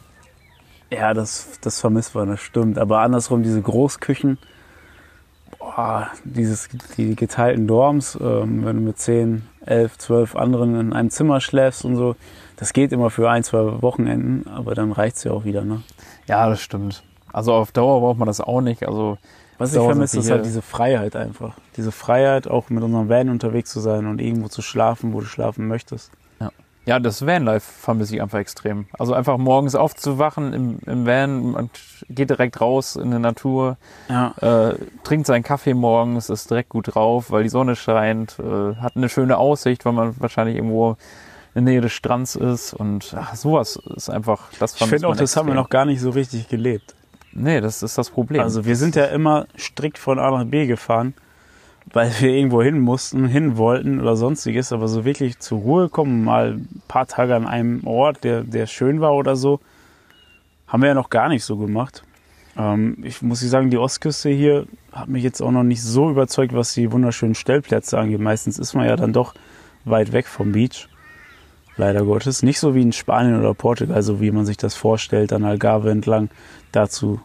ja, 0.89 1.13
das, 1.13 1.60
das 1.60 1.82
vermisst 1.82 2.15
man, 2.15 2.30
das 2.30 2.39
stimmt. 2.39 2.78
Aber 2.78 3.00
andersrum, 3.00 3.44
diese 3.44 3.62
Großküchen, 3.62 4.38
boah, 5.60 6.08
dieses, 6.24 6.70
die 6.96 7.18
geteilten 7.18 7.68
Dorms, 7.68 8.18
ähm, 8.22 8.63
wenn 8.63 8.78
du 8.78 8.82
mit 8.84 8.98
10, 9.00 9.44
11, 9.65 9.98
12 9.98 10.36
anderen 10.38 10.80
in 10.80 10.94
einem 10.94 11.10
Zimmer 11.10 11.41
schläfst 11.41 11.84
und 11.84 11.98
so, 11.98 12.15
das 12.58 12.74
geht 12.74 12.91
immer 12.91 13.10
für 13.10 13.30
ein, 13.30 13.44
zwei 13.44 13.82
Wochenenden, 13.82 14.48
aber 14.50 14.76
dann 14.76 14.91
reicht's 14.91 15.24
ja 15.24 15.32
auch 15.32 15.44
wieder. 15.44 15.63
Ne? 15.63 15.82
Ja, 16.28 16.50
das 16.50 16.62
stimmt. 16.62 17.04
Also 17.34 17.54
auf 17.54 17.72
Dauer 17.72 18.00
braucht 18.02 18.18
man 18.18 18.28
das 18.28 18.39
auch 18.41 18.62
nicht. 18.62 18.88
Also 18.88 19.18
Was 19.58 19.74
ich 19.74 19.82
vermisse, 19.82 20.20
ist 20.20 20.32
halt 20.32 20.46
diese 20.46 20.62
Freiheit 20.62 21.15
einfach. 21.15 21.56
Diese 21.76 21.91
Freiheit, 21.91 22.48
auch 22.48 22.70
mit 22.70 22.84
unserem 22.84 23.10
Van 23.10 23.30
unterwegs 23.30 23.72
zu 23.72 23.80
sein 23.80 24.06
und 24.08 24.22
irgendwo 24.22 24.48
zu 24.48 24.62
schlafen, 24.62 25.13
wo 25.13 25.20
du 25.20 25.26
schlafen 25.26 25.68
möchtest. 25.68 26.12
Ja, 26.88 27.00
das 27.00 27.26
Vanlife 27.26 27.62
vermisse 27.62 28.13
ich 28.15 28.22
einfach 28.22 28.38
extrem. 28.38 28.86
Also 29.00 29.16
einfach 29.16 29.39
morgens 29.39 29.74
aufzuwachen 29.74 30.53
im, 30.53 30.80
im 30.86 31.08
Van, 31.08 31.51
man 31.51 31.70
geht 32.10 32.30
direkt 32.30 32.62
raus 32.62 32.95
in 32.95 33.10
die 33.10 33.18
Natur, 33.18 33.78
Ja. 34.08 34.36
äh, 34.39 34.76
trinkt 35.03 35.26
seinen 35.26 35.41
Kaffee 35.41 35.74
morgens, 35.74 36.30
ist 36.30 36.51
direkt 36.51 36.70
gut 36.70 36.93
drauf, 36.93 37.32
weil 37.32 37.41
die 37.41 37.49
Sonne 37.49 37.76
scheint, 37.76 38.38
äh, 38.38 38.76
hat 38.76 38.95
eine 38.95 39.10
schöne 39.10 39.38
Aussicht, 39.39 39.84
weil 39.86 39.93
man 39.93 40.16
wahrscheinlich 40.20 40.58
irgendwo 40.58 40.95
in 41.56 41.66
der 41.66 41.74
Nähe 41.74 41.82
des 41.82 41.93
Strands 41.93 42.36
ist 42.36 42.74
und 42.74 43.16
ach, 43.18 43.34
sowas 43.36 43.80
ist 43.95 44.10
einfach, 44.10 44.49
das 44.60 44.74
Ich 44.74 44.78
vermisst 44.80 44.93
finde 44.93 45.08
auch, 45.08 45.16
das 45.16 45.38
haben 45.38 45.47
wir 45.47 45.56
noch 45.56 45.70
gar 45.70 45.86
nicht 45.86 46.01
so 46.01 46.10
richtig 46.10 46.49
gelebt. 46.49 46.93
Nee, 47.32 47.62
das 47.62 47.82
ist 47.82 47.97
das 47.97 48.10
Problem. 48.10 48.41
Also 48.41 48.66
wir 48.66 48.76
sind 48.76 48.95
ja 48.95 49.06
immer 49.06 49.47
strikt 49.58 49.97
von 49.97 50.20
A 50.20 50.32
nach 50.32 50.45
B 50.45 50.68
gefahren, 50.68 51.14
weil 51.93 52.12
wir 52.20 52.30
irgendwo 52.30 52.62
hin 52.62 52.80
mussten, 52.80 53.26
hin 53.26 53.58
wollten 53.58 54.01
oder 54.01 54.18
sonstiges, 54.18 54.74
aber 54.74 54.89
so 54.89 55.06
wirklich 55.06 55.39
zur 55.39 55.60
Ruhe 55.60 55.89
kommen, 55.89 56.26
mal 56.26 56.56
ein 56.56 56.82
paar 56.89 57.08
Tage 57.08 57.36
an 57.36 57.47
einem 57.47 57.88
Ort, 57.88 58.26
der, 58.26 58.43
der 58.43 58.68
schön 58.68 58.99
war 58.99 59.14
oder 59.14 59.38
so, 59.38 59.62
haben 60.68 60.82
wir 60.82 60.89
ja 60.89 60.93
noch 60.93 61.10
gar 61.10 61.30
nicht 61.30 61.45
so 61.45 61.56
gemacht. 61.56 62.03
Ähm, 62.58 62.97
ich 63.01 63.22
muss 63.22 63.39
sagen, 63.39 63.70
die 63.70 63.78
Ostküste 63.78 64.30
hier 64.30 64.68
hat 64.91 65.08
mich 65.08 65.24
jetzt 65.24 65.41
auch 65.41 65.51
noch 65.51 65.64
nicht 65.64 65.84
so 65.84 66.10
überzeugt, 66.10 66.53
was 66.53 66.74
die 66.74 66.91
wunderschönen 66.91 67.36
Stellplätze 67.36 67.97
angeht. 67.97 68.20
Meistens 68.20 68.60
ist 68.60 68.74
man 68.74 68.86
ja 68.86 68.97
dann 68.97 69.14
doch 69.14 69.36
weit 69.86 70.12
weg 70.12 70.28
vom 70.28 70.51
Beach. 70.51 70.89
Leider 71.78 72.03
Gottes. 72.05 72.43
Nicht 72.43 72.59
so 72.59 72.73
wie 72.73 72.82
in 72.82 72.93
Spanien 72.93 73.39
oder 73.39 73.53
Portugal, 73.53 74.01
so 74.01 74.21
wie 74.21 74.32
man 74.32 74.45
sich 74.45 74.57
das 74.57 74.76
vorstellt, 74.76 75.34
an 75.34 75.43
Algarve 75.43 75.91
entlang 75.91 76.30
dazu 76.71 77.19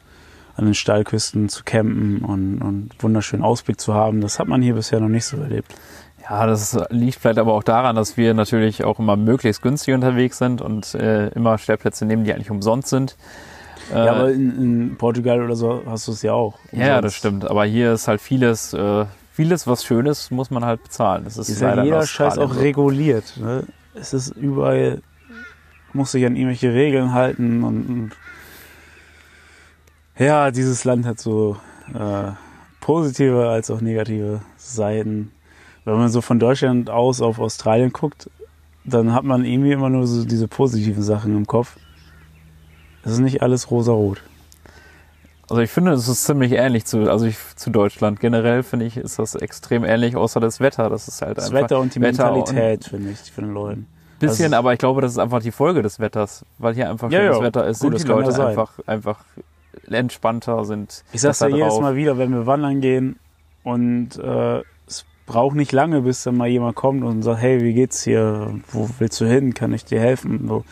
an 0.57 0.67
den 0.67 0.75
Steilküsten 0.75 1.49
zu 1.49 1.63
campen 1.65 2.19
und, 2.19 2.61
und 2.61 2.91
wunderschönen 2.99 3.43
Ausblick 3.43 3.81
zu 3.81 3.95
haben. 3.95 4.21
Das 4.21 4.39
hat 4.39 4.47
man 4.47 4.61
hier 4.61 4.75
bisher 4.75 5.01
noch 5.01 5.09
nicht 5.09 5.25
so 5.25 5.39
erlebt. 5.39 5.75
Ja, 6.29 6.47
das 6.47 6.79
liegt 6.91 7.19
vielleicht 7.19 7.39
aber 7.39 7.55
auch 7.55 7.63
daran, 7.63 7.97
dass 7.97 8.17
wir 8.17 8.35
natürlich 8.35 8.85
auch 8.85 8.99
immer 8.99 9.17
möglichst 9.17 9.63
günstig 9.63 9.95
unterwegs 9.95 10.39
sind 10.39 10.61
und 10.61 10.95
äh, 10.95 11.29
immer 11.29 11.57
Stellplätze 11.57 12.05
nehmen, 12.05 12.25
die 12.25 12.35
eigentlich 12.35 12.51
umsonst 12.51 12.89
sind. 12.89 13.17
Ja, 13.91 14.05
äh, 14.05 14.09
aber 14.09 14.31
in, 14.31 14.91
in, 14.91 14.97
Portugal 14.97 15.43
oder 15.43 15.57
so 15.57 15.83
hast 15.87 16.07
du 16.09 16.13
es 16.13 16.23
ja 16.23 16.35
auch. 16.35 16.59
Umsonst. 16.65 16.87
Ja, 16.87 17.01
das 17.01 17.15
stimmt. 17.15 17.49
Aber 17.51 17.65
hier 17.65 17.95
ist 17.95 18.07
halt 18.07 18.21
vieles, 18.21 18.75
äh, 18.75 19.07
vieles, 19.33 19.67
was 19.67 19.83
schön 19.83 20.07
ist, 20.07 20.31
muss 20.31 20.51
man 20.51 20.65
halt 20.65 20.83
bezahlen. 20.83 21.25
Das 21.25 21.39
ist, 21.39 21.49
ist 21.49 21.63
ja 21.63 21.83
jeder 21.83 22.07
Scheiß 22.07 22.39
auch 22.39 22.53
so. 22.53 22.61
reguliert. 22.61 23.37
Ne? 23.39 23.65
Es 23.95 24.15
ist 24.15 24.29
überall, 24.37 25.03
muss 25.93 26.13
sich 26.13 26.25
an 26.25 26.37
irgendwelche 26.37 26.73
Regeln 26.73 27.13
halten 27.13 27.65
und, 27.65 27.87
und 27.89 28.11
ja, 30.19 30.51
dieses 30.51 30.85
Land 30.85 31.07
hat 31.07 31.19
so 31.19 31.57
äh, 31.95 32.33
positive 32.81 33.49
als 33.49 33.71
auch 33.71 33.81
negative 33.81 34.43
Seiten. 34.57 35.33
Wenn 35.85 35.97
man 35.97 36.11
so 36.11 36.21
von 36.21 36.39
Deutschland 36.39 36.91
aus 36.91 37.21
auf 37.21 37.39
Australien 37.39 37.93
guckt, 37.93 38.31
dann 38.85 39.13
hat 39.13 39.25
man 39.25 39.45
irgendwie 39.45 39.73
immer 39.73 39.91
nur 39.91 40.07
so 40.07 40.25
diese 40.25 40.47
positiven 40.47 41.03
Sachen 41.03 41.37
im 41.37 41.47
Kopf. 41.47 41.77
Es 43.03 43.13
ist 43.13 43.21
nicht 43.21 43.43
alles 43.43 43.71
rosa-rot. 43.71 44.23
Also 45.51 45.63
ich 45.63 45.71
finde, 45.71 45.91
es 45.93 46.07
ist 46.07 46.25
ziemlich 46.25 46.53
ähnlich 46.53 46.85
zu, 46.85 47.11
also 47.11 47.27
ich, 47.27 47.37
zu 47.57 47.71
Deutschland. 47.71 48.21
Generell 48.21 48.63
finde 48.63 48.87
ich, 48.87 48.97
ist 48.97 49.19
das 49.19 49.35
extrem 49.35 49.83
ähnlich, 49.85 50.15
außer 50.15 50.39
das 50.39 50.61
Wetter. 50.61 50.89
Das 50.89 51.09
ist 51.09 51.23
halt 51.23 51.39
das 51.39 51.47
einfach. 51.47 51.59
Das 51.59 51.65
Wetter 51.65 51.81
und 51.81 51.93
die 51.93 52.01
Wetter 52.01 52.33
Mentalität, 52.33 52.85
finde 52.85 53.11
ich, 53.11 53.33
von 53.33 53.45
den 53.45 53.55
Leuten. 53.55 53.87
Bisschen, 54.21 54.47
also 54.47 54.57
aber 54.57 54.75
ich 54.75 54.79
glaube, 54.79 55.01
das 55.01 55.11
ist 55.11 55.19
einfach 55.19 55.43
die 55.43 55.51
Folge 55.51 55.83
des 55.83 55.99
Wetters, 55.99 56.45
weil 56.59 56.75
hier 56.75 56.89
einfach 56.89 57.11
schönes 57.11 57.37
ja, 57.37 57.43
Wetter 57.43 57.67
ist, 57.67 57.81
Gut, 57.81 57.99
sind 57.99 58.07
die 58.07 58.13
Leute 58.13 58.47
einfach, 58.47 58.79
einfach 58.87 59.25
entspannter, 59.89 60.65
sind. 60.65 61.03
Ich 61.13 61.21
sag's 61.23 61.41
ja 61.41 61.49
jedes 61.49 61.81
Mal 61.81 61.97
wieder, 61.97 62.17
wenn 62.17 62.31
wir 62.33 62.47
wandern 62.47 62.81
gehen 62.81 63.19
und 63.65 64.19
äh, 64.19 64.63
es 64.87 65.05
braucht 65.27 65.57
nicht 65.57 65.73
lange, 65.73 66.03
bis 66.03 66.23
dann 66.23 66.37
mal 66.37 66.49
jemand 66.49 66.77
kommt 66.77 67.03
und 67.03 67.23
sagt, 67.23 67.41
hey, 67.41 67.61
wie 67.63 67.73
geht's 67.73 68.05
hier? 68.05 68.55
Wo 68.71 68.89
willst 69.01 69.21
du 69.21 69.25
hin? 69.25 69.53
Kann 69.55 69.73
ich 69.73 69.85
dir 69.85 69.99
helfen? 69.99 70.47
So, 70.47 70.65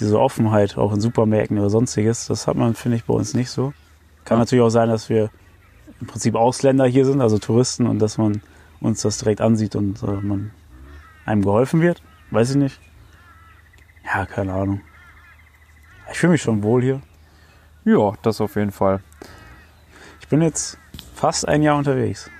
diese 0.00 0.18
Offenheit, 0.18 0.76
auch 0.76 0.92
in 0.92 1.00
Supermärkten 1.00 1.58
oder 1.58 1.70
sonstiges, 1.70 2.26
das 2.26 2.48
hat 2.48 2.56
man, 2.56 2.74
finde 2.74 2.96
ich, 2.96 3.04
bei 3.04 3.14
uns 3.14 3.34
nicht 3.34 3.50
so. 3.50 3.72
Kann 4.24 4.38
natürlich 4.38 4.62
auch 4.62 4.70
sein, 4.70 4.88
dass 4.88 5.08
wir 5.08 5.30
im 6.00 6.06
Prinzip 6.06 6.34
Ausländer 6.34 6.86
hier 6.86 7.04
sind, 7.04 7.20
also 7.20 7.38
Touristen, 7.38 7.86
und 7.86 7.98
dass 7.98 8.18
man 8.18 8.42
uns 8.80 9.02
das 9.02 9.18
direkt 9.18 9.40
ansieht 9.40 9.76
und 9.76 10.02
äh, 10.02 10.06
man 10.06 10.50
einem 11.24 11.42
geholfen 11.42 11.80
wird. 11.80 12.02
Weiß 12.30 12.50
ich 12.50 12.56
nicht. 12.56 12.80
Ja, 14.04 14.26
keine 14.26 14.52
Ahnung. 14.52 14.80
Ich 16.10 16.18
fühle 16.18 16.32
mich 16.32 16.42
schon 16.42 16.62
wohl 16.62 16.82
hier. 16.82 17.00
Ja, 17.84 18.12
das 18.22 18.40
auf 18.40 18.56
jeden 18.56 18.72
Fall. 18.72 19.00
Ich 20.20 20.28
bin 20.28 20.42
jetzt 20.42 20.78
fast 21.14 21.46
ein 21.48 21.62
Jahr 21.62 21.76
unterwegs. 21.76 22.30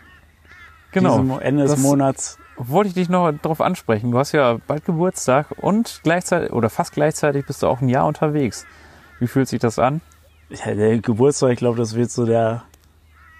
Genau. 0.93 1.21
Diesem 1.21 1.41
Ende 1.41 1.65
des 1.65 1.79
Monats. 1.79 2.39
Wollte 2.57 2.89
ich 2.89 2.95
dich 2.95 3.09
noch 3.09 3.33
darauf 3.33 3.61
ansprechen. 3.61 4.13
Du 4.13 4.19
hast 4.19 4.33
ja 4.33 4.59
bald 4.67 4.85
Geburtstag 4.85 5.49
und 5.57 6.01
gleichzeitig 6.05 6.53
oder 6.53 6.71
fast 6.71 6.93
gleichzeitig 6.93 7.47
bist 7.47 7.63
du 7.63 7.67
auch 7.67 7.81
ein 7.81 7.89
Jahr 7.89 8.07
unterwegs. 8.07 8.65
Wie 9.19 9.27
fühlt 9.27 9.49
sich 9.49 9.59
das 9.59 9.79
an? 9.79 10.01
Ja, 10.55 10.75
der 10.75 10.99
Geburtstag, 10.99 11.53
ich 11.53 11.59
glaube, 11.59 11.79
das 11.79 11.95
wird 11.95 12.11
so 12.11 12.25
der 12.25 12.65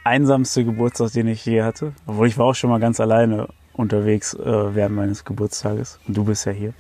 einsamste 0.03 0.65
Geburtstag, 0.65 1.13
den 1.13 1.29
ich 1.29 1.45
je 1.47 1.63
hatte. 1.63 1.93
Obwohl 2.07 2.27
ich 2.27 2.39
war 2.39 2.47
auch 2.47 2.55
schon 2.55 2.71
mal 2.71 2.81
ganz 2.81 2.99
alleine 2.99 3.49
unterwegs 3.73 4.35
äh, 4.35 4.75
während 4.75 4.97
meines 4.97 5.25
Geburtstages. 5.25 6.01
Und 6.09 6.17
du 6.17 6.25
bist 6.25 6.45
ja 6.47 6.53
hier. 6.53 6.75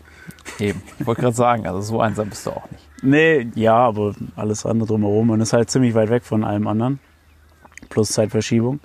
Eben. 0.58 0.82
Ich 0.98 1.06
wollte 1.06 1.20
gerade 1.22 1.36
sagen, 1.36 1.66
also 1.66 1.80
so 1.80 2.00
einsam 2.00 2.30
bist 2.30 2.46
du 2.46 2.50
auch 2.50 2.70
nicht. 2.70 2.88
Nee, 3.02 3.48
ja, 3.54 3.76
aber 3.76 4.14
alles 4.36 4.64
andere 4.66 4.88
drumherum. 4.88 5.28
Man 5.28 5.40
ist 5.40 5.52
halt 5.52 5.70
ziemlich 5.70 5.94
weit 5.94 6.10
weg 6.10 6.24
von 6.24 6.44
allem 6.44 6.66
anderen. 6.66 6.98
Plus 7.90 8.10
Zeitverschiebung. 8.10 8.80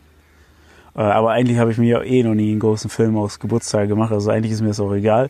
Äh, 0.95 1.01
aber 1.01 1.31
eigentlich 1.31 1.57
habe 1.57 1.71
ich 1.71 1.77
mir 1.77 2.03
eh 2.03 2.23
noch 2.23 2.35
nie 2.35 2.51
einen 2.51 2.59
großen 2.59 2.89
Film 2.89 3.17
aus 3.17 3.39
Geburtstag 3.39 3.87
gemacht. 3.87 4.11
Also 4.11 4.29
eigentlich 4.29 4.51
ist 4.51 4.61
mir 4.61 4.67
das 4.67 4.79
auch 4.79 4.93
egal. 4.93 5.29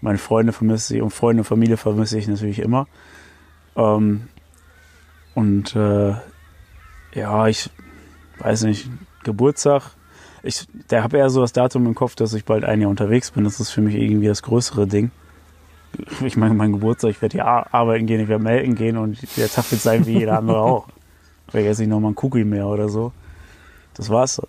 Meine 0.00 0.18
Freunde 0.18 0.52
vermisse 0.52 0.96
ich 0.96 1.02
und 1.02 1.10
Freunde 1.10 1.42
und 1.42 1.46
Familie 1.46 1.76
vermisse 1.76 2.18
ich 2.18 2.26
natürlich 2.26 2.58
immer. 2.58 2.86
Ähm, 3.76 4.28
und 5.34 5.74
äh, 5.76 6.14
ja, 7.14 7.46
ich 7.48 7.70
weiß 8.38 8.64
nicht, 8.64 8.88
Geburtstag. 9.24 9.90
Ich, 10.42 10.66
der 10.90 11.02
habe 11.02 11.18
eher 11.18 11.28
so 11.28 11.42
das 11.42 11.52
Datum 11.52 11.86
im 11.86 11.94
Kopf, 11.94 12.14
dass 12.14 12.32
ich 12.32 12.44
bald 12.44 12.64
ein 12.64 12.80
Jahr 12.80 12.90
unterwegs 12.90 13.30
bin. 13.30 13.44
Das 13.44 13.60
ist 13.60 13.70
für 13.70 13.82
mich 13.82 13.94
irgendwie 13.94 14.26
das 14.26 14.42
größere 14.42 14.86
Ding 14.86 15.10
ich 16.24 16.36
meine, 16.36 16.54
mein 16.54 16.72
Geburtstag, 16.72 17.10
ich 17.10 17.22
werde 17.22 17.38
ja 17.38 17.66
arbeiten 17.72 18.06
gehen, 18.06 18.20
ich 18.20 18.28
werde 18.28 18.42
melden 18.42 18.74
gehen 18.74 18.96
und 18.96 19.18
der 19.36 19.48
Tag 19.48 19.70
wird 19.70 19.80
sein 19.80 20.06
wie 20.06 20.18
jeder 20.18 20.38
andere 20.38 20.60
auch. 20.60 20.88
Vielleicht 21.48 21.68
esse 21.68 21.82
ich 21.82 21.88
nochmal 21.88 22.10
einen 22.10 22.18
Cookie 22.18 22.44
mehr 22.44 22.66
oder 22.66 22.88
so. 22.88 23.12
Das 23.94 24.08
war's. 24.08 24.40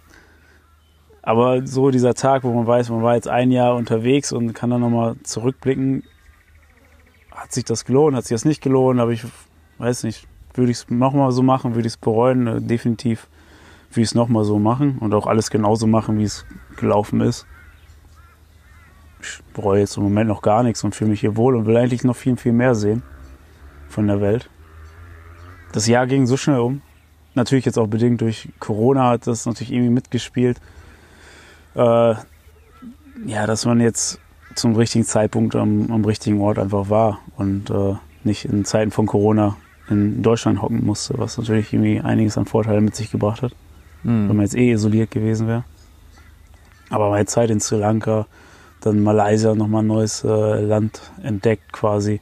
Aber 1.24 1.66
so 1.66 1.92
dieser 1.92 2.14
Tag, 2.14 2.44
wo 2.44 2.54
man 2.54 2.68
weiß, 2.68 2.90
man 2.90 3.04
war 3.04 3.16
jetzt 3.16 3.28
ein 3.28 3.52
Jahr 3.52 3.76
unterwegs 3.76 4.32
und 4.32 4.54
kann 4.54 4.70
dann 4.70 4.82
nochmal 4.82 5.16
zurückblicken, 5.24 6.04
hat 7.32 7.52
sich 7.52 7.66
das 7.66 7.86
gelohnt, 7.86 8.16
hat 8.16 8.26
sich 8.26 8.36
das 8.36 8.46
nicht 8.46 8.62
gelohnt, 8.62 9.00
aber 9.00 9.12
ich 9.12 9.26
weiß 9.78 10.04
nicht, 10.04 10.28
würde 10.58 10.72
ich 10.72 10.78
es 10.78 10.90
nochmal 10.90 11.32
so 11.32 11.44
machen, 11.44 11.76
würde 11.76 11.88
ich 11.88 11.94
es 11.94 11.98
bereuen, 11.98 12.68
definitiv 12.68 13.28
würde 13.90 14.02
ich 14.02 14.08
es 14.10 14.16
nochmal 14.16 14.44
so 14.44 14.60
machen 14.60 14.98
und 15.00 15.14
auch 15.14 15.28
alles 15.28 15.50
genauso 15.50 15.88
machen, 15.88 16.18
wie 16.18 16.24
es 16.24 16.46
gelaufen 16.78 17.22
ist 17.22 17.46
ich 19.24 19.40
bereue 19.54 19.80
jetzt 19.80 19.98
im 19.98 20.04
Moment 20.04 20.28
noch 20.28 20.42
gar 20.42 20.64
nichts 20.64 20.84
und 20.84 20.96
fühle 20.96 21.12
mich 21.12 21.22
hier 21.22 21.38
wohl 21.38 21.56
und 21.56 21.66
will 21.66 21.78
eigentlich 21.78 22.04
noch 22.04 22.16
viel, 22.16 22.36
viel 22.38 22.54
mehr 22.54 22.76
sehen 22.76 23.04
von 23.90 24.08
der 24.08 24.22
Welt. 24.22 24.50
Das 25.72 25.88
Jahr 25.88 26.08
ging 26.08 26.26
so 26.26 26.38
schnell 26.38 26.60
um. 26.60 26.82
Natürlich 27.34 27.66
jetzt 27.66 27.78
auch 27.78 27.88
bedingt 27.88 28.22
durch 28.22 28.50
Corona 28.60 29.10
hat 29.10 29.28
das 29.28 29.46
natürlich 29.46 29.72
irgendwie 29.72 29.92
mitgespielt. 29.92 30.60
Äh, 31.76 32.16
ja, 33.26 33.48
dass 33.48 33.66
man 33.66 33.80
jetzt 33.80 34.20
zum 34.56 34.76
richtigen 34.76 35.06
Zeitpunkt 35.06 35.56
am, 35.56 35.90
am 35.92 36.04
richtigen 36.04 36.42
Ort 36.42 36.60
einfach 36.60 36.90
war 36.90 37.20
und 37.38 37.70
äh, 37.70 37.96
nicht 38.24 38.46
in 38.46 38.66
Zeiten 38.66 38.92
von 38.92 39.06
Corona 39.06 39.56
in 39.92 40.24
Deutschland 40.24 40.62
hocken 40.62 40.86
musste, 40.86 41.16
was 41.18 41.38
natürlich 41.38 41.74
irgendwie 41.74 42.00
einiges 42.00 42.38
an 42.38 42.46
Vorteilen 42.46 42.86
mit 42.86 42.96
sich 42.96 43.12
gebracht 43.12 43.42
hat, 43.42 43.52
mhm. 44.04 44.30
wenn 44.30 44.36
man 44.36 44.46
jetzt 44.46 44.56
eh 44.56 44.72
isoliert 44.72 45.12
gewesen 45.12 45.48
wäre. 45.48 45.64
Aber 46.90 47.10
meine 47.10 47.26
Zeit 47.26 47.50
in 47.50 47.60
Sri 47.60 47.78
Lanka, 47.78 48.26
dann 48.82 49.02
Malaysia 49.04 49.54
nochmal 49.54 49.84
ein 49.84 49.88
neues 49.88 50.24
äh, 50.24 50.62
Land 50.62 51.02
entdeckt 51.24 51.72
quasi. 51.72 52.20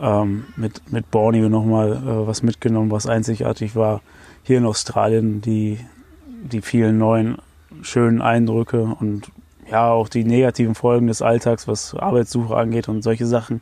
Ähm, 0.00 0.46
mit, 0.56 0.90
mit 0.90 1.10
Borneo 1.10 1.48
nochmal 1.48 1.92
äh, 1.92 2.26
was 2.26 2.42
mitgenommen, 2.42 2.90
was 2.90 3.06
einzigartig 3.06 3.76
war. 3.76 4.00
Hier 4.42 4.58
in 4.58 4.64
Australien 4.64 5.40
die, 5.40 5.78
die 6.26 6.62
vielen 6.62 6.98
neuen 6.98 7.36
schönen 7.82 8.20
Eindrücke 8.20 8.96
und 8.98 9.30
ja 9.70 9.90
auch 9.90 10.08
die 10.08 10.24
negativen 10.24 10.74
Folgen 10.74 11.06
des 11.06 11.22
Alltags, 11.22 11.68
was 11.68 11.94
Arbeitssuche 11.94 12.56
angeht 12.56 12.88
und 12.88 13.02
solche 13.02 13.26
Sachen. 13.26 13.60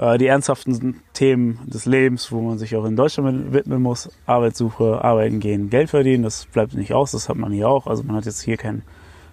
Äh, 0.00 0.16
die 0.16 0.26
ernsthaften 0.26 1.02
Themen 1.12 1.58
des 1.66 1.84
Lebens, 1.84 2.32
wo 2.32 2.40
man 2.40 2.56
sich 2.56 2.74
auch 2.74 2.86
in 2.86 2.96
Deutschland 2.96 3.52
widmen 3.52 3.82
muss. 3.82 4.10
Arbeitssuche, 4.24 5.04
arbeiten 5.04 5.40
gehen, 5.40 5.68
Geld 5.68 5.90
verdienen, 5.90 6.22
das 6.22 6.46
bleibt 6.46 6.74
nicht 6.74 6.94
aus, 6.94 7.12
das 7.12 7.28
hat 7.28 7.36
man 7.36 7.52
hier 7.52 7.68
auch. 7.68 7.86
Also 7.86 8.02
man 8.02 8.16
hat 8.16 8.24
jetzt 8.24 8.40
hier 8.40 8.56
kein 8.56 8.82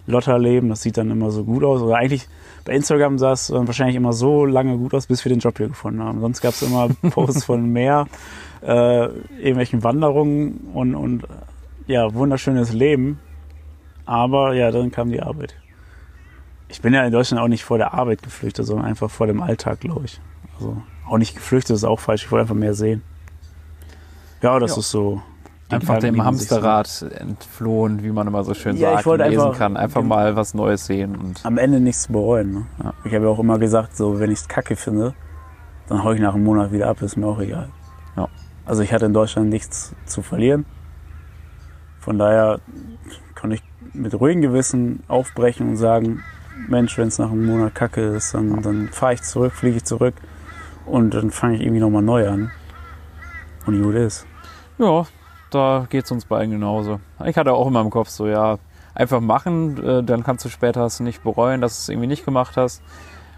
Lotterleben, 0.08 0.68
das 0.68 0.82
sieht 0.82 0.98
dann 0.98 1.10
immer 1.10 1.32
so 1.32 1.46
gut 1.46 1.64
aus. 1.64 1.82
Oder 1.82 1.96
eigentlich 1.96 2.28
bei 2.66 2.74
Instagram 2.74 3.18
sah 3.18 3.32
es 3.32 3.50
wahrscheinlich 3.50 3.96
immer 3.96 4.12
so 4.12 4.46
lange 4.46 4.78
gut 4.78 4.94
aus, 4.94 5.08
bis 5.08 5.24
wir 5.24 5.30
den 5.30 5.40
Job 5.40 5.56
hier 5.58 5.70
gefunden 5.70 6.04
haben. 6.04 6.20
Sonst 6.20 6.42
gab 6.42 6.52
es 6.52 6.62
immer 6.62 6.90
Posts 7.12 7.46
von 7.46 7.72
mehr, 7.72 8.08
äh, 8.62 9.06
irgendwelchen 9.06 9.86
Wanderungen 9.86 10.70
und, 10.74 10.96
und 10.96 11.24
ja, 11.88 12.14
wunderschönes 12.14 12.74
Leben. 12.74 13.20
Aber 14.06 14.54
ja, 14.54 14.72
dann 14.72 14.92
kam 14.92 15.12
die 15.12 15.22
Arbeit. 15.22 15.56
Ich 16.68 16.82
bin 16.82 16.94
ja 16.94 17.06
in 17.06 17.14
Deutschland 17.14 17.42
auch 17.42 17.48
nicht 17.48 17.64
vor 17.64 17.78
der 17.78 17.94
Arbeit 17.94 18.22
geflüchtet, 18.22 18.66
sondern 18.66 18.86
einfach 18.86 19.10
vor 19.10 19.28
dem 19.28 19.42
Alltag, 19.42 19.80
glaube 19.80 20.04
ich. 20.06 20.20
Also 20.58 20.82
auch 21.08 21.18
nicht 21.18 21.36
geflüchtet 21.36 21.76
ist 21.76 21.84
auch 21.84 22.00
falsch. 22.00 22.26
Ich 22.26 22.32
wollte 22.32 22.42
einfach 22.42 22.56
mehr 22.56 22.74
sehen. 22.74 23.02
Ja, 24.42 24.60
das 24.60 24.72
ja. 24.72 24.80
ist 24.80 24.92
so 24.92 25.22
Einfach 25.70 26.00
dem 26.00 26.24
Hamsterrad 26.24 26.88
so. 26.88 27.08
entflohen, 27.08 28.02
wie 28.02 28.12
man 28.12 28.28
immer 28.28 28.44
so 28.46 28.54
schön 28.54 28.78
ja, 28.78 28.94
sagt, 28.94 29.08
und 29.08 29.20
lesen 29.20 29.42
einfach, 29.42 29.58
kann. 29.58 29.76
Einfach 29.76 30.02
mal 30.02 30.36
was 30.36 30.54
Neues 30.54 30.86
sehen. 30.86 31.16
Und 31.16 31.46
am 31.46 31.58
Ende 31.58 31.82
nichts 31.82 32.08
bereuen. 32.08 32.54
Ne? 32.54 32.66
Ja. 32.82 32.94
Ich 33.04 33.14
habe 33.14 33.26
ja 33.26 33.32
auch 33.32 33.40
immer 33.40 33.60
gesagt, 33.60 33.98
so 33.98 34.20
wenn 34.20 34.32
ich 34.32 34.40
es 34.40 34.48
kacke 34.48 34.78
finde, 34.78 35.14
dann 35.90 36.04
hau 36.04 36.14
ich 36.14 36.22
nach 36.22 36.36
einem 36.36 36.46
Monat 36.46 36.72
wieder 36.72 36.88
ab, 36.88 37.02
ist 37.02 37.18
mir 37.18 37.28
auch 37.28 37.40
egal. 37.40 37.70
Ja. 38.16 38.30
Also 38.66 38.82
ich 38.82 38.94
hatte 38.94 39.08
in 39.08 39.14
Deutschland 39.14 39.50
nichts 39.50 39.94
zu 40.06 40.22
verlieren. 40.22 40.66
Von 42.00 42.18
daher 42.18 42.62
kann 43.36 43.52
ich 43.52 43.62
mit 43.94 44.18
ruhigem 44.18 44.42
Gewissen 44.42 45.04
aufbrechen 45.10 45.68
und 45.68 45.78
sagen, 45.78 46.24
Mensch, 46.70 46.98
wenn 46.98 47.10
es 47.10 47.20
nach 47.20 47.30
einem 47.30 47.46
Monat 47.46 47.76
kacke 47.76 48.02
ist, 48.02 48.34
dann, 48.34 48.62
dann 48.62 48.88
fahre 48.88 49.16
ich 49.16 49.22
zurück, 49.22 49.52
fliege 49.52 49.78
ich 49.78 49.84
zurück 49.84 50.14
und 50.88 51.14
dann 51.14 51.32
fange 51.32 51.56
ich 51.56 51.62
irgendwie 51.62 51.82
nochmal 51.82 52.02
neu 52.02 52.28
an. 52.30 52.52
Und 53.66 53.82
gut 53.82 53.96
ist. 53.96 54.26
Ja, 54.78 55.06
da 55.52 55.88
geht 55.90 56.06
es 56.06 56.12
uns 56.12 56.26
beiden 56.26 56.52
genauso. 56.52 57.00
Ich 57.26 57.38
hatte 57.38 57.54
auch 57.54 57.68
immer 57.68 57.82
im 57.82 57.90
Kopf 57.90 58.10
so, 58.10 58.28
ja, 58.28 58.58
einfach 58.96 59.20
machen, 59.20 59.84
äh, 59.84 60.04
dann 60.04 60.24
kannst 60.24 60.46
du 60.46 60.50
später 60.50 60.86
es 60.86 61.00
nicht 61.00 61.24
bereuen, 61.24 61.62
dass 61.62 61.78
du 61.78 61.82
es 61.82 61.90
irgendwie 61.90 62.08
nicht 62.08 62.26
gemacht 62.26 62.58
hast. 62.58 62.82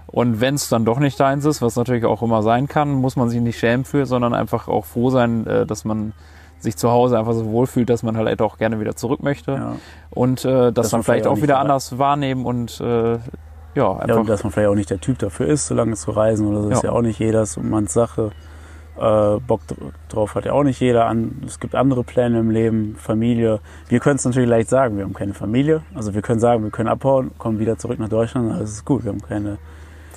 Und 0.07 0.41
wenn 0.41 0.55
es 0.55 0.69
dann 0.69 0.85
doch 0.85 0.99
nicht 0.99 1.19
deins 1.19 1.45
ist, 1.45 1.61
was 1.61 1.75
natürlich 1.75 2.05
auch 2.05 2.21
immer 2.21 2.41
sein 2.41 2.67
kann, 2.67 2.93
muss 2.93 3.15
man 3.15 3.29
sich 3.29 3.41
nicht 3.41 3.59
schämen 3.59 3.85
für, 3.85 4.05
sondern 4.05 4.33
einfach 4.33 4.67
auch 4.67 4.85
froh 4.85 5.09
sein, 5.09 5.45
äh, 5.45 5.65
dass 5.65 5.85
man 5.85 6.13
sich 6.59 6.75
zu 6.75 6.89
Hause 6.89 7.17
einfach 7.17 7.33
so 7.33 7.45
wohlfühlt, 7.45 7.89
dass 7.89 8.03
man 8.03 8.17
halt 8.17 8.41
auch 8.41 8.57
gerne 8.57 8.79
wieder 8.79 8.95
zurück 8.95 9.21
möchte. 9.23 9.51
Ja. 9.51 9.75
Und 10.09 10.45
äh, 10.45 10.71
das 10.71 10.73
Dass 10.73 10.89
dann 10.89 10.99
man 10.99 11.03
vielleicht 11.03 11.27
auch 11.27 11.41
wieder 11.41 11.59
anders 11.59 11.97
wahrnehmen 11.97 12.45
und 12.45 12.81
äh, 12.81 13.19
ja, 13.75 13.83
Ja, 13.83 13.97
einfach. 13.97 14.17
und 14.19 14.29
dass 14.29 14.43
man 14.43 14.51
vielleicht 14.51 14.69
auch 14.69 14.75
nicht 14.75 14.89
der 14.89 14.99
Typ 14.99 15.19
dafür 15.19 15.47
ist, 15.47 15.67
so 15.67 15.75
lange 15.75 15.95
zu 15.95 16.11
reisen 16.11 16.47
oder 16.47 16.63
so, 16.63 16.69
ist 16.69 16.83
Ja. 16.83 16.89
ja 16.89 16.95
auch 16.95 17.01
nicht 17.01 17.19
jeder 17.19 17.45
manns 17.61 17.93
Sache. 17.93 18.31
Äh, 18.97 19.39
Bock 19.39 19.61
dr- 19.67 19.91
drauf 20.09 20.35
hat 20.35 20.43
ja 20.45 20.51
auch 20.51 20.63
nicht 20.63 20.81
jeder. 20.81 21.05
An, 21.05 21.41
es 21.45 21.59
gibt 21.61 21.73
andere 21.73 22.03
Pläne 22.03 22.39
im 22.39 22.49
Leben, 22.51 22.95
Familie. 22.97 23.59
Wir 23.87 23.99
können 24.01 24.17
es 24.17 24.25
natürlich 24.25 24.49
leicht 24.49 24.67
sagen, 24.69 24.97
wir 24.97 25.05
haben 25.05 25.13
keine 25.13 25.33
Familie. 25.33 25.83
Also 25.95 26.13
wir 26.13 26.21
können 26.21 26.41
sagen, 26.41 26.63
wir 26.63 26.71
können 26.71 26.89
abhauen, 26.89 27.31
kommen 27.37 27.59
wieder 27.59 27.77
zurück 27.77 27.97
nach 27.99 28.09
Deutschland, 28.09 28.51
alles 28.51 28.71
ist 28.71 28.85
gut. 28.85 29.05
Wir 29.05 29.11
haben 29.13 29.21
keine, 29.21 29.57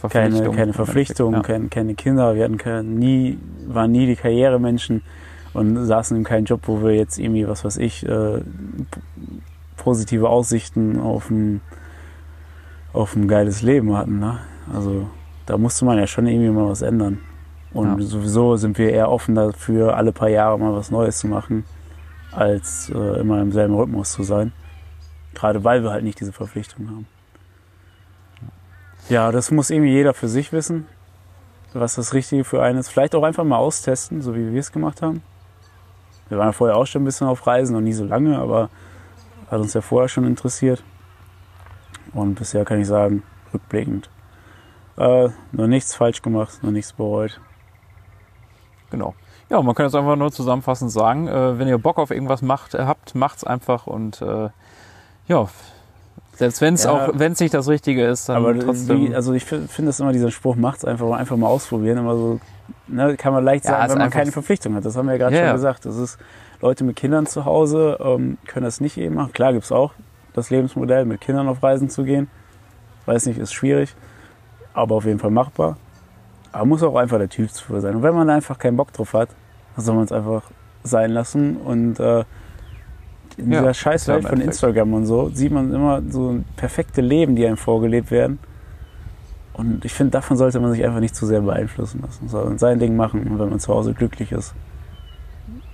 keine, 0.09 0.31
Verpflichtung. 0.33 0.57
keine 0.57 0.73
Verpflichtungen, 0.73 1.35
Ja. 1.35 1.43
keine, 1.43 1.69
keine 1.69 1.95
Kinder, 1.95 2.35
wir 2.35 2.43
hatten 2.43 2.59
keine, 2.59 2.83
nie, 2.83 3.39
waren 3.69 3.93
nie 3.93 4.07
die 4.07 4.17
Karrieremenschen 4.17 5.03
und 5.55 5.85
saßen 5.87 6.17
in 6.17 6.25
keinem 6.25 6.47
Job, 6.47 6.63
wo 6.65 6.83
wir 6.83 6.97
jetzt 6.97 7.19
irgendwie, 7.21 7.47
was 7.47 7.65
weiß 7.65 7.77
ich, 7.77 8.05
äh, 8.09 8.41
positive 9.77 10.29
Aussichten 10.29 11.01
auf 11.01 11.31
ein, 11.31 11.61
auf 12.93 13.17
ein 13.17 13.29
geiles 13.29 13.63
Leben 13.63 13.97
hatten. 13.97 14.19
Ne? 14.19 14.39
Also 14.73 15.09
da 15.47 15.57
musste 15.59 15.85
man 15.85 15.99
ja 15.99 16.07
schon 16.07 16.27
irgendwie 16.27 16.51
mal 16.51 16.69
was 16.69 16.83
ändern. 16.83 17.19
Und 17.73 18.01
Ja. 18.01 18.07
sowieso 18.07 18.57
sind 18.57 18.77
wir 18.79 18.91
eher 18.91 19.11
offen 19.11 19.35
dafür, 19.35 19.97
alle 19.97 20.13
paar 20.13 20.29
Jahre 20.29 20.59
mal 20.59 20.75
was 20.75 20.91
Neues 20.91 21.19
zu 21.19 21.27
machen, 21.27 21.65
als 22.31 22.91
äh, 22.95 23.21
immer 23.21 23.41
im 23.41 23.53
selben 23.53 23.75
Rhythmus 23.75 24.13
zu 24.13 24.23
sein. 24.23 24.53
Gerade 25.35 25.65
weil 25.65 25.83
wir 25.83 25.91
halt 25.91 26.05
nicht 26.05 26.21
diese 26.21 26.33
Verpflichtung 26.33 26.89
haben. 26.89 27.07
Ja, 29.09 29.33
das 29.33 29.51
muss 29.51 29.71
irgendwie 29.71 29.93
jeder 29.93 30.15
für 30.15 30.29
sich 30.29 30.53
wissen, 30.53 30.87
was 31.73 31.95
das 31.95 32.13
Richtige 32.13 32.45
für 32.45 32.63
einen 32.63 32.79
ist. 32.79 32.89
Vielleicht 32.89 33.15
auch 33.15 33.23
einfach 33.23 33.45
mal 33.45 33.57
austesten, 33.57 34.21
so 34.23 34.35
wie 34.35 34.53
wir 34.53 34.61
es 34.61 34.71
gemacht 34.73 35.03
haben. 35.03 35.23
Wir 36.29 36.39
waren 36.39 36.49
ja 36.49 36.53
vorher 36.53 36.77
auch 36.77 36.87
schon 36.87 37.03
ein 37.03 37.05
bisschen 37.07 37.27
auf 37.27 37.47
Reisen, 37.47 37.73
noch 37.75 37.81
nie 37.81 37.93
so 37.93 38.05
lange, 38.05 38.39
aber 38.39 38.69
hat 39.51 39.61
uns 39.61 39.75
ja 39.75 39.81
vorher 39.81 40.09
schon 40.09 40.27
interessiert. 40.27 40.83
Und 42.15 42.35
bisher 42.35 42.65
kann 42.65 42.81
ich 42.81 42.87
sagen, 42.87 43.23
rückblickend, 43.55 44.11
äh, 44.97 45.29
noch 45.53 45.67
nichts 45.67 45.95
falsch 45.95 46.23
gemacht, 46.23 46.63
noch 46.63 46.71
nichts 46.71 46.93
bereut. 46.93 47.41
Genau. 48.91 49.15
Ja, 49.49 49.61
man 49.63 49.75
kann 49.75 49.87
jetzt 49.87 49.95
einfach 49.95 50.17
nur 50.17 50.31
zusammenfassend 50.33 50.91
sagen, 50.91 51.29
äh, 51.29 51.59
wenn 51.59 51.69
ihr 51.69 51.79
Bock 51.79 51.99
auf 51.99 52.11
irgendwas 52.11 52.43
macht, 52.43 52.75
äh, 52.75 52.85
habt, 52.85 53.15
macht's 53.15 53.45
einfach 53.45 53.87
und 53.87 54.21
äh, 54.23 54.49
ja, 55.29 55.49
selbst 56.35 56.61
wenn 56.61 56.75
es 56.75 56.85
Ja. 56.85 56.91
auch, 56.91 57.11
wenn 57.15 57.33
es 57.33 57.41
nicht 57.41 57.55
das 57.55 57.69
Richtige 57.69 58.05
ist, 58.07 58.29
dann 58.29 58.37
Aber 58.37 58.59
trotzdem. 58.59 59.01
wie, 59.09 59.15
also 59.15 59.33
ich 59.33 59.45
finde 59.45 59.69
find 59.69 59.89
das 59.89 60.01
immer, 60.01 60.13
dieser 60.13 60.31
Spruch, 60.31 60.57
macht's 60.57 60.85
einfach, 60.85 61.11
einfach 61.13 61.37
mal 61.37 61.47
ausprobieren, 61.49 61.99
immer 61.99 62.17
so, 62.17 62.41
ne, 62.87 63.17
kann 63.17 63.33
man 63.33 63.45
leicht 63.45 63.65
Ja, 63.65 63.73
sagen, 63.73 63.93
wenn 63.93 63.99
man 63.99 64.11
keine 64.11 64.33
Verpflichtung 64.33 64.75
hat. 64.75 64.85
Das 64.85 64.97
haben 64.97 65.07
wir 65.07 65.13
ja 65.13 65.19
gerade 65.19 65.37
Ja, 65.37 65.47
schon 65.47 65.53
gesagt. 65.57 65.87
Das 65.87 65.97
ist, 65.97 66.19
Leute 66.61 66.85
mit 66.85 66.97
Kindern 66.97 67.27
zu 67.27 67.45
Hause 67.45 67.99
ähm, 68.01 68.39
können 68.47 68.65
das 68.65 68.81
nicht 68.81 68.97
eben 68.97 69.15
machen. 69.17 69.33
Klar 69.33 69.53
gibt's 69.53 69.73
auch 69.73 69.93
das 70.35 70.51
Lebensmodell, 70.51 71.05
mit 71.05 71.21
Kindern 71.21 71.49
auf 71.49 71.63
Reisen 71.63 71.89
zu 71.89 72.05
gehen. 72.05 72.29
Weiß 73.07 73.27
nicht, 73.27 73.39
ist 73.39 73.53
schwierig, 73.53 73.95
aber 74.75 74.95
auf 74.97 75.05
jeden 75.05 75.19
Fall 75.19 75.31
machbar. 75.31 75.77
Aber 76.53 76.67
muss 76.67 76.83
auch 76.83 76.97
einfach 76.97 77.19
der 77.19 77.29
Typ 77.29 77.51
für 77.51 77.81
sein. 77.81 77.97
Und 77.97 78.03
wenn 78.03 78.15
man 78.15 78.29
einfach 78.31 78.59
keinen 78.59 78.77
Bock 78.77 78.93
drauf 78.93 79.15
hat, 79.15 79.31
dann 79.75 79.85
soll 79.85 79.95
man 79.95 80.05
es 80.05 80.13
einfach 80.13 80.45
sein 80.85 81.11
lassen. 81.11 81.57
Und 81.57 81.99
äh, 81.99 82.25
in 83.39 83.51
Ja, 83.51 83.61
dieser 83.61 83.75
scheiß 83.75 84.07
ja, 84.07 84.17
im 84.17 84.25
Welt 84.25 84.31
von. 84.31 84.41
Instagram 84.41 84.95
und 84.95 85.07
so 85.07 85.31
sieht 85.31 85.53
man 85.53 85.73
immer 85.73 86.03
so 86.11 86.41
perfekte 86.57 87.01
Leben, 87.01 87.35
die 87.37 87.47
einem 87.47 87.57
vorgelebt 87.57 88.11
werden. 88.11 88.39
Und 89.55 89.85
ich 89.85 89.93
finde, 89.93 90.13
davon 90.13 90.37
sollte 90.37 90.61
man 90.61 90.73
sich 90.73 90.85
einfach 90.85 91.01
nicht 91.01 91.15
zu 91.15 91.27
sehr 91.27 91.41
beeinflussen 91.41 92.03
lassen, 92.03 92.29
sondern 92.29 92.59
sein 92.59 92.79
Ding 92.79 92.97
machen. 92.97 93.27
Und 93.27 93.39
wenn 93.39 93.51
man 93.51 93.61
zu 93.61 93.73
Hause 93.73 93.95
glücklich 93.95 94.33
ist, 94.33 94.55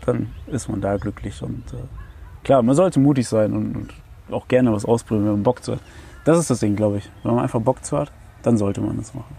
dann 0.05 0.29
ist 0.47 0.69
man 0.69 0.81
da 0.81 0.97
glücklich. 0.97 1.43
Und 1.43 1.63
äh, 1.73 2.45
klar, 2.45 2.63
man 2.63 2.75
sollte 2.75 2.99
mutig 3.01 3.29
sein 3.29 3.53
und, 3.53 3.77
und 3.77 3.95
auch 4.31 4.49
gerne 4.49 4.73
was 4.73 4.85
ausprobieren, 4.85 5.25
wenn 5.27 5.33
man 5.33 5.43
Bock 5.43 5.63
zu 5.65 5.73
hat. 5.73 5.81
Das 6.25 6.39
ist 6.39 6.51
das 6.51 6.61
Ding, 6.61 6.77
glaube 6.77 6.99
ich. 6.99 7.11
Wenn 7.23 7.35
man 7.35 7.43
einfach 7.45 7.61
Bock 7.61 7.85
zu 7.85 7.97
hat, 7.99 8.11
dann 8.43 8.57
sollte 8.59 8.81
man 8.81 8.97
das 8.97 9.15
machen. 9.15 9.37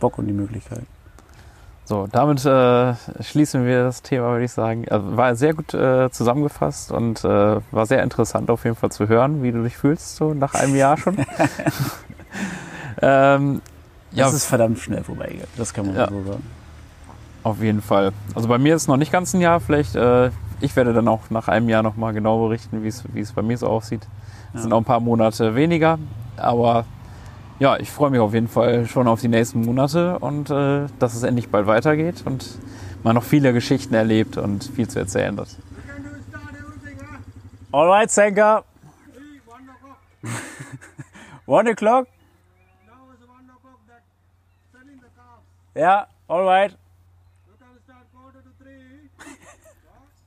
Bock 0.00 0.18
und 0.18 0.26
die 0.26 0.32
Möglichkeit. 0.32 0.82
So, 1.84 2.08
damit 2.10 2.44
äh, 2.44 2.94
schließen 3.20 3.64
wir 3.64 3.84
das 3.84 4.02
Thema, 4.02 4.30
würde 4.32 4.44
ich 4.44 4.52
sagen. 4.52 4.86
Also, 4.90 5.16
war 5.16 5.36
sehr 5.36 5.54
gut 5.54 5.72
äh, 5.72 6.10
zusammengefasst 6.10 6.90
und 6.90 7.24
äh, 7.24 7.28
war 7.70 7.86
sehr 7.86 8.02
interessant 8.02 8.50
auf 8.50 8.64
jeden 8.64 8.74
Fall 8.76 8.90
zu 8.90 9.06
hören, 9.08 9.42
wie 9.44 9.52
du 9.52 9.62
dich 9.62 9.76
fühlst, 9.76 10.16
so 10.16 10.34
nach 10.34 10.54
einem 10.54 10.74
Jahr 10.74 10.96
schon. 10.96 11.16
ähm, 13.02 13.62
ja, 14.12 14.24
Das 14.24 14.34
ist 14.34 14.46
verdammt 14.46 14.78
schnell 14.78 15.04
vorbeigegangen. 15.04 15.46
Das 15.56 15.72
kann 15.74 15.86
man 15.86 15.96
Ja. 15.96 16.08
so 16.08 16.22
sagen. 16.24 16.42
auf 17.42 17.62
jeden 17.62 17.82
Fall. 17.82 18.12
Also 18.34 18.48
bei 18.48 18.58
mir 18.58 18.74
ist 18.74 18.88
noch 18.88 18.96
nicht 18.96 19.12
ganz 19.12 19.32
ein 19.34 19.40
Jahr, 19.40 19.60
vielleicht, 19.60 19.94
äh, 19.94 20.30
ich 20.60 20.74
werde 20.76 20.92
dann 20.92 21.08
auch 21.08 21.30
nach 21.30 21.48
einem 21.48 21.68
Jahr 21.68 21.82
nochmal 21.82 22.12
genau 22.12 22.42
berichten, 22.46 22.82
wie 22.82 23.20
es 23.20 23.32
bei 23.32 23.42
mir 23.42 23.56
so 23.58 23.66
aussieht. 23.68 24.02
Es 24.48 24.54
Ja. 24.54 24.60
sind 24.62 24.72
auch 24.72 24.78
ein 24.78 24.84
paar 24.84 25.00
Monate 25.00 25.54
weniger, 25.54 25.98
aber 26.36 26.84
ja, 27.58 27.76
ich 27.78 27.90
freue 27.90 28.10
mich 28.10 28.20
auf 28.20 28.34
jeden 28.34 28.48
Fall 28.48 28.86
schon 28.86 29.08
auf 29.08 29.20
die 29.20 29.28
nächsten 29.28 29.62
Monate 29.62 30.18
und 30.18 30.50
äh, 30.50 30.86
dass 30.98 31.14
es 31.14 31.22
endlich 31.22 31.48
bald 31.50 31.66
weitergeht 31.66 32.22
und 32.24 32.58
man 33.02 33.14
noch 33.14 33.22
viele 33.22 33.52
Geschichten 33.52 33.94
erlebt 33.94 34.36
und 34.36 34.64
viel 34.64 34.88
zu 34.88 34.98
erzählen 34.98 35.38
hat. 35.38 35.48
Alright, 37.72 38.10
Senka. 38.10 38.64
One 41.46 41.68
o'clock? 41.70 42.06
Now 42.86 42.94
one 43.06 43.50
o'clock 43.50 43.78
that 43.88 44.02
selling 44.72 44.98
the 45.00 45.08
calves. 45.14 45.44
Ja, 45.74 46.06
alright. 46.28 46.76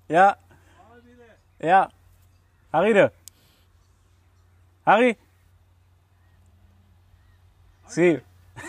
Ja, 0.09 0.35
ja. 1.61 1.89
Haride. 2.71 3.11
Harry? 4.85 5.17
Sie. 7.87 8.19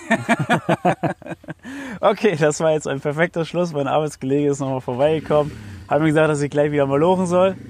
okay, 2.01 2.37
das 2.37 2.61
war 2.61 2.73
jetzt 2.73 2.89
ein 2.89 3.01
perfekter 3.01 3.45
Schluss. 3.45 3.73
Mein 3.73 3.87
Arbeitskollege 3.87 4.51
ist 4.51 4.61
nochmal 4.61 4.81
vorbeigekommen. 4.81 5.53
Hat 5.89 6.01
mir 6.01 6.07
gesagt, 6.07 6.31
dass 6.31 6.41
ich 6.41 6.51
gleich 6.51 6.73
wieder 6.73 6.87
mal 6.87 6.99
lochen 6.99 7.27
soll. 7.27 7.57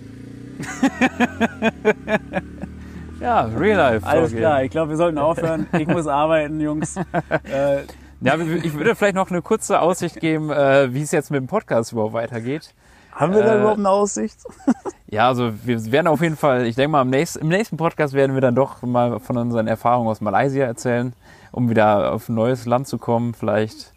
Ja, 3.21 3.43
Real 3.43 3.77
Life. 3.77 4.07
Alles 4.07 4.31
okay. 4.31 4.41
klar, 4.41 4.65
ich 4.65 4.71
glaube, 4.71 4.89
wir 4.91 4.97
sollten 4.97 5.19
aufhören. 5.19 5.67
Ich 5.79 5.87
muss 5.87 6.07
arbeiten, 6.07 6.59
Jungs. 6.59 6.97
Äh, 6.97 7.83
Ja, 8.23 8.39
ich 8.39 8.73
würde 8.73 8.95
vielleicht 8.95 9.15
noch 9.15 9.31
eine 9.31 9.43
kurze 9.43 9.79
Aussicht 9.81 10.21
geben, 10.21 10.51
äh, 10.51 10.93
wie 10.95 11.03
es 11.03 11.11
jetzt 11.13 11.31
mit 11.31 11.39
dem 11.39 11.47
Podcast 11.47 11.93
überhaupt 11.93 12.15
weitergeht. 12.15 12.73
Haben 13.21 13.35
wir 13.35 13.43
da 13.45 13.55
Äh, 13.55 13.59
überhaupt 13.61 13.79
eine 13.79 13.91
Aussicht? 13.91 14.39
Ja, 15.13 15.27
also 15.27 15.51
wir 15.65 15.91
werden 15.91 16.07
auf 16.07 16.21
jeden 16.23 16.37
Fall, 16.37 16.67
ich 16.67 16.77
denke 16.77 16.93
mal, 16.93 17.03
im 17.03 17.11
nächsten, 17.11 17.41
im 17.41 17.49
nächsten 17.49 17.77
Podcast 17.77 18.15
werden 18.15 18.35
wir 18.35 18.41
dann 18.41 18.55
doch 18.55 18.81
mal 18.83 19.19
von 19.19 19.37
unseren 19.39 19.67
Erfahrungen 19.67 20.09
aus 20.09 20.21
Malaysia 20.21 20.65
erzählen, 20.65 21.15
um 21.51 21.69
wieder 21.69 22.13
auf 22.13 22.29
ein 22.29 22.37
neues 22.37 22.65
Land 22.65 22.87
zu 22.87 22.97
kommen, 22.97 23.35
vielleicht. 23.35 23.93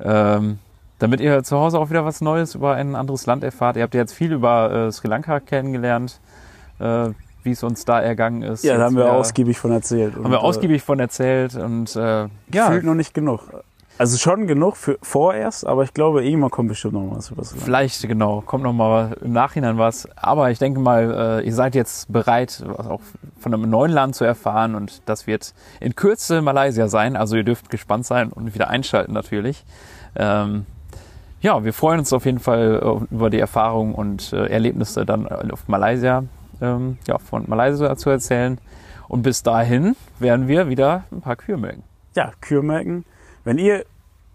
Ähm, 0.00 0.58
damit 1.00 1.20
ihr 1.20 1.42
zu 1.44 1.58
Hause 1.58 1.78
auch 1.78 1.90
wieder 1.90 2.06
was 2.06 2.22
Neues 2.22 2.54
über 2.54 2.74
ein 2.76 2.94
anderes 2.96 3.26
Land 3.26 3.44
erfahrt. 3.44 3.76
Ihr 3.76 3.82
habt 3.82 3.92
ja 3.94 4.00
jetzt 4.00 4.14
viel 4.14 4.32
über 4.32 4.72
äh, 4.88 4.90
Sri 4.90 5.08
Lanka 5.08 5.38
kennengelernt, 5.40 6.18
äh, 6.80 7.10
wie 7.42 7.50
es 7.50 7.62
uns 7.62 7.84
da 7.84 8.00
ergangen 8.00 8.40
ist. 8.42 8.64
Ja, 8.64 8.78
da 8.78 8.84
haben 8.84 8.96
wir 8.96 9.12
ausgiebig 9.12 9.58
von 9.58 9.70
erzählt. 9.70 10.16
haben 10.16 10.30
wir 10.30 10.42
ausgiebig 10.42 10.82
von 10.82 10.98
erzählt 10.98 11.56
und 11.56 11.94
äh, 11.94 12.26
Ja. 12.54 12.70
noch 12.82 12.94
nicht 12.94 13.12
genug. 13.12 13.42
Also 13.98 14.16
schon 14.16 14.46
genug 14.46 14.76
für 14.76 14.96
vorerst, 15.02 15.66
aber 15.66 15.82
ich 15.82 15.92
glaube, 15.92 16.24
irgendwann 16.24 16.50
kommt 16.50 16.68
bestimmt 16.68 16.94
noch 16.94 17.16
was. 17.34 17.52
Vielleicht, 17.52 18.00
genau, 18.06 18.42
kommt 18.42 18.62
noch 18.62 18.72
mal 18.72 19.16
im 19.20 19.32
Nachhinein 19.32 19.76
was. 19.76 20.08
Aber 20.16 20.52
ich 20.52 20.60
denke 20.60 20.78
mal, 20.78 21.40
äh, 21.40 21.46
ihr 21.46 21.52
seid 21.52 21.74
jetzt 21.74 22.12
bereit, 22.12 22.62
was 22.64 22.86
auch 22.86 23.00
von 23.40 23.52
einem 23.52 23.68
neuen 23.68 23.90
Land 23.90 24.14
zu 24.14 24.24
erfahren. 24.24 24.76
Und 24.76 25.02
das 25.06 25.26
wird 25.26 25.52
in 25.80 25.96
Kürze 25.96 26.42
Malaysia 26.42 26.86
sein. 26.86 27.16
Also 27.16 27.34
ihr 27.36 27.42
dürft 27.42 27.70
gespannt 27.70 28.06
sein 28.06 28.30
und 28.30 28.54
wieder 28.54 28.68
einschalten 28.70 29.12
natürlich. 29.12 29.64
Ähm, 30.14 30.66
ja, 31.40 31.64
wir 31.64 31.72
freuen 31.72 31.98
uns 31.98 32.12
auf 32.12 32.24
jeden 32.24 32.38
Fall 32.38 32.80
äh, 32.80 33.12
über 33.12 33.30
die 33.30 33.40
Erfahrungen 33.40 33.96
und 33.96 34.32
äh, 34.32 34.46
Erlebnisse 34.46 35.06
dann 35.06 35.26
auf 35.26 35.66
Malaysia, 35.66 36.22
ähm, 36.60 36.98
ja, 37.08 37.18
von 37.18 37.44
Malaysia 37.48 37.96
zu 37.96 38.10
erzählen. 38.10 38.58
Und 39.08 39.22
bis 39.22 39.42
dahin 39.42 39.96
werden 40.20 40.46
wir 40.46 40.68
wieder 40.68 41.02
ein 41.10 41.20
paar 41.20 41.34
Kühe 41.34 41.56
melken. 41.56 41.82
Ja, 42.14 42.30
Kühe 42.40 42.62
melken. 42.62 43.04
Wenn 43.48 43.56
ihr 43.56 43.86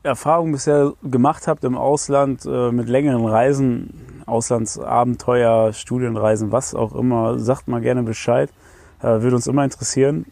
Erfahrungen 0.01 0.53
bisher 0.53 0.93
gemacht 1.03 1.45
habt 1.45 1.63
im 1.65 1.77
Ausland 1.77 2.47
äh, 2.47 2.71
mit 2.71 2.89
längeren 2.89 3.27
Reisen, 3.27 4.23
Auslandsabenteuer, 4.25 5.71
Studienreisen, 5.71 6.51
was 6.51 6.73
auch 6.73 6.95
immer, 6.95 7.37
sagt 7.37 7.67
mal 7.67 7.79
gerne 7.79 8.01
Bescheid. 8.01 8.49
Äh, 9.03 9.21
würde 9.21 9.35
uns 9.35 9.45
immer 9.45 9.63
interessieren. 9.63 10.25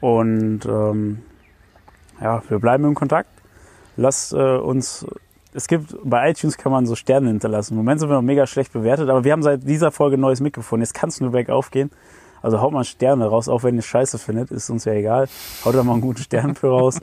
Und 0.00 0.64
ähm, 0.64 1.18
ja, 2.18 2.42
wir 2.48 2.58
bleiben 2.60 2.84
im 2.84 2.94
Kontakt. 2.94 3.28
Lasst 3.98 4.32
äh, 4.32 4.56
uns 4.56 5.04
es 5.52 5.68
gibt, 5.68 5.94
bei 6.02 6.30
iTunes 6.30 6.56
kann 6.56 6.72
man 6.72 6.86
so 6.86 6.94
Sterne 6.94 7.28
hinterlassen. 7.28 7.74
Im 7.74 7.76
Moment 7.76 8.00
sind 8.00 8.08
wir 8.08 8.14
noch 8.14 8.22
mega 8.22 8.46
schlecht 8.46 8.72
bewertet, 8.72 9.10
aber 9.10 9.22
wir 9.22 9.32
haben 9.32 9.42
seit 9.42 9.68
dieser 9.68 9.90
Folge 9.90 10.16
ein 10.16 10.20
neues 10.20 10.40
Mikrofon. 10.40 10.80
Jetzt 10.80 10.94
kann 10.94 11.10
es 11.10 11.20
nur 11.20 11.32
bergauf 11.32 11.70
gehen. 11.70 11.90
Also 12.40 12.60
haut 12.60 12.72
mal 12.72 12.84
Sterne 12.84 13.26
raus, 13.26 13.48
auch 13.48 13.62
wenn 13.62 13.76
ihr 13.76 13.82
Scheiße 13.82 14.18
findet, 14.18 14.50
ist 14.50 14.68
uns 14.68 14.84
ja 14.84 14.94
egal. 14.94 15.28
Haut 15.64 15.74
da 15.74 15.84
mal 15.84 15.92
einen 15.92 16.00
guten 16.00 16.22
Stern 16.22 16.54
für 16.54 16.68
raus. 16.68 16.98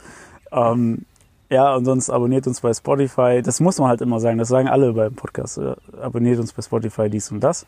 Ähm, 0.51 1.05
ja, 1.49 1.73
und 1.75 1.85
sonst 1.85 2.09
abonniert 2.09 2.45
uns 2.45 2.61
bei 2.61 2.73
Spotify. 2.73 3.41
Das 3.43 3.59
muss 3.59 3.79
man 3.79 3.89
halt 3.89 4.01
immer 4.01 4.19
sagen. 4.19 4.37
Das 4.37 4.49
sagen 4.49 4.67
alle 4.67 4.93
beim 4.93 5.15
Podcast. 5.15 5.57
Äh, 5.57 5.75
abonniert 5.99 6.39
uns 6.39 6.53
bei 6.53 6.61
Spotify 6.61 7.09
dies 7.09 7.31
und 7.31 7.39
das. 7.39 7.65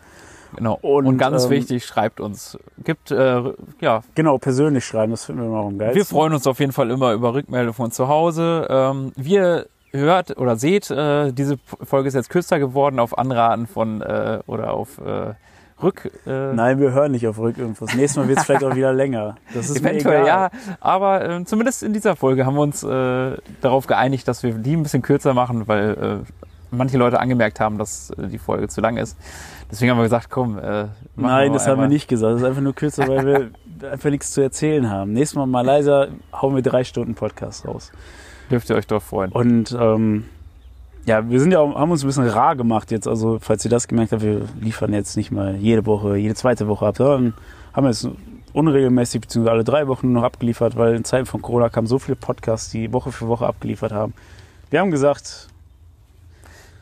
Genau. 0.55 0.77
Und, 0.81 1.07
Und, 1.07 1.17
ganz 1.17 1.45
ähm, 1.45 1.51
wichtig, 1.51 1.85
schreibt 1.85 2.19
uns. 2.19 2.57
Gibt, 2.83 3.09
äh, 3.11 3.41
ja, 3.79 4.03
Genau, 4.15 4.37
persönlich 4.37 4.85
schreiben, 4.85 5.11
das 5.11 5.25
finden 5.25 5.41
wir 5.41 5.47
immer 5.47 5.65
am 5.65 5.77
geilsten. 5.77 5.97
wir 5.97 6.05
freuen 6.05 6.33
uns 6.33 6.45
auf 6.45 6.59
jeden 6.59 6.73
Fall 6.73 6.91
immer 6.91 7.13
über 7.13 7.33
Rückmeldungen 7.33 7.73
von 7.73 7.91
zu 7.91 8.07
Hause. 8.07 8.67
Ähm, 8.69 9.13
wir 9.15 9.67
hört 9.91 10.37
oder 10.37 10.57
seht, 10.57 10.89
äh, 10.91 11.31
diese 11.31 11.57
Folge 11.83 12.07
ist 12.07 12.13
jetzt 12.13 12.29
kürzer 12.29 12.59
geworden 12.59 12.99
auf 12.99 13.17
Anraten 13.17 13.67
von 13.67 14.01
äh, 14.01 14.39
oder 14.45 14.73
auf 14.73 14.99
äh, 14.99 15.33
Rück. 15.83 16.11
Äh, 16.25 16.53
Nein, 16.53 16.79
wir 16.79 16.91
hören 16.91 17.11
nicht 17.11 17.27
auf 17.27 17.37
Rückinfos. 17.37 17.93
Nächstes 17.95 18.17
Mal 18.17 18.27
wird 18.27 18.39
es 18.39 18.45
vielleicht 18.45 18.63
auch 18.63 18.75
wieder 18.75 18.93
länger. 18.93 19.35
Das 19.53 19.69
ist 19.69 19.79
Eventuell 19.81 20.25
ja, 20.25 20.49
aber 20.79 21.27
äh, 21.27 21.45
zumindest 21.45 21.83
in 21.83 21.93
dieser 21.93 22.15
Folge 22.15 22.45
haben 22.45 22.55
wir 22.55 22.61
uns 22.61 22.83
äh, 22.83 23.37
darauf 23.61 23.87
geeinigt, 23.87 24.27
dass 24.27 24.43
wir 24.43 24.53
die 24.53 24.75
ein 24.75 24.83
bisschen 24.83 25.01
kürzer 25.01 25.33
machen, 25.33 25.67
weil 25.67 26.23
äh, 26.25 26.31
manche 26.71 26.97
Leute 26.97 27.19
angemerkt 27.19 27.59
haben, 27.59 27.77
dass 27.77 28.09
äh, 28.11 28.27
die 28.27 28.37
Folge 28.37 28.67
zu 28.67 28.81
lang 28.81 28.97
ist. 28.97 29.17
Deswegen 29.69 29.91
haben 29.91 29.97
wir 29.97 30.03
gesagt, 30.03 30.29
komm. 30.29 30.57
Äh, 30.57 30.85
Nein, 31.15 31.53
das 31.53 31.67
haben 31.67 31.79
wir 31.81 31.87
nicht 31.87 32.07
gesagt. 32.07 32.33
Das 32.33 32.41
ist 32.41 32.47
einfach 32.47 32.61
nur 32.61 32.73
kürzer, 32.73 33.07
weil 33.07 33.25
wir 33.25 33.49
einfach 33.91 34.09
nichts 34.09 34.31
zu 34.31 34.41
erzählen 34.41 34.89
haben. 34.89 35.13
Nächstes 35.13 35.35
Mal 35.35 35.45
Malaysia 35.45 36.07
hauen 36.33 36.55
wir 36.55 36.61
drei 36.61 36.83
Stunden 36.83 37.15
Podcast 37.15 37.67
raus. 37.67 37.91
Dürft 38.49 38.69
ihr 38.69 38.75
euch 38.75 38.87
doch 38.87 39.01
freuen. 39.01 39.31
Und 39.31 39.71
ähm, 39.79 40.25
ja, 41.05 41.29
wir 41.29 41.39
sind 41.39 41.51
ja 41.51 41.59
auch, 41.59 41.75
haben 41.75 41.91
uns 41.91 42.03
ein 42.03 42.07
bisschen 42.07 42.27
rar 42.27 42.55
gemacht 42.55 42.91
jetzt. 42.91 43.07
Also, 43.07 43.39
falls 43.41 43.65
ihr 43.65 43.71
das 43.71 43.87
gemerkt 43.87 44.11
habt, 44.11 44.21
wir 44.21 44.41
liefern 44.59 44.93
jetzt 44.93 45.17
nicht 45.17 45.31
mal 45.31 45.55
jede 45.55 45.85
Woche, 45.85 46.15
jede 46.17 46.35
zweite 46.35 46.67
Woche 46.67 46.85
ab, 46.85 46.97
sondern 46.97 47.33
haben 47.73 47.87
jetzt 47.87 48.07
unregelmäßig, 48.53 49.21
beziehungsweise 49.21 49.53
alle 49.53 49.63
drei 49.63 49.87
Wochen 49.87 50.11
nur 50.11 50.21
noch 50.21 50.27
abgeliefert, 50.27 50.75
weil 50.75 50.93
in 50.95 51.03
Zeiten 51.05 51.25
von 51.25 51.41
Corona 51.41 51.69
kamen 51.69 51.87
so 51.87 51.99
viele 51.99 52.15
Podcasts, 52.17 52.69
die 52.71 52.91
Woche 52.93 53.11
für 53.11 53.27
Woche 53.27 53.45
abgeliefert 53.47 53.91
haben. 53.93 54.13
Wir 54.69 54.79
haben 54.81 54.91
gesagt, 54.91 55.47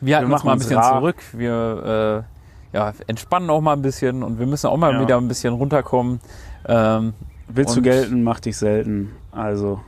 Wir 0.00 0.20
wir 0.20 0.28
machen 0.28 0.46
mal 0.46 0.52
ein 0.54 0.58
bisschen 0.58 0.76
rar. 0.78 0.98
zurück. 0.98 1.16
Wir 1.32 2.24
äh, 2.72 2.76
ja, 2.76 2.92
entspannen 3.06 3.50
auch 3.50 3.60
mal 3.60 3.72
ein 3.74 3.82
bisschen 3.82 4.22
und 4.22 4.38
wir 4.38 4.46
müssen 4.46 4.66
auch 4.66 4.76
mal 4.76 4.92
Ja. 4.94 5.00
wieder 5.00 5.16
ein 5.16 5.28
bisschen 5.28 5.54
runterkommen. 5.54 6.20
Ähm, 6.66 7.14
willst 7.48 7.76
du 7.76 7.82
gelten, 7.82 8.22
mach 8.22 8.40
dich 8.40 8.56
selten. 8.56 9.12
Also, 9.32 9.80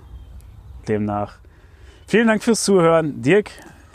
demnach. 0.89 1.35
Vielen 2.07 2.29
Dank 2.29 2.43
fürs 2.43 2.63
Zuhören. 2.65 3.23
Dirk, 3.23 3.51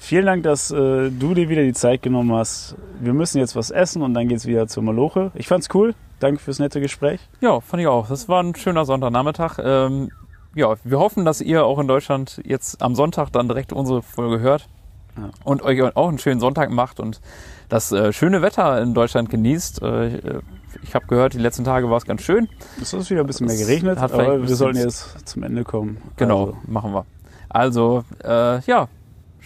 vielen 0.08 0.26
Dank, 0.26 0.44
dass 0.44 0.72
äh, 0.72 1.10
du 1.12 1.34
dir 1.34 1.50
wieder 1.50 1.62
die 1.64 1.74
Zeit 1.74 2.02
genommen 2.02 2.34
hast. 2.34 2.76
Wir 3.00 3.14
müssen 3.14 3.38
jetzt 3.40 3.56
was 3.56 3.70
essen 3.72 4.02
und 4.02 4.14
dann 4.14 4.28
geht's 4.28 4.46
wieder 4.46 4.68
zur 4.68 4.84
Maloche. 4.84 5.32
Ich 5.36 5.48
fand's 5.48 5.68
cool. 5.74 5.94
Danke 6.20 6.40
fürs 6.40 6.60
nette 6.60 6.82
Gespräch. 6.82 7.20
ja, 7.42 7.60
fand 7.62 7.82
ich 7.82 7.88
auch. 7.88 8.08
Das 8.08 8.28
war 8.28 8.42
ein 8.42 8.56
schöner 8.56 8.86
Sonntagnachmittag. 8.86 9.60
Ähm, 9.64 10.10
ja, 10.56 10.74
wir 10.84 10.98
hoffen, 10.98 11.26
dass 11.26 11.42
ihr 11.42 11.64
auch 11.66 11.78
in 11.78 11.88
Deutschland 11.88 12.42
jetzt 12.44 12.82
am 12.82 12.96
Sonntag 12.96 13.32
dann 13.32 13.48
direkt 13.48 13.72
unsere 13.72 14.02
Folge 14.02 14.40
hört 14.40 14.68
Ja. 15.16 15.30
und 15.44 15.62
euch 15.62 15.80
auch 15.96 16.08
einen 16.10 16.18
schönen 16.18 16.40
Sonntag 16.40 16.72
macht 16.72 17.00
und 17.00 17.22
das 17.70 17.92
äh, 17.92 18.12
schöne 18.14 18.42
Wetter 18.42 18.82
in 18.82 18.96
Deutschland 18.96 19.30
genießt. 19.30 19.84
Äh, 19.84 20.40
ich 20.82 20.96
habe 20.96 21.06
gehört, 21.06 21.34
die 21.34 21.38
letzten 21.40 21.64
Tage 21.64 21.90
war 21.92 21.98
es 21.98 22.06
ganz 22.06 22.24
schön. 22.24 22.50
Es 22.82 22.94
ist 22.94 23.12
wieder 23.12 23.22
ein 23.22 23.28
bisschen 23.28 23.46
mehr 23.48 23.58
geregnet, 23.58 24.00
hat 24.00 24.12
aber 24.14 24.42
wir 24.48 24.56
sollten 24.56 24.80
jetzt 24.80 25.28
zum 25.28 25.44
Ende 25.44 25.64
kommen. 25.64 25.98
Genau, 26.16 26.40
Also, 26.48 26.58
machen 26.66 26.94
wir. 26.94 27.06
Also, 27.50 28.04
äh, 28.24 28.60
ja, 28.62 28.88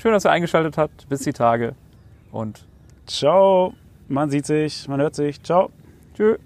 schön, 0.02 0.14
dass 0.14 0.26
ihr 0.26 0.32
eingeschaltet 0.32 0.78
habt. 0.78 1.08
Bis 1.10 1.22
die 1.22 1.34
Tage 1.34 1.76
und 2.32 2.66
ciao. 3.06 3.74
Man 4.08 4.30
sieht 4.30 4.46
sich, 4.46 4.88
man 4.88 5.00
hört 5.00 5.16
sich. 5.16 5.42
Ciao. 5.42 5.72
tschö. 6.16 6.38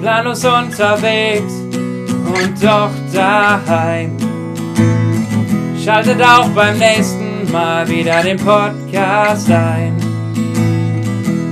Planlos 0.00 0.44
unterwegs 0.44 1.52
und 1.52 2.62
doch 2.62 2.90
daheim. 3.12 4.16
Schaltet 5.82 6.20
auch 6.22 6.48
beim 6.50 6.78
nächsten 6.78 7.50
Mal 7.50 7.88
wieder 7.88 8.22
den 8.22 8.36
Podcast 8.36 9.50
ein. 9.50 9.96